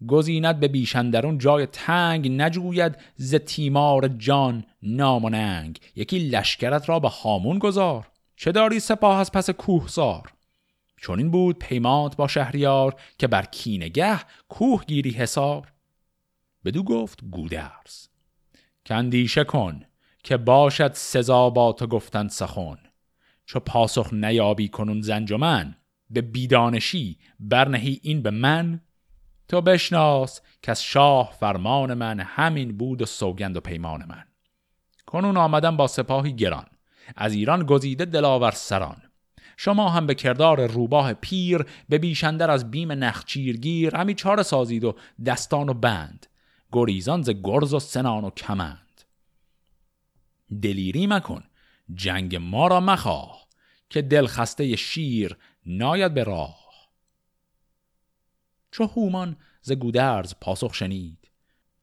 گزیند 0.09 0.61
به 0.61 0.69
بیشندرون 0.69 1.39
جای 1.39 1.67
تنگ 1.67 2.31
نجوید 2.31 2.97
ز 3.17 3.35
تیمار 3.35 4.09
جان 4.09 4.65
ناموننگ 4.83 5.79
یکی 5.97 6.19
لشکرت 6.19 6.89
را 6.89 7.01
به 7.01 7.09
هامون 7.09 7.59
گذار. 7.59 8.09
چه 8.37 8.53
داری 8.53 8.81
سپاه 8.81 9.19
از 9.19 9.33
پس 9.33 9.51
کوهزار 9.51 10.33
چون 10.97 11.19
این 11.19 11.31
بود 11.31 11.59
پیمانت 11.59 12.17
با 12.17 12.29
شهریار 12.29 12.95
که 13.19 13.27
بر 13.27 13.43
کینگه 13.43 14.19
کوه 14.49 14.85
گیری 14.85 15.11
حسار 15.11 15.73
بدو 16.65 16.83
گفت 16.83 17.25
گودرز 17.31 18.09
کندیشه 18.87 19.45
کن 19.45 19.85
که 20.25 20.37
باشد 20.37 20.93
سزا 20.95 21.51
با 21.51 21.73
تو 21.73 21.87
گفتن 21.87 22.29
سخن. 22.29 22.77
چو 23.45 23.61
پاسخ 23.61 24.13
نیابی 24.13 24.69
کنون 24.69 25.01
زنجمن 25.01 25.77
به 26.11 26.21
بیدانشی 26.21 27.19
برنهی 27.41 28.01
این 28.03 28.23
به 28.23 28.31
من. 28.31 28.81
تو 29.49 29.61
بشناس 29.61 30.41
که 30.63 30.71
از 30.71 30.83
شاه 30.83 31.33
فرمان 31.41 31.95
من 31.95 32.21
همین 32.21 32.77
بود 32.77 33.03
و 33.03 33.07
سوگند 33.07 33.57
و 33.57 33.61
پیمان 33.61 34.05
من. 34.09 34.25
کنون 35.07 35.37
آمدم 35.37 35.77
با 35.77 35.87
سپاهی 35.87 36.33
گران 36.33 36.67
از 37.17 37.35
ایران 37.35 37.67
گزیده 37.67 38.05
دلاور 38.05 38.51
سران. 38.51 39.03
شما 39.57 39.89
هم 39.89 40.07
به 40.07 40.15
کردار 40.15 40.67
روباه 40.67 41.15
پیر 41.15 41.67
به 41.89 41.99
بیشندر 41.99 42.51
از 42.51 42.71
بیم 42.71 42.93
نخچیرگیر 42.93 43.97
همی 43.97 44.15
چاره 44.15 44.43
سازید 44.43 44.85
و 44.85 44.97
دستان 45.27 45.69
و 45.69 45.75
بند. 45.75 46.27
گریزان 46.73 47.23
ز 47.23 47.31
گرز 47.45 47.75
و 47.75 47.79
سنان 47.79 48.25
و 48.25 48.31
کمند. 48.31 49.01
دلیری 50.63 51.07
مکن 51.07 51.45
جنگ 51.95 52.37
ما 52.37 52.67
را 52.67 52.81
مخواه 52.81 53.47
که 53.91 54.03
دلخسته 54.03 54.77
شیر 54.77 55.37
ناید 55.67 56.15
به 56.15 56.25
راه. 56.25 56.66
چو 58.77 58.85
هومان 58.85 59.37
ز 59.63 59.73
گودرز 59.73 60.35
پاسخ 60.41 60.75
شنید. 60.75 61.31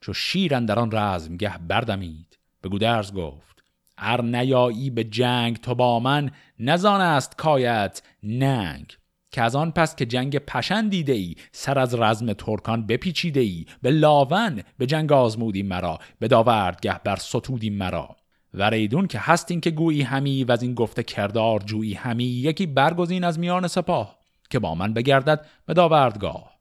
چو 0.02 0.14
شیر 0.14 0.60
در 0.60 0.80
آن 0.80 0.90
رزمگه 0.92 1.58
بردمید. 1.58 2.40
به 2.62 2.70
گودرز 2.70 3.14
گفت 3.14 3.64
ار 3.98 4.24
نیایی 4.24 4.90
به 4.90 5.04
جنگ 5.04 5.58
تو 5.58 5.76
با 5.76 6.00
من 6.00 6.32
نزان 6.60 7.02
است 7.02 7.38
کایت 7.38 8.02
ننگ. 8.24 8.98
که 9.32 9.42
از 9.42 9.56
آن 9.56 9.72
پس 9.72 9.96
که 9.96 10.06
جنگ 10.06 10.38
پشن 10.38 10.90
دیده 10.90 11.14
ای 11.14 11.36
سر 11.52 11.80
از 11.80 11.96
رزم 11.96 12.34
ترکان 12.34 12.88
بپیچیده 12.88 13.40
ای 13.40 13.66
به 13.82 13.92
لاون 13.92 14.64
به 14.78 14.86
جنگ 14.86 15.12
آزمودی 15.12 15.64
مرا 15.64 16.00
به 16.20 16.28
داوردگه 16.28 17.00
بر 17.04 17.16
ستودی 17.16 17.70
مرا. 17.70 18.16
و 18.54 18.70
ریدون 18.70 19.08
که 19.08 19.20
هستین 19.20 19.62
که 19.62 19.72
گویی 19.72 20.02
همی 20.02 20.44
و 20.44 20.52
از 20.52 20.64
این 20.64 20.74
گفته 20.74 21.04
کردار 21.04 21.60
جویی 21.60 21.94
همی 21.94 22.24
یکی 22.24 22.66
برگزین 22.66 23.24
از 23.24 23.40
میان 23.40 23.68
سپاه 23.68 24.20
که 24.50 24.60
با 24.60 24.76
من 24.76 24.94
بگردد 24.94 25.46
به 25.66 25.74
داوردگاه. 25.74 26.53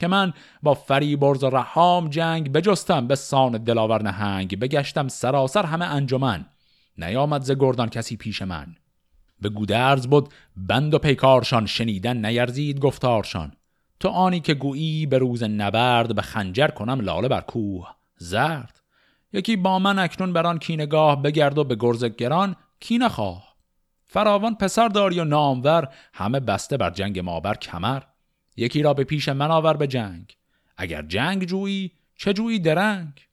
که 0.00 0.06
من 0.06 0.32
با 0.62 0.74
فریبرز 0.74 1.44
و 1.44 1.50
رحام 1.50 2.08
جنگ 2.08 2.52
بجستم 2.52 3.06
به 3.06 3.14
سان 3.14 3.52
دلاور 3.52 4.02
نهنگ 4.02 4.58
بگشتم 4.58 5.08
سراسر 5.08 5.66
همه 5.66 5.84
انجمن. 5.84 6.46
نیامد 6.98 7.42
ز 7.42 7.50
گردان 7.50 7.88
کسی 7.88 8.16
پیش 8.16 8.42
من. 8.42 8.66
به 9.40 9.48
گودرز 9.48 10.06
بود 10.06 10.28
بند 10.56 10.94
و 10.94 10.98
پیکارشان 10.98 11.66
شنیدن 11.66 12.26
نیرزید 12.26 12.80
گفتارشان. 12.80 13.52
تو 14.00 14.08
آنی 14.08 14.40
که 14.40 14.54
گویی 14.54 15.06
به 15.06 15.18
روز 15.18 15.42
نبرد 15.42 16.14
به 16.14 16.22
خنجر 16.22 16.68
کنم 16.68 17.00
لاله 17.00 17.28
بر 17.28 17.40
کوه. 17.40 17.88
زرد. 18.16 18.80
یکی 19.32 19.56
با 19.56 19.78
من 19.78 19.98
اکنون 19.98 20.32
بران 20.32 20.58
کینگاه 20.58 21.22
بگرد 21.22 21.58
و 21.58 21.64
به 21.64 21.76
گرز 21.76 22.04
گران 22.04 22.56
کینه 22.80 23.08
خواه. 23.08 23.56
فراوان 24.06 24.54
پسر 24.54 24.88
داری 24.88 25.20
و 25.20 25.24
نامور 25.24 25.88
همه 26.14 26.40
بسته 26.40 26.76
بر 26.76 26.90
جنگ 26.90 27.18
ما 27.18 27.40
بر 27.40 27.54
کمر. 27.54 28.02
یکی 28.60 28.82
را 28.82 28.94
به 28.94 29.04
پیش 29.04 29.28
من 29.28 29.50
آور 29.50 29.76
به 29.76 29.86
جنگ. 29.86 30.36
اگر 30.76 31.02
جنگ 31.02 31.44
جویی 31.44 31.92
چه 32.16 32.32
جویی 32.32 32.58
درنگ؟ 32.58 33.28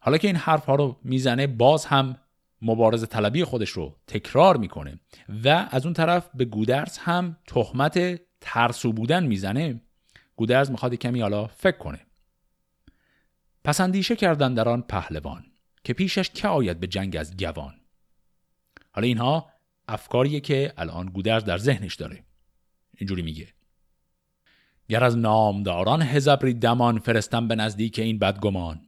حالا 0.00 0.18
که 0.18 0.26
این 0.28 0.36
حرف 0.36 0.64
ها 0.64 0.74
رو 0.74 0.96
می‌زنه 1.02 1.46
باز 1.46 1.86
هم 1.86 2.16
مبارز 2.62 3.08
طلبی 3.08 3.44
خودش 3.44 3.70
رو 3.70 3.96
تکرار 4.06 4.56
می‌کنه 4.56 5.00
و 5.44 5.68
از 5.70 5.84
اون 5.84 5.94
طرف 5.94 6.30
به 6.34 6.44
گودرز 6.44 6.98
هم 6.98 7.36
تهمت 7.46 8.20
ترسو 8.40 8.92
بودن 8.92 9.26
می‌زنه. 9.26 9.80
گودرز 10.36 10.70
می‌خواد 10.70 10.94
کمی 10.94 11.20
حالا 11.20 11.46
فکر 11.46 11.78
کنه. 11.78 12.00
پس 13.64 13.80
اندیشه 13.80 14.16
کردن 14.16 14.54
در 14.54 14.68
آن 14.68 14.82
پهلوان 14.82 15.44
که 15.84 15.92
پیشش 15.92 16.30
که 16.30 16.48
آید 16.48 16.80
به 16.80 16.86
جنگ 16.86 17.16
از 17.16 17.36
گوان 17.36 17.74
حالا 18.92 19.06
اینها 19.06 19.50
افکاریه 19.88 20.40
که 20.40 20.72
الان 20.76 21.06
گودرز 21.06 21.44
در 21.44 21.58
ذهنش 21.58 21.94
داره. 21.94 22.24
اینجوری 22.96 23.22
میگه. 23.22 23.57
گر 24.90 25.04
از 25.04 25.16
نامداران 25.16 26.02
هزبری 26.02 26.54
دمان 26.54 26.98
فرستم 26.98 27.48
به 27.48 27.54
نزدیک 27.54 27.98
این 27.98 28.18
بدگمان. 28.18 28.80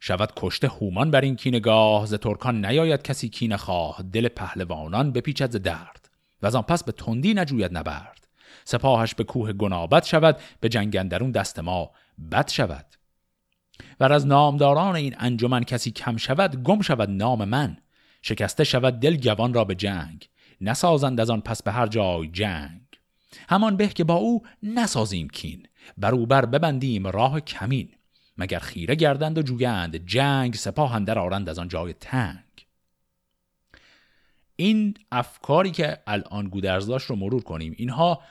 شود 0.00 0.32
کشته 0.36 0.68
هومان 0.68 1.10
بر 1.10 1.20
این 1.20 1.36
کینگاه 1.36 2.06
ز 2.06 2.14
ترکان 2.14 2.66
نیاید 2.66 3.02
کسی 3.02 3.28
کین 3.28 3.56
خواه. 3.56 4.02
دل 4.12 4.28
پهلوانان 4.28 5.12
بپیچد 5.12 5.50
ز 5.50 5.56
درد. 5.56 6.10
و 6.42 6.46
از 6.46 6.54
آن 6.54 6.62
پس 6.62 6.84
به 6.84 6.92
تندی 6.92 7.34
نجوید 7.34 7.76
نبرد. 7.76 8.28
سپاهش 8.64 9.14
به 9.14 9.24
کوه 9.24 9.52
گنابت 9.52 10.04
شود 10.04 10.36
به 10.60 10.68
جنگندرون 10.68 11.30
دست 11.30 11.58
ما 11.58 11.90
بد 12.32 12.50
شود. 12.50 12.86
و 14.00 14.04
از 14.04 14.26
نامداران 14.26 14.96
این 14.96 15.14
انجمن 15.18 15.64
کسی 15.64 15.90
کم 15.90 16.16
شود 16.16 16.62
گم 16.62 16.80
شود 16.80 17.10
نام 17.10 17.44
من. 17.44 17.76
شکسته 18.22 18.64
شود 18.64 19.00
دل 19.00 19.16
گوان 19.16 19.54
را 19.54 19.64
به 19.64 19.74
جنگ. 19.74 20.28
نسازند 20.60 21.20
از 21.20 21.30
آن 21.30 21.40
پس 21.40 21.62
به 21.62 21.72
هر 21.72 21.86
جای 21.86 22.28
جنگ. 22.28 22.87
همان 23.48 23.76
به 23.76 23.88
که 23.88 24.04
با 24.04 24.14
او 24.14 24.42
نسازیم 24.62 25.28
کین 25.28 25.66
بر 25.98 26.14
او 26.14 26.26
بر 26.26 26.46
ببندیم 26.46 27.06
راه 27.06 27.40
کمین 27.40 27.88
مگر 28.38 28.58
خیره 28.58 28.94
گردند 28.94 29.38
و 29.38 29.42
جویند 29.42 29.96
جنگ 29.96 30.54
سپاه 30.54 30.94
اندر 30.94 31.18
آرند 31.18 31.48
از 31.48 31.58
آن 31.58 31.68
جای 31.68 31.92
تنگ. 31.92 32.66
این 34.56 34.94
افکاری 35.12 35.70
که 35.70 35.98
الان 36.06 36.48
گودرز 36.48 36.86
داشت 36.86 37.06
رو 37.06 37.16
مرور 37.16 37.42
کنیم 37.42 37.74
اینها 37.78 38.22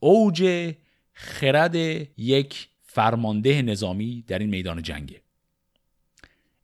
اوج 0.00 0.72
خرد 1.12 1.74
یک 2.16 2.68
فرمانده 2.82 3.62
نظامی 3.62 4.24
در 4.26 4.38
این 4.38 4.50
میدان 4.50 4.82
جنگه. 4.82 5.20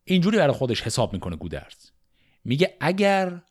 اینجوری 0.03 0.37
برای 0.37 0.53
خودش 0.53 0.81
حساب 0.81 1.13
می‌کنه 1.13 1.35
گودرز. 1.35 1.91
میگه 2.45 2.77
اگر 2.79 3.41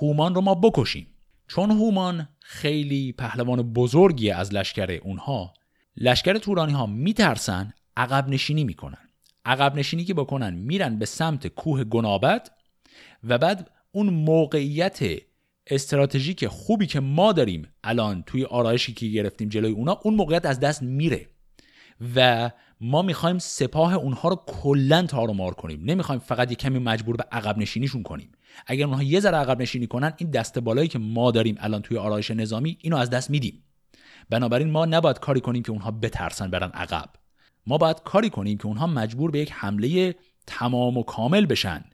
هومان 0.00 0.34
رو 0.34 0.40
ما 0.40 0.54
بکشیم 0.54 1.06
چون 1.48 1.70
هومان 1.70 2.28
خیلی 2.48 3.12
پهلوان 3.12 3.62
بزرگی 3.62 4.30
از 4.30 4.54
لشکر 4.54 4.90
اونها. 5.02 5.54
لشکر 5.96 6.38
تورانی 6.38 6.72
ها 6.72 6.86
میترسن 6.86 7.72
عقب 7.96 8.28
نشینی 8.28 8.64
می‌کنن. 8.64 9.08
عقب 9.44 9.76
نشینی 9.76 10.04
که 10.04 10.14
بکنن 10.14 10.54
میرن 10.54 10.98
به 10.98 11.06
سمت 11.06 11.46
کوه 11.46 11.84
گنابت 11.84 12.50
و 13.24 13.38
بعد 13.38 13.70
اون 13.92 14.10
موقعیت 14.10 14.98
استراتژیک 15.66 16.46
خوبی 16.46 16.86
که 16.86 17.00
ما 17.00 17.32
داریم 17.32 17.68
الان 17.84 18.22
توی 18.22 18.44
آرایشی 18.44 18.92
که 18.92 19.06
گرفتیم 19.06 19.48
جلوی 19.48 19.72
اونا 19.72 20.00
اون 20.02 20.14
موقعیت 20.14 20.46
از 20.46 20.60
دست 20.60 20.82
میره. 20.82 21.28
و 22.16 22.50
ما 22.80 23.02
می‌خوایم 23.02 23.38
سپاه 23.38 23.94
اونها 23.94 24.28
رو 24.28 24.42
کلا 24.46 25.02
تار 25.02 25.30
مار 25.30 25.54
کنیم. 25.54 25.80
نمی‌خوایم 25.84 26.20
فقط 26.20 26.50
یه 26.50 26.56
کمی 26.56 26.78
مجبور 26.78 27.16
به 27.16 27.24
عقب 27.32 27.58
نشینیشون 27.58 28.02
کنیم. 28.02 28.32
اگر 28.66 28.84
اونها 28.84 29.02
یه 29.02 29.20
ذره 29.20 29.36
عقب 29.36 29.62
نشینی 29.62 29.86
کنن 29.86 30.12
این 30.16 30.30
دست 30.30 30.58
بالایی 30.58 30.88
که 30.88 30.98
ما 30.98 31.30
داریم 31.30 31.56
الان 31.58 31.82
توی 31.82 31.98
آرایش 31.98 32.30
نظامی 32.30 32.78
اینو 32.80 32.96
از 32.96 33.10
دست 33.10 33.30
میدیم. 33.30 33.62
بنابراین 34.30 34.70
ما 34.70 34.84
نباید 34.86 35.18
کاری 35.18 35.40
کنیم 35.40 35.62
که 35.62 35.70
اونها 35.70 35.90
بترسن 35.90 36.50
برن 36.50 36.70
عقب. 36.70 37.10
ما 37.66 37.78
باید 37.78 38.00
کاری 38.04 38.30
کنیم 38.30 38.58
که 38.58 38.66
اونها 38.66 38.86
مجبور 38.86 39.30
به 39.30 39.38
یک 39.38 39.52
حمله 39.52 40.14
تمام 40.46 40.96
و 40.96 41.02
کامل 41.02 41.46
بشن. 41.46 41.84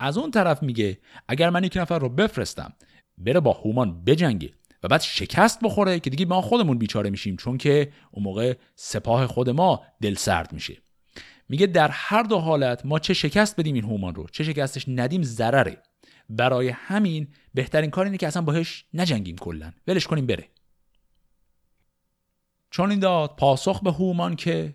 از 0.00 0.18
اون 0.18 0.30
طرف 0.30 0.62
میگه 0.62 0.98
اگر 1.28 1.50
من 1.50 1.64
یک 1.64 1.76
نفر 1.76 1.98
رو 1.98 2.08
بفرستم 2.08 2.72
بره 3.18 3.40
با 3.40 3.52
هومان 3.52 4.04
بجنگه 4.04 4.52
و 4.82 4.88
بعد 4.88 5.00
شکست 5.00 5.60
بخوره 5.62 6.00
که 6.00 6.10
دیگه 6.10 6.26
ما 6.26 6.42
خودمون 6.42 6.78
بیچاره 6.78 7.10
میشیم 7.10 7.36
چون 7.36 7.58
که 7.58 7.92
اون 8.10 8.24
موقع 8.24 8.54
سپاه 8.74 9.26
خود 9.26 9.50
ما 9.50 9.82
دل 10.00 10.14
سرد 10.14 10.52
میشه. 10.52 10.82
میگه 11.48 11.66
در 11.66 11.88
هر 11.88 12.22
دو 12.22 12.38
حالت 12.38 12.86
ما 12.86 12.98
چه 12.98 13.14
شکست 13.14 13.60
بدیم 13.60 13.74
این 13.74 13.84
هومان 13.84 14.14
رو 14.14 14.26
چه 14.32 14.44
شکستش 14.44 14.84
ندیم 14.88 15.22
ضرره. 15.22 15.82
برای 16.28 16.68
همین 16.68 17.28
بهترین 17.54 17.90
کار 17.90 18.04
اینه 18.04 18.18
که 18.18 18.26
اصلا 18.26 18.42
باهش 18.42 18.84
نجنگیم 18.94 19.36
کلا. 19.36 19.72
ولش 19.86 20.06
کنیم 20.06 20.26
بره. 20.26 20.48
چون 22.70 22.90
این 22.90 23.00
داد 23.00 23.36
پاسخ 23.36 23.82
به 23.82 23.92
هومان 23.92 24.36
که 24.36 24.74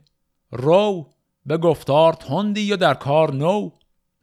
رو 0.52 1.10
به 1.46 1.58
گفتار 1.58 2.14
تندی 2.14 2.62
یا 2.62 2.76
در 2.76 2.94
کار 2.94 3.34
نو 3.34 3.70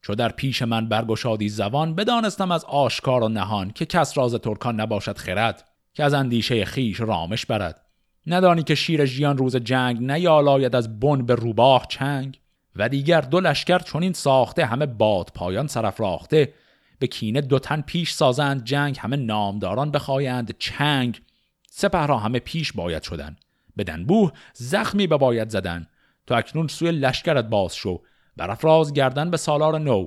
چو 0.02 0.14
در 0.14 0.28
پیش 0.28 0.62
من 0.62 0.88
برگشادی 0.88 1.48
زبان 1.48 1.94
بدانستم 1.94 2.50
از 2.50 2.64
آشکار 2.64 3.22
و 3.22 3.28
نهان 3.28 3.70
که 3.70 3.86
کس 3.86 4.18
راز 4.18 4.34
ترکان 4.34 4.80
نباشد 4.80 5.18
خرد 5.18 5.68
که 5.94 6.04
از 6.04 6.14
اندیشه 6.14 6.64
خیش 6.64 7.00
رامش 7.00 7.46
برد. 7.46 7.86
ندانی 8.26 8.62
که 8.62 8.74
شیر 8.74 9.04
ژیان 9.04 9.38
روز 9.38 9.56
جنگ 9.56 10.00
نیالاید 10.10 10.76
از 10.76 11.00
بن 11.00 11.26
به 11.26 11.34
روباه 11.34 11.86
چنگ 11.88 12.40
و 12.76 12.88
دیگر 12.88 13.20
دو 13.20 13.40
لشکر 13.40 13.78
چنین 13.78 14.12
ساخته 14.12 14.66
همه 14.66 14.86
باد 14.86 15.30
پایان 15.34 15.66
سرفراخته 15.66 16.54
به 17.00 17.06
کینه 17.06 17.40
دو 17.40 17.58
تن 17.58 17.80
پیش 17.80 18.12
سازند 18.12 18.64
جنگ 18.64 18.98
همه 19.00 19.16
نامداران 19.16 19.90
بخوایند 19.90 20.58
چنگ 20.58 21.22
سپه 21.70 22.06
را 22.06 22.18
همه 22.18 22.38
پیش 22.38 22.72
باید 22.72 23.02
شدن. 23.02 23.36
به 23.76 23.84
دنبوه 23.84 24.32
زخمی 24.54 25.06
باید 25.06 25.48
زدن. 25.48 25.86
تو 26.26 26.34
اکنون 26.34 26.68
سوی 26.68 26.92
لشکرت 26.92 27.44
باز 27.44 27.74
شو. 27.74 28.02
برافراز 28.36 28.92
گردن 28.92 29.30
به 29.30 29.36
سالار 29.36 29.78
نو. 29.78 30.06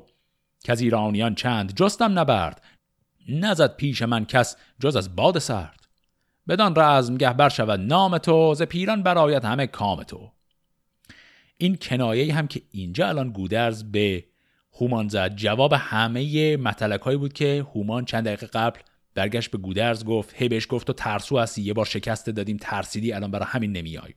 که 0.63 0.71
از 0.71 0.81
ایرانیان 0.81 1.35
چند 1.35 1.75
جستم 1.75 2.19
نبرد. 2.19 2.61
نزد 3.29 3.75
پیش 3.75 4.01
من 4.01 4.25
کس 4.25 4.55
جز 4.79 4.95
از 4.95 5.15
باد 5.15 5.39
سرد. 5.39 5.87
بدان 6.47 6.73
رزم 6.77 7.17
گهبر 7.17 7.49
شود 7.49 7.79
نام 7.79 8.17
تو 8.17 8.53
ز 8.53 8.61
پیران 8.61 9.03
برایت 9.03 9.45
همه 9.45 9.67
کام 9.67 10.03
تو. 10.03 10.31
این 11.57 11.77
کنایه 11.81 12.35
هم 12.35 12.47
که 12.47 12.61
اینجا 12.71 13.07
الان 13.07 13.29
گودرز 13.29 13.83
به 13.83 14.25
هومان 14.75 15.07
زد. 15.07 15.35
جواب 15.35 15.73
همه 15.73 16.57
متلک 16.57 17.01
هایی 17.01 17.17
بود 17.17 17.33
که 17.33 17.65
هومان 17.75 18.05
چند 18.05 18.25
دقیقه 18.25 18.47
قبل 18.47 18.79
برگشت 19.15 19.51
به 19.51 19.57
گودرز 19.57 20.05
گفت 20.05 20.33
هی 20.35 20.49
بهش 20.49 20.67
گفت 20.69 20.87
تو 20.87 20.93
ترسو 20.93 21.39
هستی 21.39 21.61
یه 21.61 21.73
بار 21.73 21.85
شکست 21.85 22.29
دادیم 22.29 22.57
ترسیدی 22.61 23.13
الان 23.13 23.31
برای 23.31 23.45
همین 23.49 23.71
نمیای. 23.71 24.13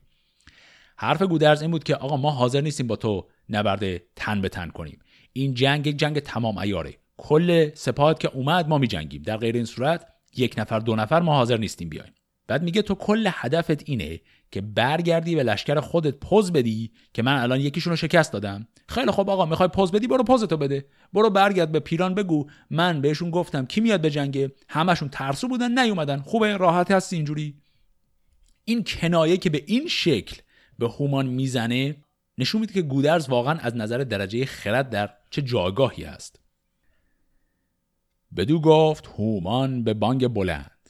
حرف 0.97 1.21
گودرز 1.21 1.61
این 1.61 1.71
بود 1.71 1.83
که 1.83 1.95
آقا 1.95 2.17
ما 2.17 2.31
حاضر 2.31 2.61
نیستیم 2.61 2.87
با 2.87 2.95
تو 2.95 3.27
نبرد 3.49 3.97
تن 4.15 4.41
به 4.41 4.49
تن 4.49 4.69
کنیم. 4.69 4.99
این 5.33 5.53
جنگ 5.53 5.87
یک 5.87 5.97
جنگ 5.97 6.19
تمام 6.19 6.57
ایاره. 6.57 6.93
کل 7.17 7.69
سپاهت 7.73 8.19
که 8.19 8.29
اومد 8.33 8.67
ما 8.67 8.77
می 8.77 8.87
جنگیم 8.87 9.21
در 9.21 9.37
غیر 9.37 9.55
این 9.55 9.65
صورت 9.65 10.07
یک 10.37 10.55
نفر 10.57 10.79
دو 10.79 10.95
نفر 10.95 11.19
ما 11.19 11.35
حاضر 11.35 11.57
نیستیم 11.57 11.89
بیایم. 11.89 12.13
بعد 12.47 12.63
میگه 12.63 12.81
تو 12.81 12.95
کل 12.95 13.29
هدفت 13.31 13.89
اینه 13.89 14.19
که 14.51 14.61
برگردی 14.61 15.35
به 15.35 15.43
لشکر 15.43 15.79
خودت 15.79 16.15
پوز 16.15 16.51
بدی 16.51 16.91
که 17.13 17.23
من 17.23 17.41
الان 17.41 17.61
یکیشون 17.61 17.91
رو 17.91 17.97
شکست 17.97 18.33
دادم. 18.33 18.67
خیلی 18.89 19.11
خب 19.11 19.29
آقا 19.29 19.45
می‌خوای 19.45 19.69
پوز 19.69 19.91
بدی 19.91 20.07
برو 20.07 20.23
پوزتو 20.23 20.57
بده. 20.57 20.85
برو 21.13 21.29
برگرد 21.29 21.71
به 21.71 21.79
پیران 21.79 22.13
بگو. 22.13 22.47
من 22.69 23.01
بهشون 23.01 23.31
گفتم 23.31 23.65
کی 23.65 23.81
میاد 23.81 24.01
به 24.01 24.09
جنگه 24.09 24.51
همشون 24.69 25.09
ترسو 25.09 25.47
بودن 25.47 25.79
نیومدن. 25.79 26.19
خوبه 26.19 26.57
راحت 26.57 26.91
هستی 26.91 27.15
اینجوری. 27.15 27.61
این 28.65 28.83
کنایه 28.83 29.37
که 29.37 29.49
به 29.49 29.63
این 29.67 29.87
شکل 29.87 30.41
به 30.79 30.89
هومان 30.89 31.25
می‌زنه 31.25 31.95
نشون 32.37 32.61
میده 32.61 32.73
که 32.73 32.81
گودرز 32.81 33.29
واقعا 33.29 33.59
از 33.59 33.75
نظر 33.75 33.97
درجه 33.97 34.45
خرد 34.45 34.89
در 34.89 35.09
چه 35.29 35.41
جایگاهی 35.41 36.05
است. 36.05 36.39
بدو 38.35 38.61
گفت 38.61 39.07
هومان 39.07 39.83
به 39.83 39.93
بانگ 39.93 40.27
بلند 40.27 40.89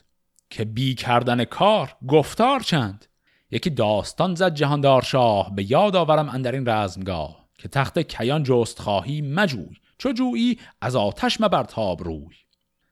که 0.49 0.65
بی 0.65 0.95
کردن 0.95 1.43
کار 1.43 1.95
گفتار 2.07 2.59
چند. 2.59 3.05
یکی 3.51 3.69
داستان 3.69 4.35
زد 4.35 4.53
جهاندار 4.53 5.01
شاه 5.01 5.55
به 5.55 5.71
یاد 5.71 5.95
آورم 5.95 6.29
اندر 6.29 6.51
این 6.51 6.69
رزمگاه 6.69 7.47
که 7.57 7.67
تخت 7.67 7.99
کیان 7.99 8.43
جست 8.43 8.79
خواهی 8.79 9.21
مجوی 9.21 9.75
چو 9.97 10.11
جویی 10.11 10.59
از 10.81 10.95
آتش 10.95 11.41
مبرتاب 11.41 12.03
روی. 12.03 12.35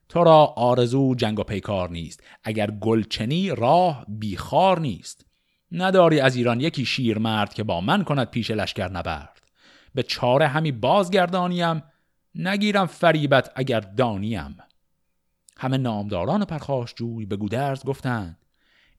تو 0.10 0.24
را 0.24 0.46
آرزو 0.46 1.16
جنگ 1.16 1.40
و 1.40 1.44
پیکار 1.44 1.90
نیست 1.90 2.24
اگر 2.44 2.72
گلچنی 2.72 3.50
راه 3.50 4.06
بیخار 4.08 4.80
نیست. 4.80 5.26
نداری 5.72 6.20
از 6.20 6.36
ایران 6.36 6.60
یکی 6.60 6.86
شیر 6.86 7.18
مرد 7.18 7.54
که 7.54 7.64
با 7.64 7.82
من 7.82 8.04
کند 8.04 8.30
پیش 8.30 8.52
لشکر 8.52 8.92
نبرد. 8.92 9.42
به 9.96 10.04
چاره 10.04 10.48
همی 10.48 10.72
بازگردانیم 10.72 11.84
نگیرم 12.36 12.86
فریبت 12.86 13.52
اگر 13.56 13.80
دانیم. 13.80 14.58
همه 15.58 15.78
نامداران 15.78 16.46
پرخاش 16.46 16.94
جوی 16.96 17.26
به 17.26 17.36
گودرز 17.36 17.86
گفتند 17.86 18.45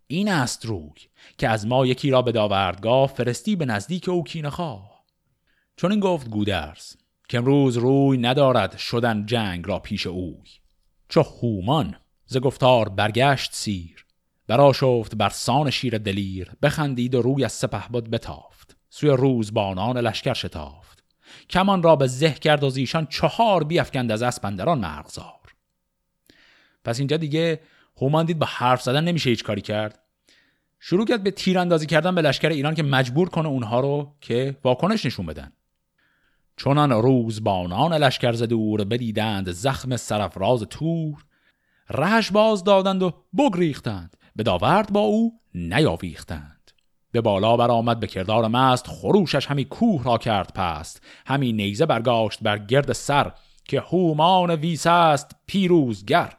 این 0.07 0.29
است 0.29 0.67
روی 0.67 0.91
که 1.39 1.49
از 1.49 1.67
ما 1.67 1.87
یکی 1.87 2.11
را 2.11 2.23
به 2.23 2.33
داوردگاه 2.33 3.07
فرستی 3.07 3.57
به 3.57 3.65
نزدیک 3.65 4.09
او 4.09 4.25
کینه 4.25 4.51
خواه. 4.51 5.05
چون 5.77 5.91
این 5.91 6.01
گفت 6.01 6.29
گودرز 6.29 6.97
که 7.29 7.39
امروز 7.39 7.77
روی 7.77 8.19
ندارد 8.19 8.77
شدن 8.77 9.27
جنگ 9.27 9.69
را 9.69 9.79
پیش 9.79 10.07
اوی. 10.07 10.49
چو 11.09 11.23
هومان 11.23 11.97
ز 12.27 12.37
گفتار 12.37 12.89
برگشت 12.89 13.55
سیر 13.55 14.07
برا 14.47 14.73
شفت 14.73 15.15
بر 15.15 15.29
سان 15.29 15.71
شیر 15.71 15.99
دلیر 15.99 16.51
بخندید 16.63 17.15
و 17.15 17.23
روی 17.23 17.45
از 17.45 17.53
سپه 17.53 17.89
بود 17.89 18.11
بتافت. 18.11 18.77
سوی 18.91 19.11
روز 19.11 19.55
بانان 19.55 19.99
لشکر 19.99 20.35
شتافت. 20.35 21.05
کمان 21.51 21.83
را 21.83 21.97
به 21.97 22.07
زه 22.07 22.31
کرد 22.31 22.65
و 22.65 22.73
ایشان 22.77 23.07
چهار 23.07 23.65
بیافکند 23.65 24.13
از 24.13 24.23
اسپندران 24.23 24.79
مرغزار. 24.79 25.55
پس 26.85 26.99
اینجا 26.99 27.17
دیگه 27.17 27.61
هومان 28.01 28.27
دید 28.27 28.39
با 28.39 28.47
حرف 28.47 28.83
زدن 28.83 29.05
نمیشه 29.05 29.31
هیچ 29.31 29.45
کاری 29.45 29.61
کرد. 29.61 29.99
شروع 30.81 31.07
کرد 31.07 31.23
به 31.23 31.31
تیراندازی 31.31 31.87
کردن 31.87 32.15
به 32.15 32.23
لشکر 32.23 32.49
ایران 32.49 32.75
که 32.75 32.83
مجبور 32.83 33.29
کنه 33.29 33.49
اونها 33.49 33.81
رو 33.81 34.15
که 34.21 34.57
واکنش 34.65 35.07
نشون 35.07 35.27
بدن. 35.27 35.53
چونان 36.57 36.91
روز 36.91 37.45
بانان 37.45 37.93
لشکر 37.93 38.33
ز 38.33 38.43
دور 38.43 38.85
بدیدند 38.85 39.51
زخم 39.51 39.97
سرفراز 39.97 40.63
تور. 40.63 41.25
رهش 41.91 42.31
باز 42.31 42.65
دادند 42.65 43.03
و 43.03 43.13
بگریختند. 43.39 44.17
به 44.37 44.43
داورد 44.43 44.93
با 44.93 45.01
او 45.01 45.41
نیاویختند. 45.55 46.71
به 47.13 47.21
بالا 47.21 47.57
برآمد 47.57 48.01
به 48.01 48.07
کردار 48.07 48.49
مست 48.49 48.87
خروشش 48.87 49.47
همی 49.47 49.65
کوه 49.65 50.05
را 50.05 50.19
کرد 50.19 50.53
پست. 50.55 51.03
همی 51.27 51.53
نیزه 51.53 51.87
برگاشت 51.87 52.39
بر 52.43 52.59
گرد 52.59 52.93
سر 52.93 53.33
که 53.65 53.81
هومان 53.81 54.51
ویس 54.51 54.87
است 54.87 55.37
پیروزگر. 55.47 56.33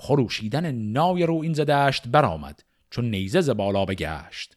خروشیدن 0.00 0.72
نای 0.72 1.26
رو 1.26 1.34
این 1.34 1.52
زدشت 1.52 2.08
برآمد 2.08 2.64
چون 2.90 3.10
نیزه 3.10 3.40
ز 3.40 3.50
بالا 3.50 3.84
بگشت. 3.84 4.56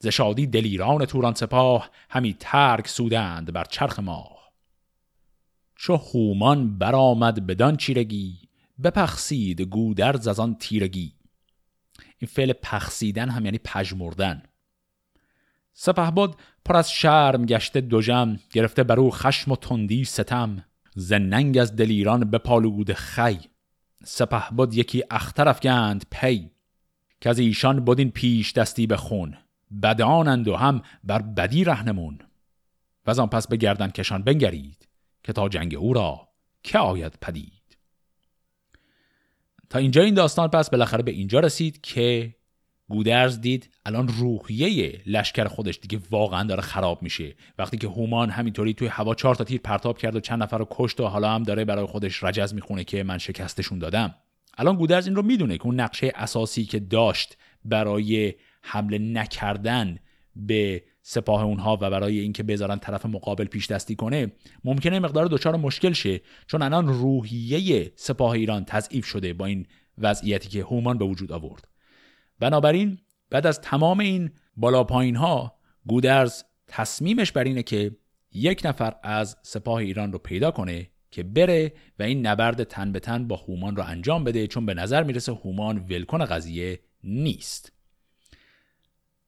ز 0.00 0.06
شادی 0.06 0.46
دلیران 0.46 1.04
توران 1.04 1.34
سپاه 1.34 1.90
همی 2.10 2.36
ترک 2.40 2.88
سودند 2.88 3.52
بر 3.52 3.64
چرخ 3.64 3.98
ماه. 3.98 4.52
چو 5.76 5.96
هومان 5.96 6.78
برآمد 6.78 7.46
بدان 7.46 7.76
چیرگی 7.76 8.38
بپخسید 8.84 9.60
گودرز 9.60 10.28
از 10.28 10.40
آن 10.40 10.54
تیرگی. 10.54 11.14
این 12.18 12.28
فعل 12.28 12.52
پخسیدن 12.52 13.28
هم 13.28 13.44
یعنی 13.44 13.58
پژمردن. 13.58 14.42
سپه 15.72 16.10
بود 16.10 16.36
پر 16.64 16.76
از 16.76 16.90
شرم 16.90 17.46
گشته 17.46 17.80
دوژم 17.80 18.38
گرفته 18.52 18.82
بر 18.82 19.00
او 19.00 19.10
خشم 19.10 19.52
و 19.52 19.56
تندی 19.56 20.04
ستم. 20.04 20.64
زننگ 20.94 21.58
از 21.58 21.76
دلیران 21.76 22.30
بپالود 22.30 22.92
خی. 22.92 23.38
سپه 24.04 24.44
بود 24.56 24.74
یکی 24.74 25.04
اختر 25.10 25.48
افگند 25.48 26.04
پی 26.10 26.50
که 27.20 27.30
از 27.30 27.38
ایشان 27.38 27.84
بودین 27.84 28.10
پیش 28.10 28.52
دستی 28.52 28.86
به 28.86 28.96
خون 28.96 29.36
بدانند 29.82 30.48
و 30.48 30.56
هم 30.56 30.82
بر 31.04 31.22
بدی 31.22 31.64
رهنمون 31.64 32.18
و 33.06 33.20
آن 33.20 33.26
پس 33.26 33.48
به 33.48 33.56
گردن 33.56 33.90
کشان 33.90 34.22
بنگرید 34.22 34.88
که 35.22 35.32
تا 35.32 35.48
جنگ 35.48 35.74
او 35.74 35.92
را 35.92 36.28
که 36.62 36.78
آید 36.78 37.18
پدید. 37.20 37.52
تا 39.70 39.78
اینجا 39.78 40.02
این 40.02 40.14
داستان 40.14 40.48
پس 40.48 40.70
بالاخره 40.70 41.02
به 41.02 41.10
اینجا 41.10 41.40
رسید 41.40 41.80
که 41.80 42.34
گودرز 42.88 43.40
دید 43.40 43.70
الان 43.86 44.08
روحیه 44.08 45.00
لشکر 45.06 45.44
خودش 45.44 45.78
دیگه 45.82 46.00
واقعا 46.10 46.44
داره 46.44 46.60
خراب 46.60 47.02
میشه. 47.02 47.34
وقتی 47.58 47.76
که 47.78 47.86
هومان 47.88 48.30
همینطوری 48.30 48.74
توی 48.74 48.88
هوا 48.88 49.14
چهار 49.14 49.34
تا 49.34 49.44
تیر 49.44 49.60
پرتاب 49.60 49.98
کرد 49.98 50.16
و 50.16 50.20
چند 50.20 50.42
نفر 50.42 50.58
رو 50.58 50.66
کشت 50.70 51.00
و 51.00 51.06
حالا 51.06 51.30
هم 51.30 51.42
داره 51.42 51.64
برای 51.64 51.86
خودش 51.86 52.24
رجز 52.24 52.54
می‌خونه 52.54 52.84
که 52.84 53.02
من 53.02 53.18
شکستشون 53.18 53.78
دادم. 53.78 54.14
الان 54.58 54.76
گودرز 54.76 55.06
این 55.06 55.16
رو 55.16 55.22
می‌دونه 55.22 55.58
که 55.58 55.66
اون 55.66 55.80
نقشه 55.80 56.12
اساسی 56.14 56.64
که 56.64 56.80
داشت 56.80 57.36
برای 57.64 58.34
حمله 58.62 58.98
نکردن 58.98 59.98
به 60.36 60.82
سپاه 61.02 61.42
اونها 61.44 61.78
و 61.80 61.90
برای 61.90 62.18
اینکه 62.18 62.42
بذارن 62.42 62.78
طرف 62.78 63.06
مقابل 63.06 63.44
پیش 63.44 63.66
دستی 63.66 63.94
کنه 63.94 64.32
ممکنه 64.64 64.98
مقدار 64.98 65.26
دچار 65.26 65.56
مشکل 65.56 65.92
شه. 65.92 66.20
چون 66.46 66.62
الان 66.62 66.88
روحیه 66.88 67.92
سپاه 67.96 68.30
ایران 68.30 68.64
تضعیف 68.64 69.06
شده 69.06 69.32
با 69.32 69.46
این 69.46 69.66
وضعیتی 69.98 70.48
که 70.48 70.62
هومان 70.62 70.98
به 70.98 71.04
وجود 71.04 71.32
آورد. 71.32 71.68
بنابراین 72.38 72.98
بعد 73.30 73.46
از 73.46 73.60
تمام 73.60 74.00
این 74.00 74.30
بالا 74.56 74.84
پایین 74.84 75.16
ها 75.16 75.58
گودرز 75.86 76.42
تصمیمش 76.66 77.32
بر 77.32 77.44
اینه 77.44 77.62
که 77.62 77.96
یک 78.32 78.62
نفر 78.64 78.94
از 79.02 79.36
سپاه 79.42 79.76
ایران 79.76 80.12
رو 80.12 80.18
پیدا 80.18 80.50
کنه 80.50 80.90
که 81.10 81.22
بره 81.22 81.72
و 81.98 82.02
این 82.02 82.26
نبرد 82.26 82.64
تن 82.64 82.92
به 82.92 83.00
تن 83.00 83.28
با 83.28 83.36
هومان 83.36 83.76
رو 83.76 83.82
انجام 83.82 84.24
بده 84.24 84.46
چون 84.46 84.66
به 84.66 84.74
نظر 84.74 85.02
می‌رسه 85.02 85.32
هومان 85.32 85.78
ولکن 85.78 86.24
قضیه 86.24 86.80
نیست. 87.04 87.72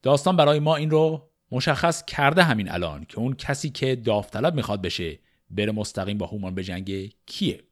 داستان 0.03 0.37
برای 0.37 0.61
ما 0.61 0.77
این 0.77 0.91
رو 0.91 1.31
مشخص 1.53 2.05
کرده 2.05 2.43
همین 2.43 2.71
الان 2.71 3.05
که 3.05 3.19
اون 3.19 3.35
کسی 3.35 3.71
که 3.71 3.97
داوطلب 3.97 4.55
می‌خواد 4.55 4.83
بشه 4.83 5.19
بره 5.51 5.73
مستقیم 5.73 6.19
با 6.19 6.27
هومان 6.27 6.55
به 6.55 6.65
جنگ 6.65 7.13
کیه. 7.27 7.63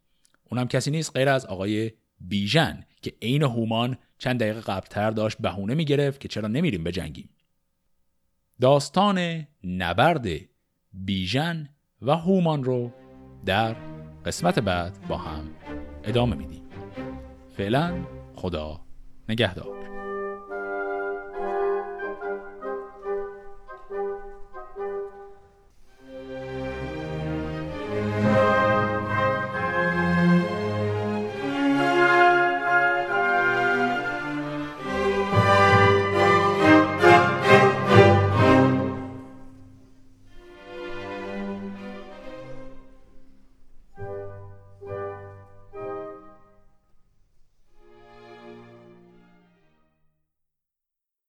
اونم 0.51 0.69
کسی 0.69 0.91
نیست 0.91 1.17
غیر 1.17 1.29
از 1.29 1.47
آقای 1.47 1.91
بیژن 2.21 2.85
که 3.03 3.15
عین 3.23 3.43
هومان 3.43 3.99
چند 4.19 4.41
دقیقه 4.41 4.61
قبلتر 4.61 5.11
داشت 5.11 5.39
بهونه 5.39 5.75
می‌گرفت 5.75 6.21
که 6.21 6.29
چرا 6.29 6.49
نمیریم 6.49 6.85
جنگیم 6.91 7.31
داستان 8.61 9.47
نبرد 9.65 10.27
بیژن 10.93 11.69
و 12.03 12.17
هومان 12.17 12.65
رو 12.65 12.93
در 13.47 13.77
قسمت 14.25 14.59
بعد 14.59 15.09
با 15.09 15.17
هم 15.19 15.51
ادامه 16.05 16.37
میدیم. 16.37 16.63
فعلا 17.57 18.05
خدا 18.35 18.81
نگهدار. 19.29 19.98